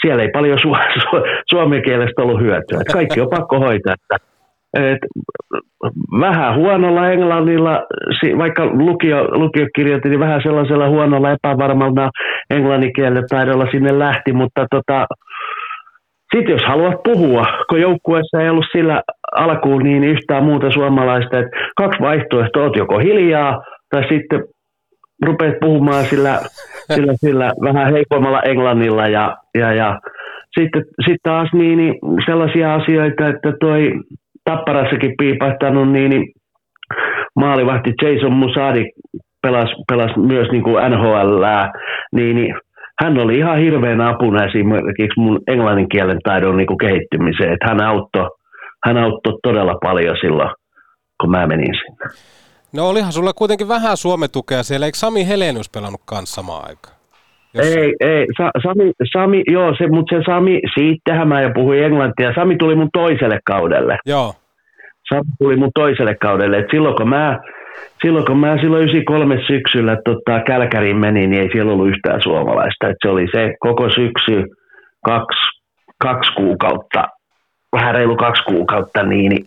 [0.00, 2.80] siellä ei paljon su- su- suomen kielestä ollut hyötyä.
[2.80, 3.94] Että kaikki on pakko hoitaa.
[3.94, 4.16] Että,
[4.74, 5.06] että
[6.20, 7.82] vähän huonolla englannilla,
[8.38, 9.66] vaikka lukio, lukio
[10.04, 12.10] niin vähän sellaisella huonolla epävarmalla
[12.50, 15.06] englanninkielellä taidolla sinne lähti, mutta tota,
[16.34, 21.56] sitten jos haluat puhua, kun joukkueessa ei ollut sillä alkuun niin yhtään muuta suomalaista, että
[21.76, 24.44] kaksi vaihtoehtoa, olet joko hiljaa tai sitten
[25.26, 26.40] rupeat puhumaan sillä,
[26.94, 30.00] sillä, sillä vähän heikommalla englannilla ja, ja, ja
[30.58, 31.94] sitten sit taas niin, niin
[32.26, 33.92] sellaisia asioita, että toi
[34.44, 36.32] Tapparassakin piipahtanut niin, niin
[37.36, 38.84] maalivahti Jason Musadi
[39.42, 41.44] pelasi, pelasi myös niin kuin NHL,
[42.12, 42.54] niin, niin
[43.02, 47.52] hän oli ihan hirveän apuna esimerkiksi mun englannin kielen taidon niin kuin kehittymiseen.
[47.52, 48.30] Että hän auttoi,
[48.86, 50.50] hän auttoi todella paljon silloin,
[51.20, 52.04] kun mä menin sinne.
[52.74, 54.86] No olihan sulla kuitenkin vähän Suomen-tukea siellä.
[54.86, 56.96] Eikö Sami Helenius pelannut kanssa samaan aikaan?
[57.54, 57.66] Jos...
[57.66, 58.26] Ei, ei.
[58.36, 62.34] Sa- Sami, Sami, joo, se, mutta se Sami, siitähän mä jo puhuin englantia.
[62.34, 63.98] Sami tuli mun toiselle kaudelle.
[64.06, 64.34] Joo.
[65.08, 66.58] Sami tuli mun toiselle kaudelle.
[66.58, 67.40] Et silloin kun mä
[68.02, 72.88] silloin kun mä silloin 93 syksyllä tota, Kälkäriin menin, niin ei siellä ollut yhtään suomalaista.
[72.88, 74.42] Et se oli se koko syksy,
[75.04, 75.40] kaksi,
[76.02, 77.04] kaksi kuukautta,
[77.72, 79.46] vähän reilu kaksi kuukautta, niin, niin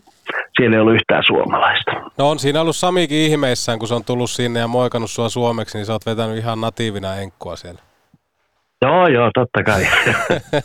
[0.58, 1.92] siellä ei ollut yhtään suomalaista.
[2.18, 5.78] No on siinä ollut Samikin ihmeissään, kun se on tullut sinne ja moikannut sua suomeksi,
[5.78, 7.80] niin sä oot vetänyt ihan natiivina enkkua siellä.
[8.82, 9.88] Joo, joo, totta kai.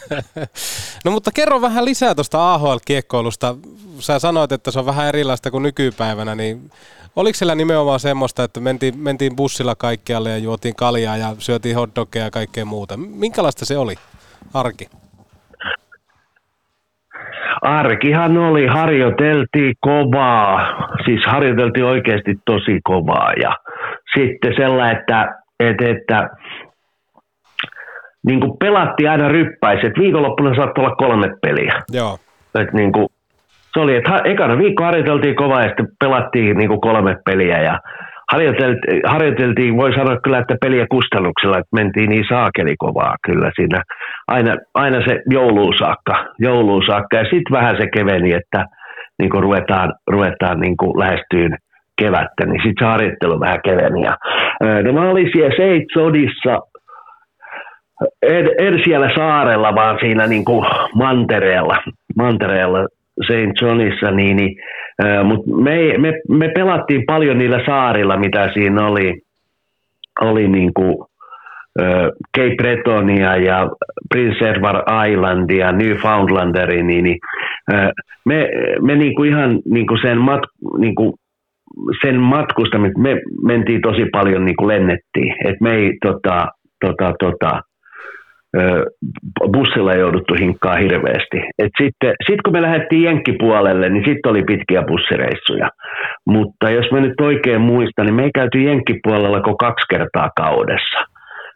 [1.05, 3.55] no mutta kerro vähän lisää tuosta AHL-kiekkoilusta.
[3.98, 6.70] Sä sanoit, että se on vähän erilaista kuin nykypäivänä, niin
[7.16, 12.24] oliko siellä nimenomaan semmoista, että mentiin, mentiin bussilla kaikkialle ja juotiin kaljaa ja syötiin hotdogeja
[12.24, 12.97] ja kaikkea muuta?
[12.97, 13.94] Minkälaista se oli,
[14.55, 14.89] arki?
[17.62, 20.59] Arkihan oli, harjoiteltiin kovaa,
[21.05, 23.52] siis harjoiteltiin oikeasti tosi kovaa ja
[24.16, 26.28] sitten sellainen, että, että, että
[28.26, 29.84] niin kuin pelattiin aina ryppäiset.
[29.84, 31.72] että viikonloppuna saattoi olla kolme peliä.
[31.93, 32.18] Joo.
[32.55, 33.06] Et niin kuin,
[33.72, 37.78] se oli, että ekana viikko harjoiteltiin kovaa ja sitten pelattiin niin kuin kolme peliä ja
[38.32, 43.82] harjoiteltiin, harjoiteltiin, voi sanoa kyllä, että peliä kustannuksella, että mentiin niin saakeli kovaa kyllä siinä.
[44.32, 48.64] Aina, aina se jouluun saakka, jouluun saakka ja sitten vähän se keveni, että
[49.18, 51.56] niin kuin ruvetaan, ruvetaan niin kuin lähestyyn
[51.98, 54.02] kevättä, niin sitten se harjoittelu vähän keveni.
[54.02, 54.16] Ja,
[54.82, 56.59] no mä olin siellä Seitsodissa
[58.22, 61.76] en, en siellä saarella, vaan siinä niin kuin mantereella,
[62.16, 62.78] mantereella
[63.24, 63.62] St.
[63.62, 64.56] Johnissa, niin, niin
[65.24, 69.20] mutta me, me, me, pelattiin paljon niillä saarilla, mitä siinä oli,
[70.20, 70.96] oli niin kuin,
[72.36, 73.68] Cape Bretonia ja
[74.14, 77.18] Prince Edward Islandia, Newfoundlanderi, niin, niin
[78.26, 78.48] me,
[78.82, 80.40] me kuin ihan niin kuin sen, mat,
[80.78, 81.12] niin kuin
[82.02, 86.46] sen matkusta, me mentiin tosi paljon niin kuin lennettiin, että me ei tota,
[86.80, 87.60] tota, tota,
[89.52, 91.38] bussilla jouduttu hinkkaa hirveästi.
[91.58, 95.68] Et sitten sit kun me lähdettiin Jenkkipuolelle, niin sitten oli pitkiä bussireissuja.
[96.26, 101.11] Mutta jos mä nyt oikein muistan, niin me ei käyty Jenkkipuolella kuin kaksi kertaa kaudessa.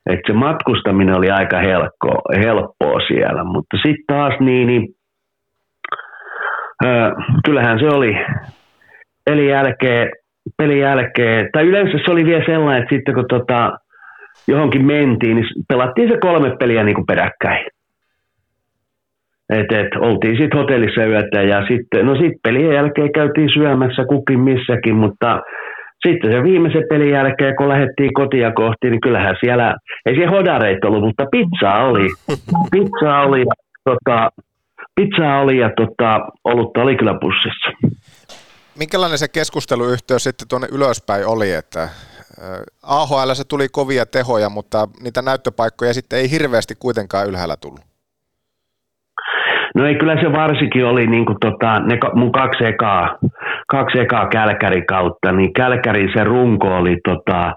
[0.07, 4.89] Et se matkustaminen oli aika helppoa, helppoa siellä, mutta sitten taas niin, niin
[6.85, 7.11] ö,
[7.45, 8.17] kyllähän se oli
[9.25, 10.11] pelin jälkeen,
[10.57, 13.73] pelin jälkeen, tai yleensä se oli vielä sellainen, että sitten kun tota,
[14.49, 17.67] johonkin mentiin, niin pelattiin se kolme peliä niin kuin peräkkäin.
[19.51, 24.41] Et, et, oltiin sitten hotellissa yötä ja sitten, no sitten pelien jälkeen käytiin syömässä kukin
[24.41, 25.41] missäkin, mutta
[26.07, 30.87] sitten se viimeisen pelin jälkeen, kun lähdettiin kotia kohti, niin kyllähän siellä, ei siellä hodareita
[30.87, 32.09] ollut, mutta pizza oli.
[32.73, 33.55] Pizza oli ja,
[33.85, 34.31] tota,
[34.95, 37.71] pizza oli ja tota, olutta oli kyllä pussissa.
[38.79, 41.89] Minkälainen se keskusteluyhteys sitten tuonne ylöspäin oli, että
[42.83, 47.81] AHL se tuli kovia tehoja, mutta niitä näyttöpaikkoja sitten ei hirveästi kuitenkaan ylhäällä tullut.
[49.75, 53.19] No ei, kyllä se varsinkin oli niin kuin tota, ne mun kaksi ekaa,
[53.71, 57.53] kaksi ekaa Kälkäri kautta, niin Kälkärin se runko oli, tota,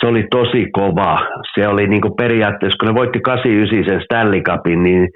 [0.00, 1.18] se oli tosi kova.
[1.54, 5.08] Se oli niin kuin periaatteessa, kun ne voitti 89 sen Stanley Cupin, niin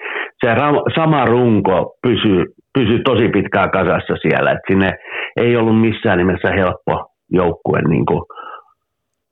[0.45, 2.45] se ra- sama runko pysyi
[2.75, 4.51] pysy tosi pitkään kasassa siellä.
[4.51, 4.93] Et sinne
[5.37, 8.23] ei ollut missään nimessä helppo joukkue niin kuin,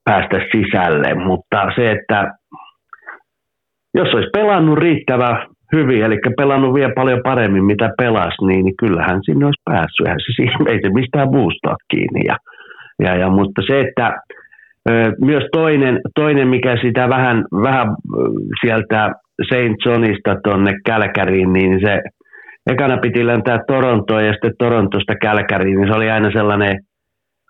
[0.04, 2.32] päästä sisälle, mutta se, että
[3.94, 9.20] jos olisi pelannut riittävän hyvin, eli pelannut vielä paljon paremmin, mitä pelas, niin, niin kyllähän
[9.22, 10.06] sinne olisi päässyt.
[10.06, 12.20] Eihän se siinä, ei se mistään muusta kiinni.
[12.26, 12.36] Ja,
[13.02, 14.12] ja, ja, mutta se, että
[15.20, 17.88] myös toinen, toinen, mikä sitä vähän, vähän
[18.60, 19.10] sieltä
[19.42, 19.86] St.
[19.86, 22.00] Johnista tuonne Kälkäriin, niin se
[22.70, 26.78] ekana piti lentää Torontoon ja sitten Torontosta Kälkäriin, niin se oli aina sellainen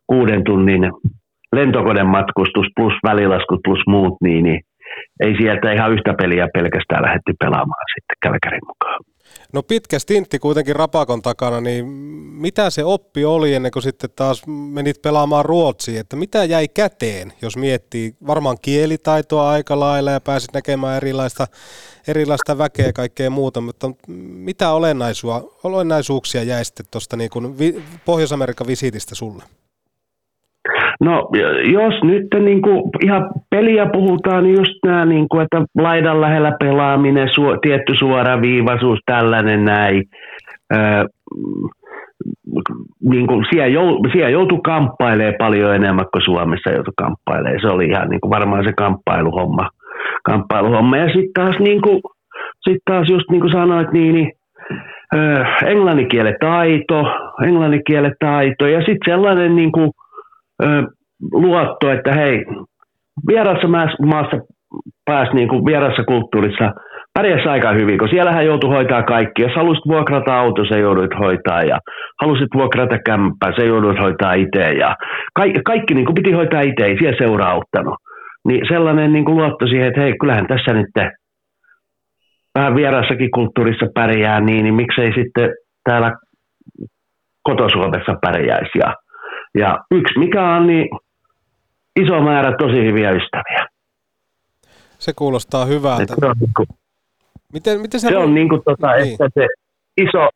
[0.07, 0.93] kuuden tunnin
[1.53, 4.61] lentokonematkustus plus välilaskut plus muut, niin, niin
[5.21, 9.01] ei sieltä ihan yhtä peliä pelkästään lähdetty pelaamaan sitten Kälkärin mukaan.
[9.53, 11.87] No pitkä stintti kuitenkin Rapakon takana, niin
[12.41, 17.33] mitä se oppi oli ennen kuin sitten taas menit pelaamaan Ruotsiin, että mitä jäi käteen,
[17.43, 21.47] jos miettii varmaan kielitaitoa aika lailla ja pääsit näkemään erilaista,
[22.09, 23.91] erilaista väkeä ja kaikkea muuta, mutta
[24.29, 24.71] mitä
[25.65, 27.31] olennaisuuksia jäi sitten tuosta niin
[28.05, 29.45] Pohjois-Amerikan visitistä sulle?
[31.01, 31.29] No
[31.73, 36.53] jos nyt niin kuin ihan peliä puhutaan, niin just nämä, niin kuin, että laidan lähellä
[36.61, 40.05] pelaaminen, su, tietty suoraviivaisuus, tällainen näin.
[40.75, 41.05] Öö,
[43.11, 47.61] niin kuin siellä, jou, siellä joutui kamppailemaan paljon enemmän kuin Suomessa joutui kamppailemaan.
[47.61, 49.69] Se oli ihan niin kuin varmaan se kamppailuhomma.
[50.25, 50.97] kamppailuhomma.
[50.97, 52.01] Ja sitten taas, niin kuin,
[52.69, 54.33] sit taas just niin kuin sanoit, niin, niin
[55.67, 57.05] englanninkielen taito,
[57.43, 59.91] englanninkielen taito ja sitten sellainen niin kuin,
[61.33, 62.45] luotto, että hei,
[63.27, 63.69] vierassa
[64.07, 64.37] maassa
[65.05, 66.73] pääsi niin kuin vierassa kulttuurissa
[67.15, 69.43] pärjäsi aika hyvin, kun siellähän joutui hoitaa kaikki.
[69.43, 71.79] Jos halusit vuokrata auto, se joudut hoitaa ja
[72.21, 74.97] halusit vuokrata kämppää, se joudut hoitaa itse ja
[75.35, 77.95] kaikki, kaikki niin kuin piti hoitaa itse, ei siellä seuraa auttanut.
[78.49, 80.87] Niin sellainen niin kuin luotto siihen, että hei, kyllähän tässä nyt
[82.55, 85.51] vähän vierassakin kulttuurissa pärjää niin, niin miksei sitten
[85.85, 86.13] täällä
[87.43, 88.79] kotosuomessa pärjäisi.
[88.79, 88.95] Ja,
[89.55, 90.89] ja yksi mikä on, niin
[92.01, 93.67] iso määrä tosi hyviä ystäviä.
[94.99, 96.15] Se kuulostaa hyvältä.
[96.21, 96.67] Se on, niin kuin,
[97.53, 99.13] Miten, miten se, se on niin kuin, tota, Niin.
[99.13, 99.47] että se
[99.97, 100.29] iso,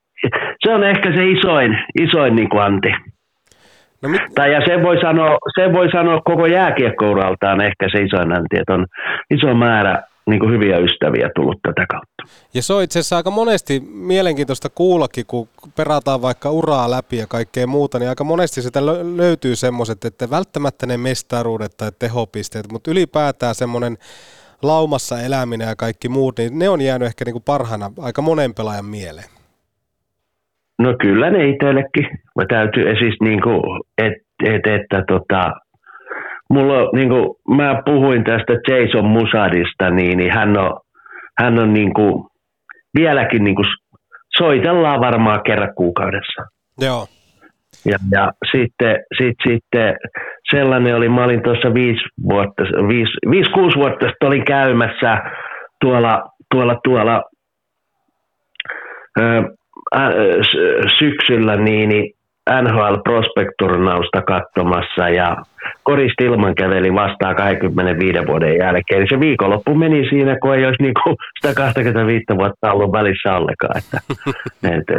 [0.64, 2.88] se on ehkä se isoin, isoin niin kuin Antti.
[4.02, 4.22] No mit...
[4.34, 8.74] tai ja sen voi, sanoa, sen voi sanoa koko jääkiekkouraltaan ehkä se isoin Antti, että
[8.74, 8.86] on
[9.30, 10.02] iso määrä
[10.32, 12.22] niin kuin hyviä ystäviä tullut tätä kautta.
[12.54, 17.26] Ja se on itse asiassa aika monesti mielenkiintoista kuullakin, kun perataan vaikka uraa läpi ja
[17.26, 22.72] kaikkea muuta, niin aika monesti sitä lö- löytyy semmoiset, että välttämättä ne mestaruudet tai tehopisteet,
[22.72, 23.96] mutta ylipäätään semmoinen
[24.62, 28.54] laumassa eläminen ja kaikki muut, niin ne on jäänyt ehkä niin kuin parhaana aika monen
[28.54, 29.28] pelaajan mieleen.
[30.78, 32.08] No kyllä ne itsellekin.
[32.36, 33.62] Mä täytyy siis niin kuin,
[33.98, 34.12] et,
[34.44, 35.52] et, että tota,
[36.52, 40.80] mulla niin kuin, mä puhuin tästä Jason Musadista, niin, niin hän on,
[41.38, 42.24] hän on niin kuin,
[42.98, 43.66] vieläkin niin kuin,
[44.38, 46.42] soitellaan varmaan kerran kuukaudessa.
[46.80, 47.06] Joo.
[47.84, 49.96] Ja, ja sitten, sit, sitten
[50.50, 55.18] sellainen oli, mä olin tuossa viisi vuotta, viisi, viisi, kuusi vuotta sitten olin käymässä
[55.80, 57.22] tuolla, tuolla, tuolla
[59.20, 59.42] ö,
[59.96, 60.10] ä,
[60.42, 62.14] s- syksyllä niin, niin
[62.50, 65.36] NHL Prospect-turnausta katsomassa ja
[65.82, 69.00] Koris Tilman käveli vastaan 25 vuoden jälkeen.
[69.00, 73.78] Eli se viikonloppu meni siinä, kun ei olisi niinku sitä 25 vuotta ollut välissä ollenkaan.
[73.78, 73.98] Että,
[74.76, 74.90] et,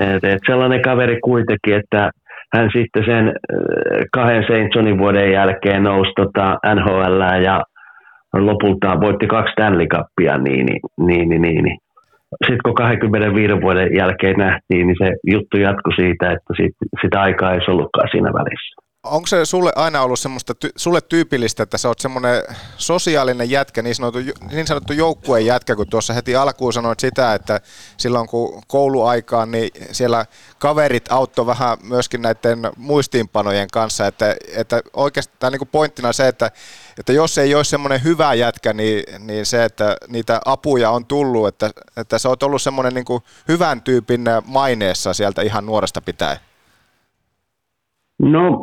[0.00, 2.10] et, et, sellainen kaveri kuitenkin, että
[2.54, 4.74] hän sitten sen äh, kahden St.
[4.74, 7.62] Johnin vuoden jälkeen nousi tota NHL ja
[8.32, 10.80] lopulta voitti kaksi Stanley Cupia, niin, niin,
[11.28, 11.78] niin, niin, niin.
[12.46, 17.52] Sitten kun 25 vuoden jälkeen nähtiin, niin se juttu jatkui siitä, että sit, sitä aikaa
[17.52, 18.83] ei ollutkaan siinä välissä.
[19.04, 22.42] Onko se sulle aina ollut semmoista, sulle tyypillistä, että sä oot semmoinen
[22.76, 24.18] sosiaalinen jätkä, niin sanottu,
[24.50, 27.60] niin sanottu joukkueen jätkä, kun tuossa heti alkuun sanoit sitä, että
[27.96, 30.26] silloin kun kouluaikaan, niin siellä
[30.58, 36.50] kaverit auttoi vähän myöskin näiden muistiinpanojen kanssa, että, että oikeastaan niin pointtina se, että,
[36.98, 41.48] että jos ei olisi semmoinen hyvä jätkä, niin, niin se, että niitä apuja on tullut,
[41.48, 46.38] että, että sä oot ollut semmoinen niin hyvän tyypin maineessa sieltä ihan nuoresta pitäen.
[48.22, 48.60] No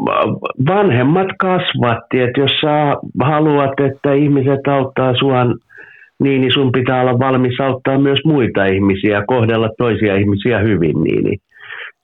[0.68, 5.46] vanhemmat kasvatti, että jos sä haluat, että ihmiset auttaa sua,
[6.24, 11.04] niin, niin sun pitää olla valmis auttaa myös muita ihmisiä kohdella toisia ihmisiä hyvin.
[11.04, 11.40] Niin, niin.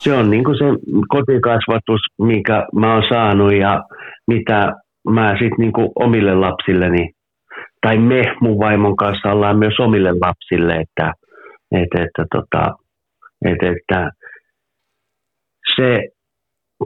[0.04, 0.66] Se on niin kuin se
[1.08, 3.84] kotikasvatus, mikä mä oon saanut ja
[4.28, 4.74] mitä
[5.10, 7.10] mä sitten niin omille lapsilleni,
[7.82, 11.14] tai me mun vaimon kanssa ollaan myös omille lapsille, että,
[11.72, 12.76] että, että, tota,
[13.46, 14.12] että, että
[15.76, 16.02] se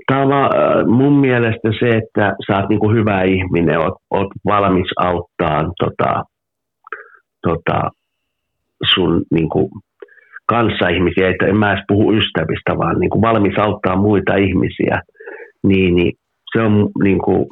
[0.07, 0.49] Tava,
[0.87, 6.23] mun mielestä se, että sä oot niinku hyvä ihminen, oot, oot valmis auttaa tota,
[7.47, 7.89] tota,
[8.93, 9.69] sun niinku,
[10.45, 15.01] kanssaihmisiä, että en mä edes puhu ystävistä, vaan niinku valmis auttaa muita ihmisiä,
[15.63, 16.13] niin, niin
[16.51, 17.49] se on niinku,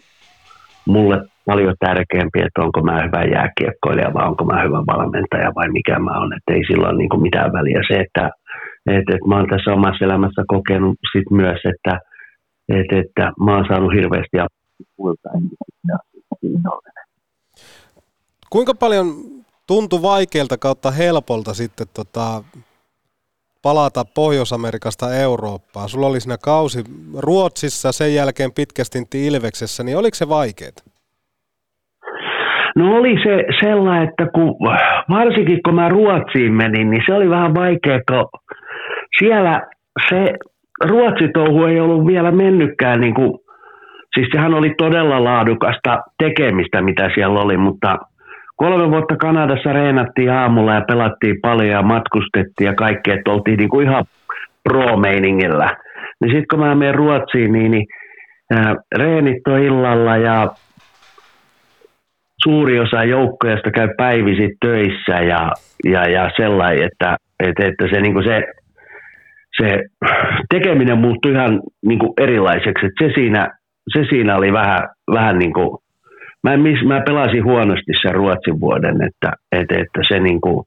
[0.88, 5.99] mulle paljon tärkeämpi, että onko mä hyvä jääkiekkoilija vai onko mä hyvä valmentaja vai mikä
[5.99, 7.82] mä oon, että ei sillä ole niinku mitään väliä.
[7.88, 8.30] Se, että
[8.88, 11.99] et, et mä oon tässä omassa elämässä kokenut sit myös, että
[12.70, 15.30] että, että mä oon saanut hirveästi apua muilta.
[18.50, 19.06] Kuinka paljon
[19.68, 22.44] tuntui vaikealta kautta helpolta sitten tota,
[23.62, 25.90] palata Pohjois-Amerikasta Eurooppaan?
[25.90, 26.84] Sulla oli siinä kausi
[27.18, 30.72] Ruotsissa, sen jälkeen pitkästinti Ilveksessä, niin oliko se vaikeaa?
[32.76, 34.56] No oli se sellainen, että kun,
[35.10, 38.30] varsinkin kun mä Ruotsiin menin, niin se oli vähän vaikea, kun
[39.20, 39.62] siellä
[40.10, 40.34] se
[40.85, 43.39] Ruotsitouhu ei ollut vielä mennytkään, niin kuin,
[44.14, 47.97] siis sehän oli todella laadukasta tekemistä, mitä siellä oli, mutta
[48.56, 53.69] kolme vuotta Kanadassa reenattiin aamulla ja pelattiin paljon ja matkustettiin ja kaikkea, että oltiin niin
[53.69, 54.06] kuin ihan
[54.64, 55.77] pro-meiningillä.
[56.22, 57.85] Niin sitten kun mä menen Ruotsiin, niin, niin
[58.51, 60.47] ää, reenit on illalla ja
[62.43, 65.51] suuri osa joukkojasta käy päivisin töissä ja,
[65.85, 68.43] ja, ja sellainen, että, että, että se, niin kuin se
[69.61, 69.84] se
[70.49, 72.88] tekeminen muuttui ihan niin kuin erilaiseksi.
[72.99, 73.48] Se, siinä,
[73.94, 74.80] se siinä oli vähän,
[75.14, 75.77] vähän niin kuin,
[76.44, 80.64] mä, en, mä pelasin huonosti sen Ruotsin vuoden, että, että, että se, niin kuin,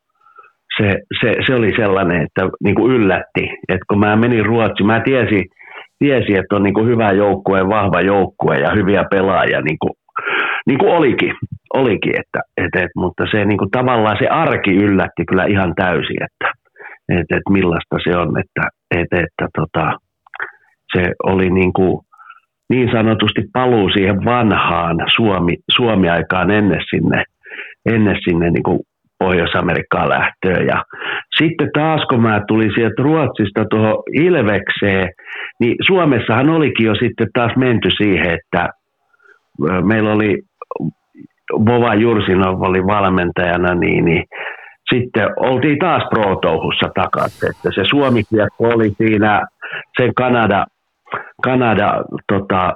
[0.76, 0.88] se,
[1.20, 5.44] se, se, oli sellainen, että niin kuin yllätti, että kun mä menin Ruotsiin, mä tiesin,
[5.98, 9.92] tiesin että on niin kuin hyvä joukkue, vahva joukkue ja hyviä pelaajia, niin kuin,
[10.66, 11.34] niin kuin olikin,
[11.74, 16.22] olikin että, että, että, mutta se niin kuin, tavallaan se arki yllätti kyllä ihan täysin,
[16.22, 16.61] että,
[17.08, 19.92] että, että millaista se on, että, että, että tota,
[20.96, 22.00] se oli niin, kuin,
[22.70, 27.24] niin sanotusti paluu siihen vanhaan Suomi, Suomi-aikaan ennen sinne,
[27.86, 28.80] ennen sinne niin kuin
[29.18, 30.66] Pohjois-Amerikkaan lähtöön.
[30.66, 30.84] Ja
[31.38, 35.08] sitten taas kun mä tulin sieltä Ruotsista tuohon Ilvekseen,
[35.60, 38.68] niin Suomessahan olikin jo sitten taas menty siihen, että
[39.82, 40.38] meillä oli
[41.52, 44.24] Vova Jursinov oli valmentajana, niin, niin
[44.90, 47.50] sitten oltiin taas pro-touhussa takaisin.
[47.50, 48.22] Että se suomi
[48.58, 49.46] oli siinä
[49.96, 50.66] sen Kanada,
[51.42, 52.72] Kanada tota,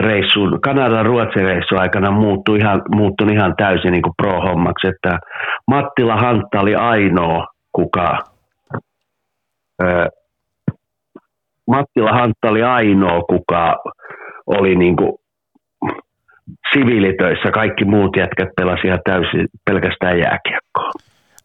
[0.00, 5.18] reissun, Kanadan Ruotsin reissu aikana muuttui ihan, muuttui ihan täysin niin pro-hommaksi, että
[5.66, 8.18] Mattila Hantta oli ainoa, kuka
[9.82, 10.08] ö,
[11.66, 13.76] Mattila Hantta oli ainoa, kuka
[14.46, 15.12] oli niin kuin
[16.74, 17.50] siviilitöissä.
[17.50, 20.90] Kaikki muut jätkät pelasivat täysin pelkästään jääkiekkoa.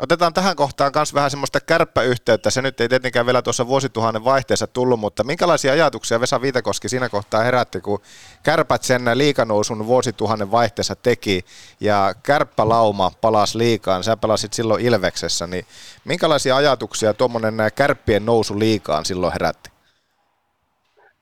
[0.03, 2.49] Otetaan tähän kohtaan myös vähän semmoista kärppäyhteyttä.
[2.49, 7.09] Se nyt ei tietenkään vielä tuossa vuosituhannen vaihteessa tullut, mutta minkälaisia ajatuksia Vesa Viitakoski siinä
[7.09, 7.99] kohtaa herätti, kun
[8.43, 11.41] kärpät sen liikanousun vuosituhannen vaihteessa teki
[11.79, 14.03] ja kärppälauma palasi liikaan.
[14.03, 15.65] Sä pelasit silloin Ilveksessä, niin
[16.05, 19.69] minkälaisia ajatuksia tuommoinen kärppien nousu liikaan silloin herätti?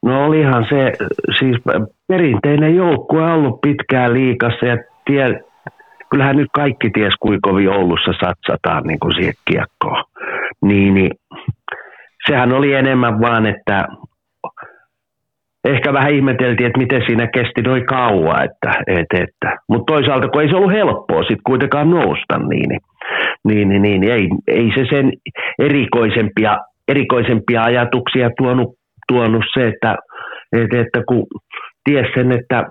[0.05, 1.05] No olihan se
[1.39, 1.57] siis
[2.07, 5.50] perinteinen joukkue ollut pitkään liikassa ja tie,
[6.11, 10.03] kyllähän nyt kaikki ties, kuinka kovin Oulussa satsataan niin kuin siihen kiekkoon.
[10.61, 11.11] Niin, niin,
[12.27, 13.87] sehän oli enemmän vaan, että
[15.65, 18.43] ehkä vähän ihmeteltiin, että miten siinä kesti noin kauan.
[18.43, 19.57] Että, et, että.
[19.69, 24.13] Mutta toisaalta, kun ei se ollut helppoa sitten kuitenkaan nousta, niin, niin, niin, niin, niin
[24.13, 25.11] ei, ei se sen
[25.59, 26.57] erikoisempia,
[26.87, 28.69] erikoisempia ajatuksia tuonut,
[29.07, 29.95] tuonut se, että,
[30.53, 31.27] että, että kun
[31.83, 32.63] ties sen, että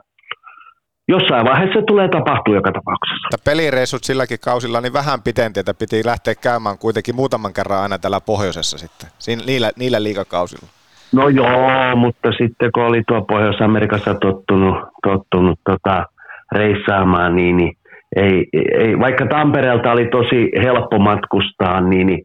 [1.11, 3.29] jossain vaiheessa tulee tapahtua joka tapauksessa.
[3.33, 8.21] Mutta pelireissut silläkin kausilla niin vähän pitenteitä piti lähteä käymään kuitenkin muutaman kerran aina täällä
[8.21, 10.69] pohjoisessa sitten, Siin, niillä, niillä liikakausilla.
[11.13, 16.07] No joo, mutta sitten kun oli tuo Pohjois-Amerikassa tottunut, tottunut tota,
[16.53, 17.73] reissaamaan, niin, niin
[18.17, 18.47] ei,
[18.79, 22.25] ei, vaikka Tampereelta oli tosi helppo matkustaa, niin, niin,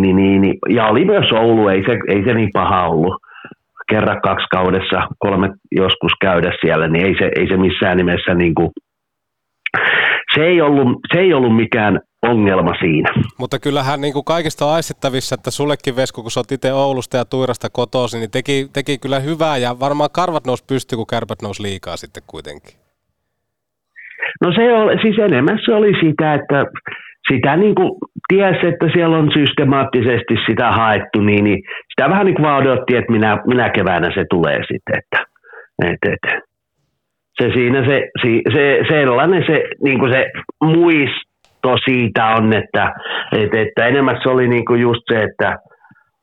[0.00, 3.22] niin, niin, niin ja oli myös Oulu, ei se, ei se niin paha ollut
[3.88, 8.54] kerran kaksi kaudessa, kolme joskus käydä siellä, niin ei se, ei se missään nimessä niin
[8.54, 8.70] kuin,
[10.34, 13.08] se ei, ollut, se ei ollut mikään ongelma siinä.
[13.38, 17.16] Mutta kyllähän niin kuin kaikista on aistettavissa, että sullekin Vesku, kun sä oot itse Oulusta
[17.16, 21.42] ja Tuirasta kotoisin, niin teki, teki kyllä hyvää ja varmaan karvat nousi pysty, kun kärpät
[21.42, 22.74] nousi liikaa sitten kuitenkin.
[24.42, 26.66] No se oli, siis enemmän se oli sitä, että
[27.32, 27.90] sitä niin kuin
[28.28, 32.96] tiesi, että siellä on systemaattisesti sitä haettu, niin, niin sitä vähän niin kuin vaan odotti,
[32.96, 34.98] että minä, minä keväänä se tulee sitten.
[34.98, 35.24] Että,
[35.84, 36.48] että, että.
[37.42, 38.08] Se siinä se,
[38.54, 40.26] se, sellainen se, niin kuin se
[40.62, 42.92] muisto siitä on, että,
[43.36, 45.56] että, että enemmän se oli niin kuin just se, että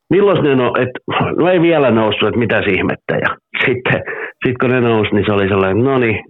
[0.09, 0.99] milloin ne no, että
[1.37, 3.15] no ei vielä noussut, että mitä ihmettä.
[3.15, 4.01] Ja sitten,
[4.45, 6.23] sitten kun ne nousi, niin se oli sellainen, no niin,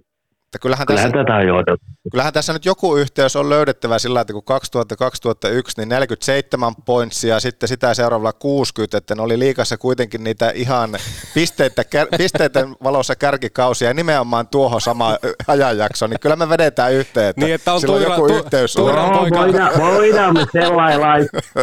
[0.46, 1.78] että kyllähän, kyllähän, tässä, tätä on
[2.12, 7.40] kyllähän tässä nyt joku yhteys on löydettävä sillä, että kun 2000-2001, niin 47 pointsia ja
[7.40, 10.90] sitten sitä seuraavalla 60, että ne oli liikassa kuitenkin niitä ihan
[11.34, 11.82] pisteitä,
[12.18, 15.16] pisteiden valossa kärkikausia ja nimenomaan tuohon sama
[15.48, 18.74] ajanjakso, niin kyllä me vedetään yhteen, että, niin, että on tuira, joku tu, yhteys.
[18.74, 20.44] Tu, no, voidaan, voidaan, me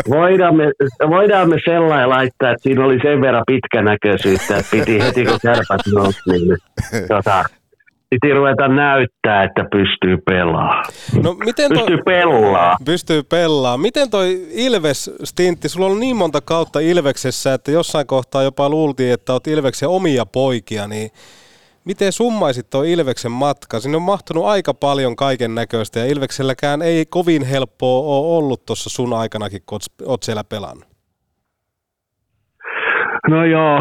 [0.09, 0.63] voidaan, me,
[1.09, 5.81] voidaan me sellainen laittaa, että siinä oli sen verran pitkänäköisyyttä, että piti heti kun kärpät
[5.93, 6.57] nousi, niin
[7.07, 7.43] tota,
[8.13, 10.85] piti ruveta näyttää, että pystyy pelaamaan.
[11.23, 12.77] No, miten toi, pystyy pelaa.
[12.85, 13.77] Pystyy pelaa.
[13.77, 19.33] Miten toi Ilves-stintti, sulla on niin monta kautta Ilveksessä, että jossain kohtaa jopa luultiin, että
[19.33, 21.09] olet Ilveksen omia poikia, niin
[21.85, 23.79] miten summaisit tuo Ilveksen matka?
[23.79, 28.89] Sinne on mahtunut aika paljon kaiken näköistä ja Ilvekselläkään ei kovin helppoa ole ollut tuossa
[28.89, 30.87] sun aikanakin, kun oot siellä pelannut.
[33.29, 33.79] No joo,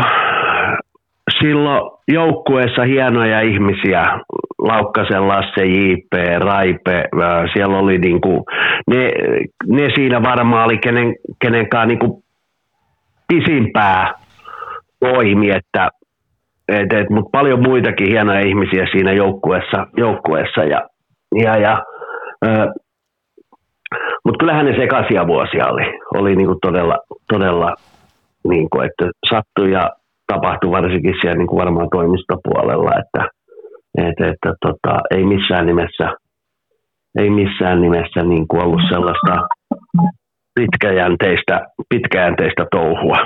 [1.30, 4.02] silloin joukkueessa hienoja ihmisiä,
[4.58, 7.04] Laukkasen Lasse, J.P., Raipe,
[7.52, 8.44] siellä oli niinku,
[8.86, 9.12] ne,
[9.66, 12.22] ne siinä varmaan oli kenen, kenenkaan niinku
[13.28, 14.14] pisimpää
[15.00, 15.88] toimi, että
[16.68, 20.88] et, et, mutta paljon muitakin hienoja ihmisiä siinä joukkueessa, joukkueessa ja,
[21.34, 21.82] ja, ja
[24.24, 26.98] mutta kyllähän ne sekaisia vuosia oli, oli niinku todella,
[27.32, 27.74] todella
[28.48, 29.90] niinku, että sattui ja
[30.32, 33.22] tapahtui varsinkin siellä niin kuin varmaan toimistopuolella, että,
[34.08, 36.06] että, että tota, ei missään nimessä,
[37.18, 39.46] ei missään nimessä niin kuin ollut sellaista
[40.60, 43.18] pitkäjänteistä, pitkäjänteistä touhua.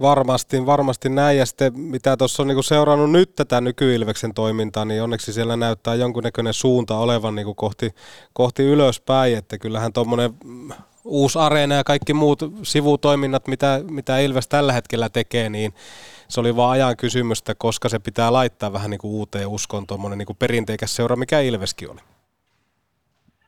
[0.00, 1.38] Varmasti, varmasti näin.
[1.38, 5.56] Ja sitten mitä tuossa on niin kuin seurannut nyt tätä nykyilveksen toimintaa, niin onneksi siellä
[5.56, 7.90] näyttää jonkunnäköinen suunta olevan niin kuin kohti,
[8.32, 9.38] kohti ylöspäin.
[9.38, 10.30] Että kyllähän tuommoinen
[11.04, 15.72] uusi areena ja kaikki muut sivutoiminnat, mitä, mitä Ilves tällä hetkellä tekee, niin
[16.28, 20.18] se oli vaan ajan kysymystä, koska se pitää laittaa vähän niin kuin uuteen uskoon tuommoinen
[20.18, 22.00] niin perinteikäs seura, mikä Ilveskin oli.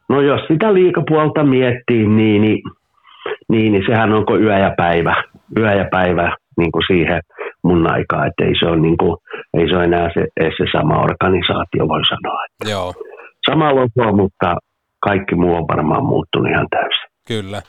[0.09, 2.63] no jos sitä liikapuolta miettii, niin, niin,
[3.49, 5.23] niin, niin sehän onko yö ja päivä,
[5.59, 7.21] yö ja päivä niin kuin siihen
[7.63, 9.17] mun aikaa, että ei se ole, niin kuin,
[9.59, 10.21] ei se ole enää se,
[10.59, 12.45] se sama organisaatio, voi sanoa.
[12.45, 12.95] Että Joo.
[13.51, 14.57] Sama logo, mutta
[15.01, 16.96] kaikki muu on varmaan muuttunut ihan täysin.
[17.29, 17.63] Kyllä.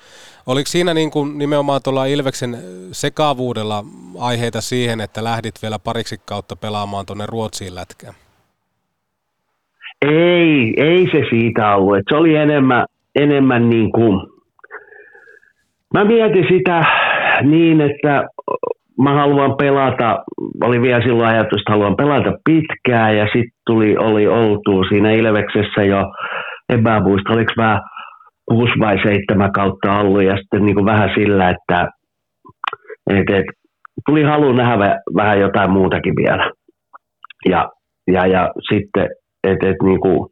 [0.48, 2.58] Oliko siinä niin kuin nimenomaan tuolla Ilveksen
[2.92, 3.84] sekavuudella
[4.20, 8.14] aiheita siihen, että lähdit vielä pariksi kautta pelaamaan tuonne Ruotsiin lätkään?
[10.02, 11.98] Ei, ei se siitä ollut.
[11.98, 12.86] Et se oli enemmän,
[13.16, 14.28] enemmän niin kuin,
[15.94, 16.86] mä mietin sitä
[17.42, 18.24] niin, että
[19.02, 20.24] mä haluan pelata,
[20.64, 25.84] oli vielä silloin ajatus, että haluan pelata pitkään ja sitten tuli, oli oltu siinä Ilveksessä
[25.84, 26.04] jo,
[26.70, 27.82] en mä muista, oliko mä
[28.50, 31.88] kuusi vai seitsemän kautta ollut ja sitten niin kuin vähän sillä, että
[33.10, 33.46] et, et,
[34.06, 36.52] tuli halu nähdä vä- vähän jotain muutakin vielä.
[37.50, 37.70] Ja,
[38.08, 39.08] ja, ja sitten,
[39.44, 40.30] että et, niin kuin,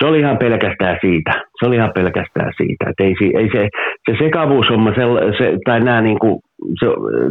[0.00, 1.30] se oli ihan pelkästään siitä.
[1.58, 2.84] Se oli ihan pelkästään siitä.
[2.90, 3.68] Et ei, ei se,
[4.10, 5.02] se sekavuushomma se,
[5.38, 6.40] se, tai nämä niin kuin,
[6.80, 6.86] se,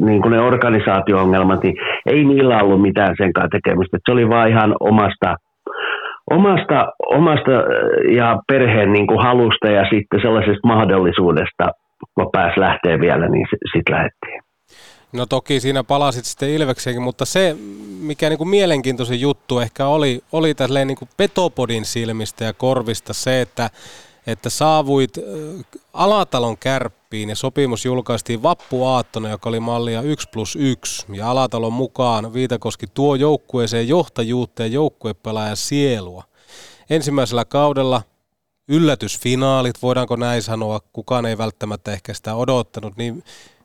[0.05, 1.75] niin kuin ne organisaatio-ongelmat, niin
[2.05, 3.97] ei niillä ollut mitään sen kanssa tekemistä.
[3.97, 5.35] Et se oli vaan ihan omasta,
[6.29, 11.65] omasta, omasta äh, ja perheen niin kuin halusta ja sitten sellaisesta mahdollisuudesta,
[12.15, 14.41] kun pääsi lähteä vielä, niin sitten lähdettiin.
[15.13, 17.55] No toki siinä palasit sitten Ilvekseenkin, mutta se,
[18.01, 23.13] mikä niin kuin mielenkiintoisin juttu ehkä oli, oli tälleen niin kuin Petopodin silmistä ja korvista
[23.13, 23.69] se, että,
[24.27, 25.23] että saavuit äh,
[25.93, 26.57] Alatalon
[27.09, 31.05] kärppiin ja sopimus julkaistiin vappuaattona, joka oli mallia 1 plus 1.
[31.13, 36.23] Ja Alatalon mukaan Viitakoski tuo joukkueeseen johtajuutta ja joukkuepelaajan sielua.
[36.89, 38.01] Ensimmäisellä kaudella
[38.67, 43.23] yllätysfinaalit, voidaanko näin sanoa, kukaan ei välttämättä ehkä sitä odottanut, niin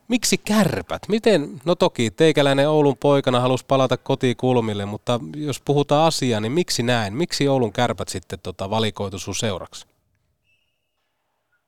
[0.08, 1.02] miksi kärpät?
[1.08, 6.82] Miten, no toki teikäläinen Oulun poikana halusi palata kotikulmille, mutta jos puhutaan asiaa, niin miksi
[6.82, 7.14] näin?
[7.14, 9.86] Miksi Oulun kärpät sitten tota valikoitu sun seuraksi?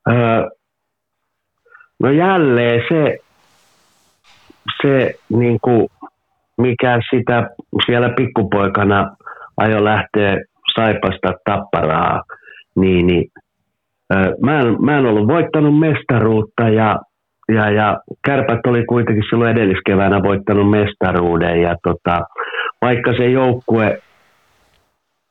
[0.09, 0.56] Öö,
[2.03, 3.19] no jälleen se,
[4.83, 5.89] se niin kuin,
[6.59, 7.51] mikä sitä
[7.87, 9.17] siellä pikkupoikana
[9.57, 10.37] ajo lähteä
[10.75, 12.23] Saipasta tapparaa,
[12.77, 13.25] niin, niin
[14.43, 16.97] mä, en, mä en ollut voittanut mestaruutta ja,
[17.49, 22.21] ja, ja kärpät oli kuitenkin silloin edelliskeväänä voittanut mestaruuden ja tota,
[22.83, 24.03] vaikka se joukkue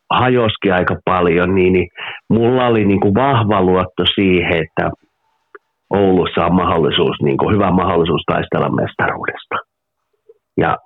[0.10, 1.88] hajoski aika paljon, niin, niin
[2.30, 4.90] mulla oli niin kuin vahva luotto siihen, että
[5.90, 9.56] Oulussa on mahdollisuus, niin kuin hyvä mahdollisuus taistella mestaruudesta.
[10.58, 10.78] Ja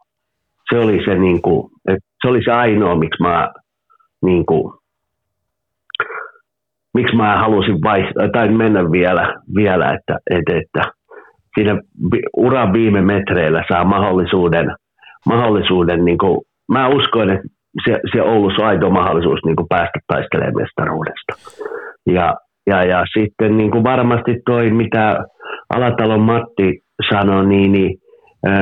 [0.70, 3.50] se oli se, niin kuin, että se, oli se ainoa, miksi mä,
[4.26, 4.74] niin kuin,
[6.94, 10.92] miksi mä halusin vaihtaa, tai mennä vielä, vielä että, että, että
[11.56, 11.82] siinä
[12.38, 14.76] uran viime metreillä saa mahdollisuuden,
[15.26, 17.48] mahdollisuuden niin kuin, mä uskoin, että
[17.86, 21.34] se, se Oulussa on aito mahdollisuus niin kuin päästä taistelemaan mestaruudesta.
[22.06, 22.36] Ja,
[22.68, 25.18] ja, ja sitten niin kuin varmasti toi, mitä
[25.76, 26.80] Alatalon Matti
[27.10, 27.98] sanoi, niin, niin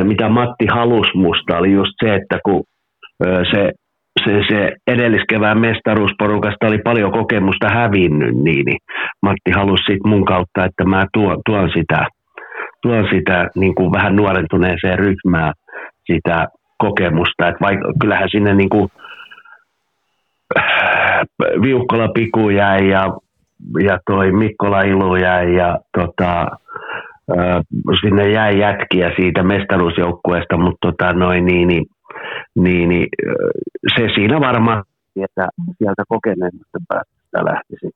[0.04, 2.64] mitä Matti halusi musta, oli just se, että kun
[3.52, 3.72] se,
[4.26, 8.78] se, se edelliskevään mestaruusporukasta oli paljon kokemusta hävinnyt, niin, niin
[9.22, 12.08] Matti halusi sit mun kautta, että mä tuon, tuon sitä,
[12.82, 15.54] tuon sitä niin kuin vähän nuorentuneeseen ryhmään
[16.12, 16.48] sitä
[16.78, 18.88] kokemusta, että vaikka kyllähän sinne niin kuin
[21.62, 23.08] Viukkola Piku jäi ja,
[23.84, 26.48] ja toi Mikkola Ilu jäi ja tota,
[28.02, 31.86] sinne jäi jätkiä siitä mestaruusjoukkueesta, mutta tota, noin, niin, niin,
[32.56, 33.08] niin, niin,
[33.96, 37.90] se siinä varmaan sieltä, sieltä kokeneemmasta päästä lähtisi.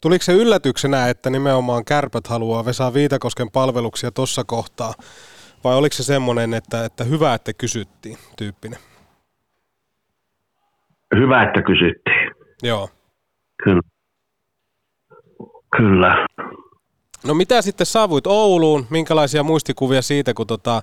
[0.00, 4.92] Tuliko se yllätyksenä, että nimenomaan kärpät haluaa Vesa Viitakosken palveluksia tuossa kohtaa?
[5.64, 8.78] Vai oliko se semmoinen, että, että hyvä, että kysyttiin tyyppinen?
[11.16, 12.30] Hyvä, että kysyttiin.
[12.62, 12.88] Joo.
[13.64, 13.91] Kyllä.
[15.76, 16.26] Kyllä.
[17.24, 18.86] No mitä sitten saavuit Ouluun?
[18.90, 20.82] Minkälaisia muistikuvia siitä, kun tota,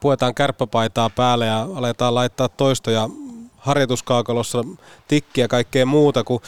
[0.00, 3.08] puetaan kärppäpaitaa päälle ja aletaan laittaa toistoja
[3.56, 4.64] harjoituskaakalossa
[5.08, 6.40] tikkiä ja kaikkea muuta, kun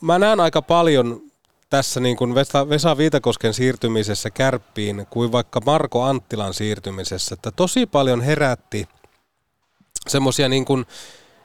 [0.00, 1.22] mä näen aika paljon
[1.70, 7.86] tässä niin kuin Vesa, Vesa Viitakosken siirtymisessä kärppiin kuin vaikka Marko Anttilan siirtymisessä, että tosi
[7.86, 8.88] paljon herätti
[10.08, 10.86] semmoisia niin kuin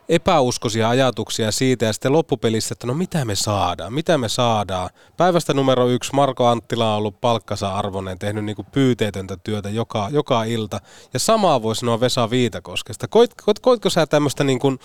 [0.10, 4.90] epäuskoisia ajatuksia siitä ja sitten loppupelissä, että no mitä me saadaan, mitä me saadaan.
[5.18, 10.08] Päivästä numero yksi Marko Anttila on ollut palkkansa arvoinen, tehnyt niin kuin pyyteetöntä työtä joka,
[10.12, 10.80] joka ilta.
[11.14, 13.08] Ja samaa voi sanoa Vesa Viitakoskesta.
[13.08, 14.80] Koit, koit, koitko sä tämmöistä niin kuin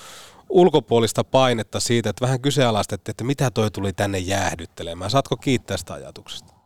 [0.48, 5.10] ulkopuolista painetta siitä, että vähän kyseenalaistettiin, että mitä toi tuli tänne jäähdyttelemään.
[5.10, 6.57] Saatko kiittää sitä ajatuksesta?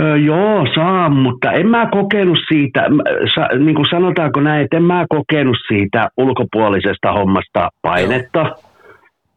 [0.00, 2.86] Öö, joo, saan, mutta en mä kokenut siitä,
[3.34, 8.46] sa, niin kuin sanotaanko näin, että en mä kokenut siitä ulkopuolisesta hommasta painetta.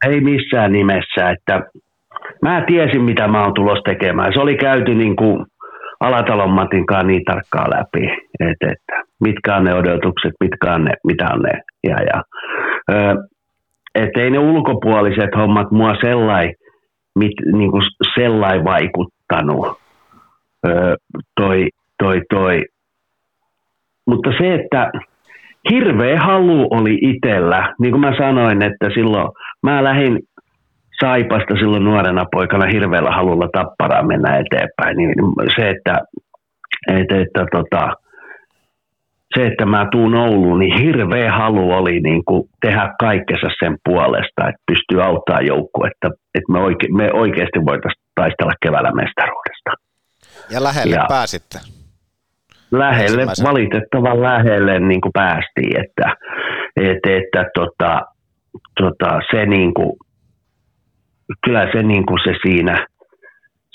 [0.07, 1.61] ei missään nimessä, että
[2.41, 4.34] mä tiesin mitä mä oon tulos tekemään.
[4.34, 5.45] Se oli käyty niin kuin
[5.99, 8.06] Alatalon Matinkaan niin tarkkaan läpi,
[8.40, 11.61] että, että mitkä on ne odotukset, mitkä on ne, mitä on ne.
[11.84, 12.23] Ja, ja,
[13.95, 16.53] että ei ne ulkopuoliset hommat mua sellai,
[17.19, 17.84] mit, niin kuin
[18.19, 19.85] sellai vaikuttanut.
[21.40, 21.70] Toi,
[22.04, 22.66] toi, toi.
[24.08, 24.92] Mutta se, että
[25.72, 29.28] hirveä halu oli itsellä, niin kuin mä sanoin, että silloin
[29.64, 30.20] mä lähdin
[31.00, 35.14] Saipasta silloin nuorena poikana hirveällä halulla tapparaa mennä eteenpäin, niin
[35.56, 36.00] se, että,
[36.88, 37.94] että, että tota,
[39.36, 44.48] se, että mä tuun Ouluun, niin hirveä halu oli niin kuin tehdä kaikkensa sen puolesta,
[44.50, 49.85] että pystyy auttaa joukkuetta, että me, oike, me oikeasti voitaisiin taistella keväällä mestaruudesta.
[50.50, 51.60] Ja lähelle ja pääsitte.
[52.72, 56.16] Lähelle, valitettavan lähelle niin kuin päästiin, että,
[56.76, 58.02] että, että tota,
[58.82, 59.92] tota, se niin kuin,
[61.46, 62.88] kyllä se, niin kuin se siinä,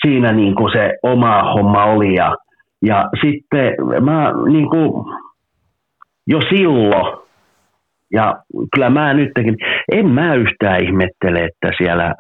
[0.01, 2.37] siinä niin kuin se oma homma oli ja,
[2.87, 3.75] ja sitten
[4.05, 5.15] mä niin kuin,
[6.27, 7.21] jo silloin,
[8.13, 8.35] ja
[8.75, 9.57] kyllä mä nytkin,
[9.93, 12.15] en mä yhtään ihmettele, että siellä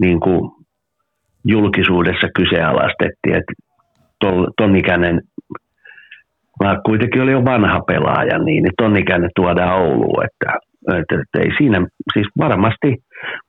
[0.00, 0.50] niin kuin
[1.44, 3.52] julkisuudessa kyseenalaistettiin, että
[4.56, 5.20] ton ikäinen,
[6.64, 10.58] mä kuitenkin oli jo vanha pelaaja, niin ton ikäinen tuodaan Ouluun, että,
[10.98, 12.96] että, että ei siinä, siis varmasti,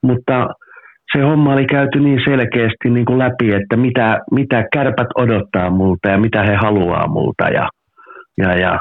[0.03, 0.47] mutta
[1.11, 6.09] se homma oli käyty niin selkeästi niin kuin läpi, että mitä, mitä kärpät odottaa multa
[6.09, 7.69] ja mitä he haluaa multa ja,
[8.37, 8.79] ja, ja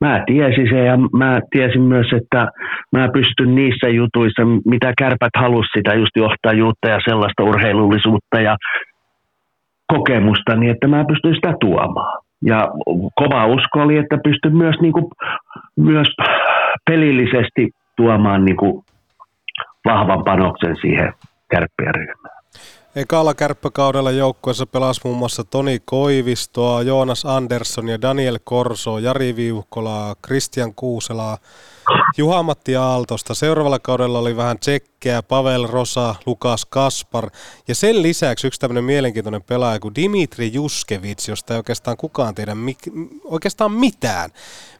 [0.00, 2.46] mä tiesin se ja mä tiesin myös, että
[2.92, 8.56] mä pystyn niissä jutuissa, mitä kärpät halusi sitä just johtajuutta ja sellaista urheilullisuutta ja
[9.90, 12.22] kokemusta, niin että mä pystyn sitä tuomaan.
[12.44, 12.68] Ja
[13.14, 15.06] kova usko oli, että pystyn myös, niin kuin,
[15.76, 16.08] myös
[16.90, 18.84] pelillisesti tuomaan niin kuin
[19.84, 21.12] vahvan panoksen siihen
[21.50, 22.40] kärppien ryhmään.
[22.96, 30.14] Ekalla kärppäkaudella joukkueessa pelasi muun muassa Toni Koivistoa, Joonas Andersson ja Daniel Korso, Jari Viuhkolaa,
[30.26, 31.36] Christian Kuuselaa,
[32.16, 33.34] Juha-Matti Aaltosta.
[33.34, 37.30] Seuraavalla kaudella oli vähän tsekkejä, Pavel Rosa, Lukas Kaspar.
[37.68, 42.56] Ja sen lisäksi yksi tämmöinen mielenkiintoinen pelaaja kuin Dimitri Juskevits, josta ei oikeastaan kukaan tiedä
[43.24, 44.30] oikeastaan mitään.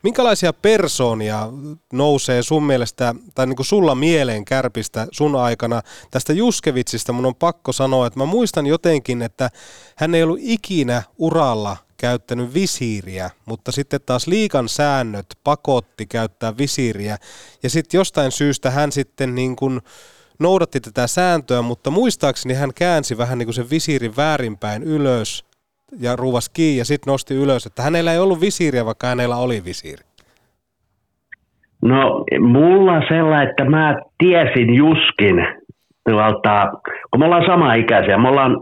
[0.02, 1.48] Minkälaisia persoonia
[1.92, 7.12] nousee sun mielestä, tai niin kuin sulla mieleen kärpistä sun aikana tästä Juskevitsistä?
[7.12, 9.50] Mun on pakko sanoa, että mä muistan jotenkin, että
[9.96, 17.16] hän ei ollut ikinä uralla käyttänyt visiiriä, mutta sitten taas liikan säännöt pakotti käyttää visiiriä.
[17.62, 19.80] Ja sitten jostain syystä hän sitten niin kuin
[20.38, 25.44] noudatti tätä sääntöä, mutta muistaakseni hän käänsi vähän niin kuin sen visiirin väärinpäin ylös
[26.00, 29.64] ja ruuvas kiinni ja sitten nosti ylös, että hänellä ei ollut visiiriä, vaikka hänellä oli
[29.64, 30.04] visiiri.
[31.82, 35.36] No mulla sellainen, että mä tiesin Juskin
[36.08, 36.72] tuolta,
[37.10, 38.60] kun me ollaan sama ikäisiä, me ollaan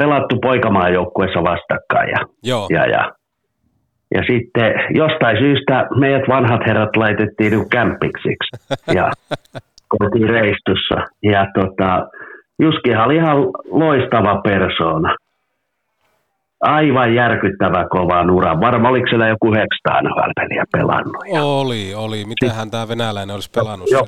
[0.00, 2.10] pelattu poikamaajoukkueessa vastakkain.
[2.10, 2.20] Ja,
[2.50, 2.66] Joo.
[2.70, 3.02] ja, ja,
[4.14, 8.50] ja sitten jostain syystä meidät vanhat herrat laitettiin niin kämpiksiksi
[8.98, 9.10] ja
[9.88, 10.96] kotiin reistussa.
[11.22, 12.06] Ja tota,
[12.62, 13.36] Juskihan oli ihan
[13.70, 15.16] loistava persoona.
[16.60, 18.60] Aivan järkyttävä kova nura.
[18.60, 20.30] Varmaan oliko siellä joku 900 nhl
[20.72, 21.24] pelannut.
[21.34, 21.44] Ja...
[21.44, 22.24] Oli, oli.
[22.24, 24.02] Mitähän tämä venäläinen olisi pelannut jo,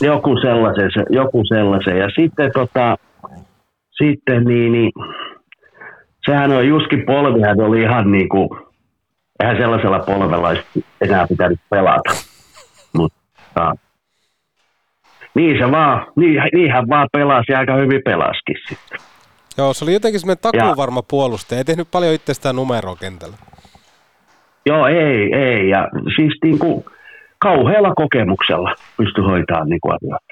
[0.00, 1.98] Joku sellaisen, joku sellaisen.
[1.98, 2.96] Ja sitten tota,
[4.04, 4.92] sitten niin, niin
[6.26, 8.48] sehän on Juski Polvihan oli ihan niin kuin,
[9.40, 10.64] eihän sellaisella polvella olisi
[11.00, 12.10] enää pitänyt pelata.
[12.92, 13.72] Mutta
[15.34, 18.98] niin se vaan, niin, niin hän vaan pelasi aika hyvin pelaskin sitten.
[19.58, 21.58] Joo, se oli jotenkin semmoinen takuvarma puolustaja.
[21.58, 23.36] Ei tehnyt paljon itsestään numeroa kentällä.
[24.66, 25.68] Joo, ei, ei.
[25.68, 26.84] Ja siis niin kuin,
[27.38, 30.26] kauhealla kokemuksella pystyi hoitamaan niin kuin asioita.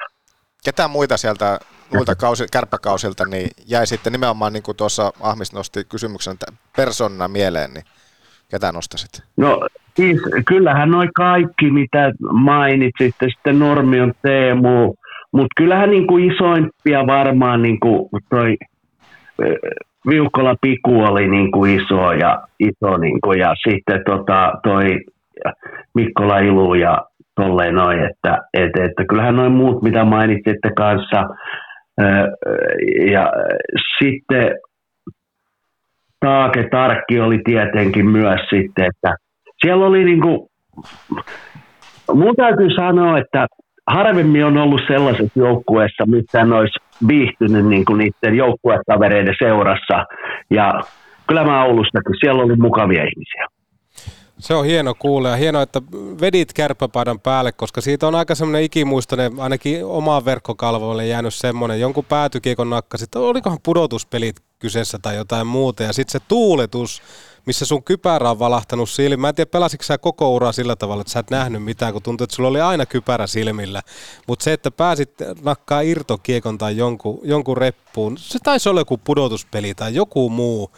[0.65, 1.59] Ketä muita sieltä
[1.93, 6.36] muilta kausi, kärppäkausilta, niin jäi sitten nimenomaan, niin kuin tuossa Ahmis nosti kysymyksen
[6.77, 7.85] persona mieleen, niin
[8.51, 9.23] ketä nostasit?
[9.36, 14.94] No siis kyllähän noin kaikki, mitä mainitsit, sitten Normion Teemu,
[15.32, 18.56] mutta kyllähän niin kuin isoimpia varmaan niin kuin toi
[20.09, 25.01] Viukkola Piku oli niin kuin iso ja, iso niin kuin, ja sitten tota, toi
[25.94, 27.05] Mikkola Ilu ja
[27.35, 31.24] tolleen noin, että, että, että kyllähän noin muut, mitä mainitsitte kanssa,
[33.12, 33.32] ja
[33.98, 34.58] sitten
[36.20, 39.16] Taake Tarkki oli tietenkin myös sitten, että
[39.60, 40.48] siellä oli niin kuin,
[42.14, 43.46] mun täytyy sanoa, että
[43.86, 50.04] harvemmin on ollut sellaisessa joukkueessa, missä en olisi viihtynyt niin kuin niiden joukkuekavereiden seurassa.
[50.50, 50.80] Ja
[51.26, 53.57] kyllä mä Oulustakin, siellä oli mukavia ihmisiä.
[54.39, 55.82] Se on hieno kuulla ja hienoa, että
[56.20, 62.05] vedit kärppäpaidan päälle, koska siitä on aika semmoinen ikimuistoinen, ainakin omaan verkkokalvoille jäänyt semmoinen, jonkun
[62.05, 67.02] päätykiekon nakka, sitten olikohan pudotuspelit kyseessä tai jotain muuta, ja sitten se tuuletus,
[67.47, 69.20] missä sun kypärä on valahtanut silmiin.
[69.20, 72.02] Mä en tiedä, pelasitko sä koko ura sillä tavalla, että sä et nähnyt mitään, kun
[72.02, 73.82] tuntuu, että sulla oli aina kypärä silmillä.
[74.27, 79.74] Mutta se, että pääsit nakkaa irtokiekon tai jonkun, jonkun reppuun, se taisi olla joku pudotuspeli
[79.74, 80.70] tai joku muu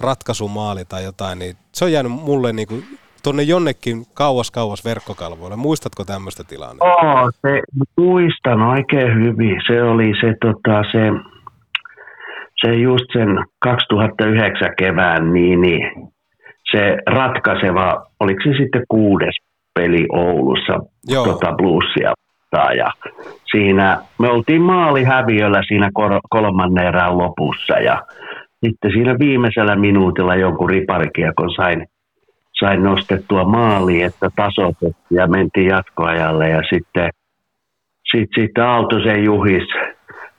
[0.00, 5.56] ratkaisumaali tai jotain, niin se on jäänyt mulle niin kuin tuonne jonnekin kauas kauas verkkokalvoille.
[5.56, 6.84] Muistatko tämmöistä tilannetta?
[6.84, 7.62] Oo, se,
[7.96, 9.60] muistan oikein hyvin.
[9.66, 11.02] Se oli se, tota, se,
[12.60, 13.28] se just sen
[13.58, 15.80] 2009 kevään, niin, niin
[16.72, 19.34] se ratkaiseva, oliko se sitten kuudes
[19.74, 20.78] peli Oulussa
[21.08, 21.24] Joo.
[21.24, 22.12] tota bluesia
[22.76, 22.86] ja
[23.50, 28.02] siinä me oltiin maalihäviöllä siinä kor- kolmannen erään lopussa ja
[28.64, 31.86] sitten siinä viimeisellä minuutilla jonkun riparikiekon sain,
[32.60, 37.10] sain nostettua maaliin, että tasoitettiin ja mentiin jatkoajalle ja sitten
[38.10, 39.68] sit, sitten Aaltosen Juhis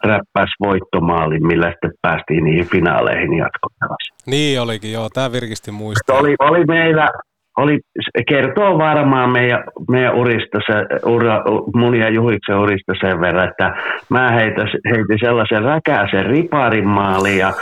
[0.03, 3.95] räppäs voittomaalin, millä sitten päästiin niihin finaaleihin jatkoajalla.
[4.25, 5.09] Niin olikin, joo.
[5.13, 6.17] Tämä virkisti muistaa.
[6.17, 7.09] Oli, oli meillä,
[7.57, 7.79] oli,
[8.17, 11.43] se kertoo varmaan meidän, meidän urista, se, ura,
[11.75, 13.73] mun ja Juhiksen urista sen verran, että
[14.09, 17.53] mä heitä, heitin sellaisen räkäisen riparin maaliin ja,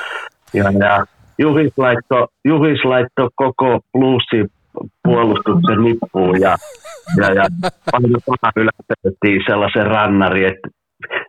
[0.53, 1.05] ja, ja
[1.39, 4.45] Juhis laittoi Juhis laitto koko plussi
[5.03, 6.57] puolustuksen nippuun ja,
[7.17, 7.45] ja, ja
[7.91, 10.67] paljon paha ylätettiin sellaisen rannari, että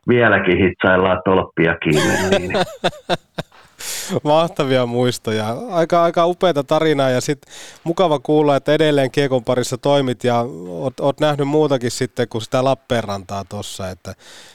[0.09, 2.39] vieläkin hitsaillaan tolppia kiinni.
[2.39, 2.53] Niin.
[4.25, 5.57] Mahtavia muistoja.
[5.71, 7.53] Aika, aika upeata tarinaa ja sitten
[7.85, 12.65] mukava kuulla, että edelleen Kiekon parissa toimit ja oot, oot nähnyt muutakin sitten kuin sitä
[12.65, 13.91] Lappeenrantaa tuossa.
[13.91, 14.15] Että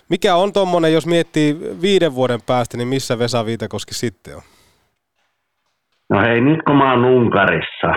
[0.09, 4.41] mikä on tuommoinen, jos miettii viiden vuoden päästä, niin missä Vesa Viitakoski sitten on?
[6.09, 7.93] No hei, nyt kun mä oon Unkarissa,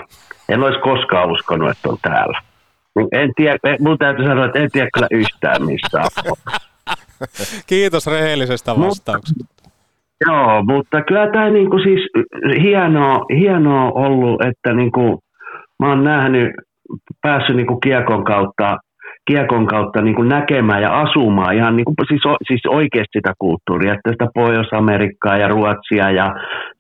[0.49, 2.41] en olisi koskaan uskonut, että on täällä.
[3.13, 6.37] En tiedä, mun täytyy sanoa, että en tiedä kyllä yhtään missä on.
[7.67, 9.45] Kiitos rehellisestä vastauksesta.
[10.27, 12.01] Joo, mutta kyllä tämä niinku siis
[12.63, 15.21] hienoa, hienoa ollut, että niinku,
[15.83, 16.51] mä oon nähnyt,
[17.23, 18.77] päässyt niinku kiekon kautta,
[19.27, 24.27] kiekon kautta niinku näkemään ja asumaan ihan niinku, siis, siis oikeasti sitä kulttuuria, että sitä
[24.35, 26.35] Pohjois-Amerikkaa ja Ruotsia ja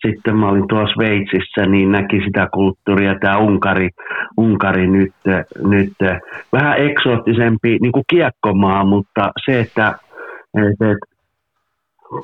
[0.06, 3.89] sitten mä olin tuossa Sveitsissä, niin näki sitä kulttuuria, tämä Unkari,
[4.36, 5.14] Unkari nyt,
[5.64, 5.93] nyt.
[6.52, 9.94] Vähän eksoottisempi niinku kiekkomaa, mutta se, että,
[10.70, 10.97] että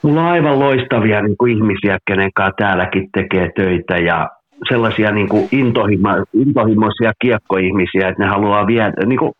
[0.03, 4.29] mulla on aivan loistavia niin kuin ihmisiä, kenen kanssa täälläkin tekee töitä ja
[4.69, 9.33] sellaisia niin kuin intohimo, intohimoisia kiekkoihmisiä, että ne haluaa viedä, niin kuin,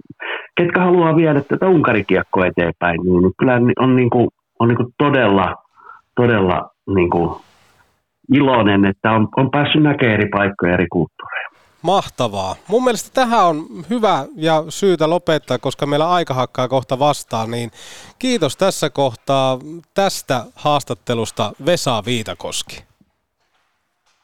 [0.57, 4.29] ketkä haluaa viedä tätä unkarikiekkoa eteenpäin, niin kyllä on, niin kuin,
[4.59, 5.55] on niin kuin todella,
[6.17, 7.31] todella niin kuin
[8.33, 11.49] iloinen, että on, on päässyt näkemään eri paikkoja, eri kulttuureja.
[11.83, 12.55] Mahtavaa.
[12.69, 13.57] Mun mielestä tähän on
[13.91, 17.71] hyvä ja syytä lopettaa, koska meillä aika hakkaa kohta vastaan, niin
[18.19, 19.59] kiitos tässä kohtaa
[19.95, 22.92] tästä haastattelusta Vesa Viitakoski.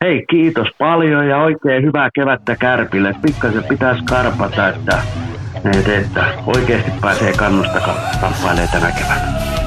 [0.04, 3.14] Hei, kiitos paljon ja oikein hyvää kevättä Kärpille.
[3.22, 4.98] Pikkasen pitäisi karpata, että,
[5.98, 7.80] että, oikeasti pääsee kannusta
[8.20, 9.57] kamppailemaan tänä keväänä.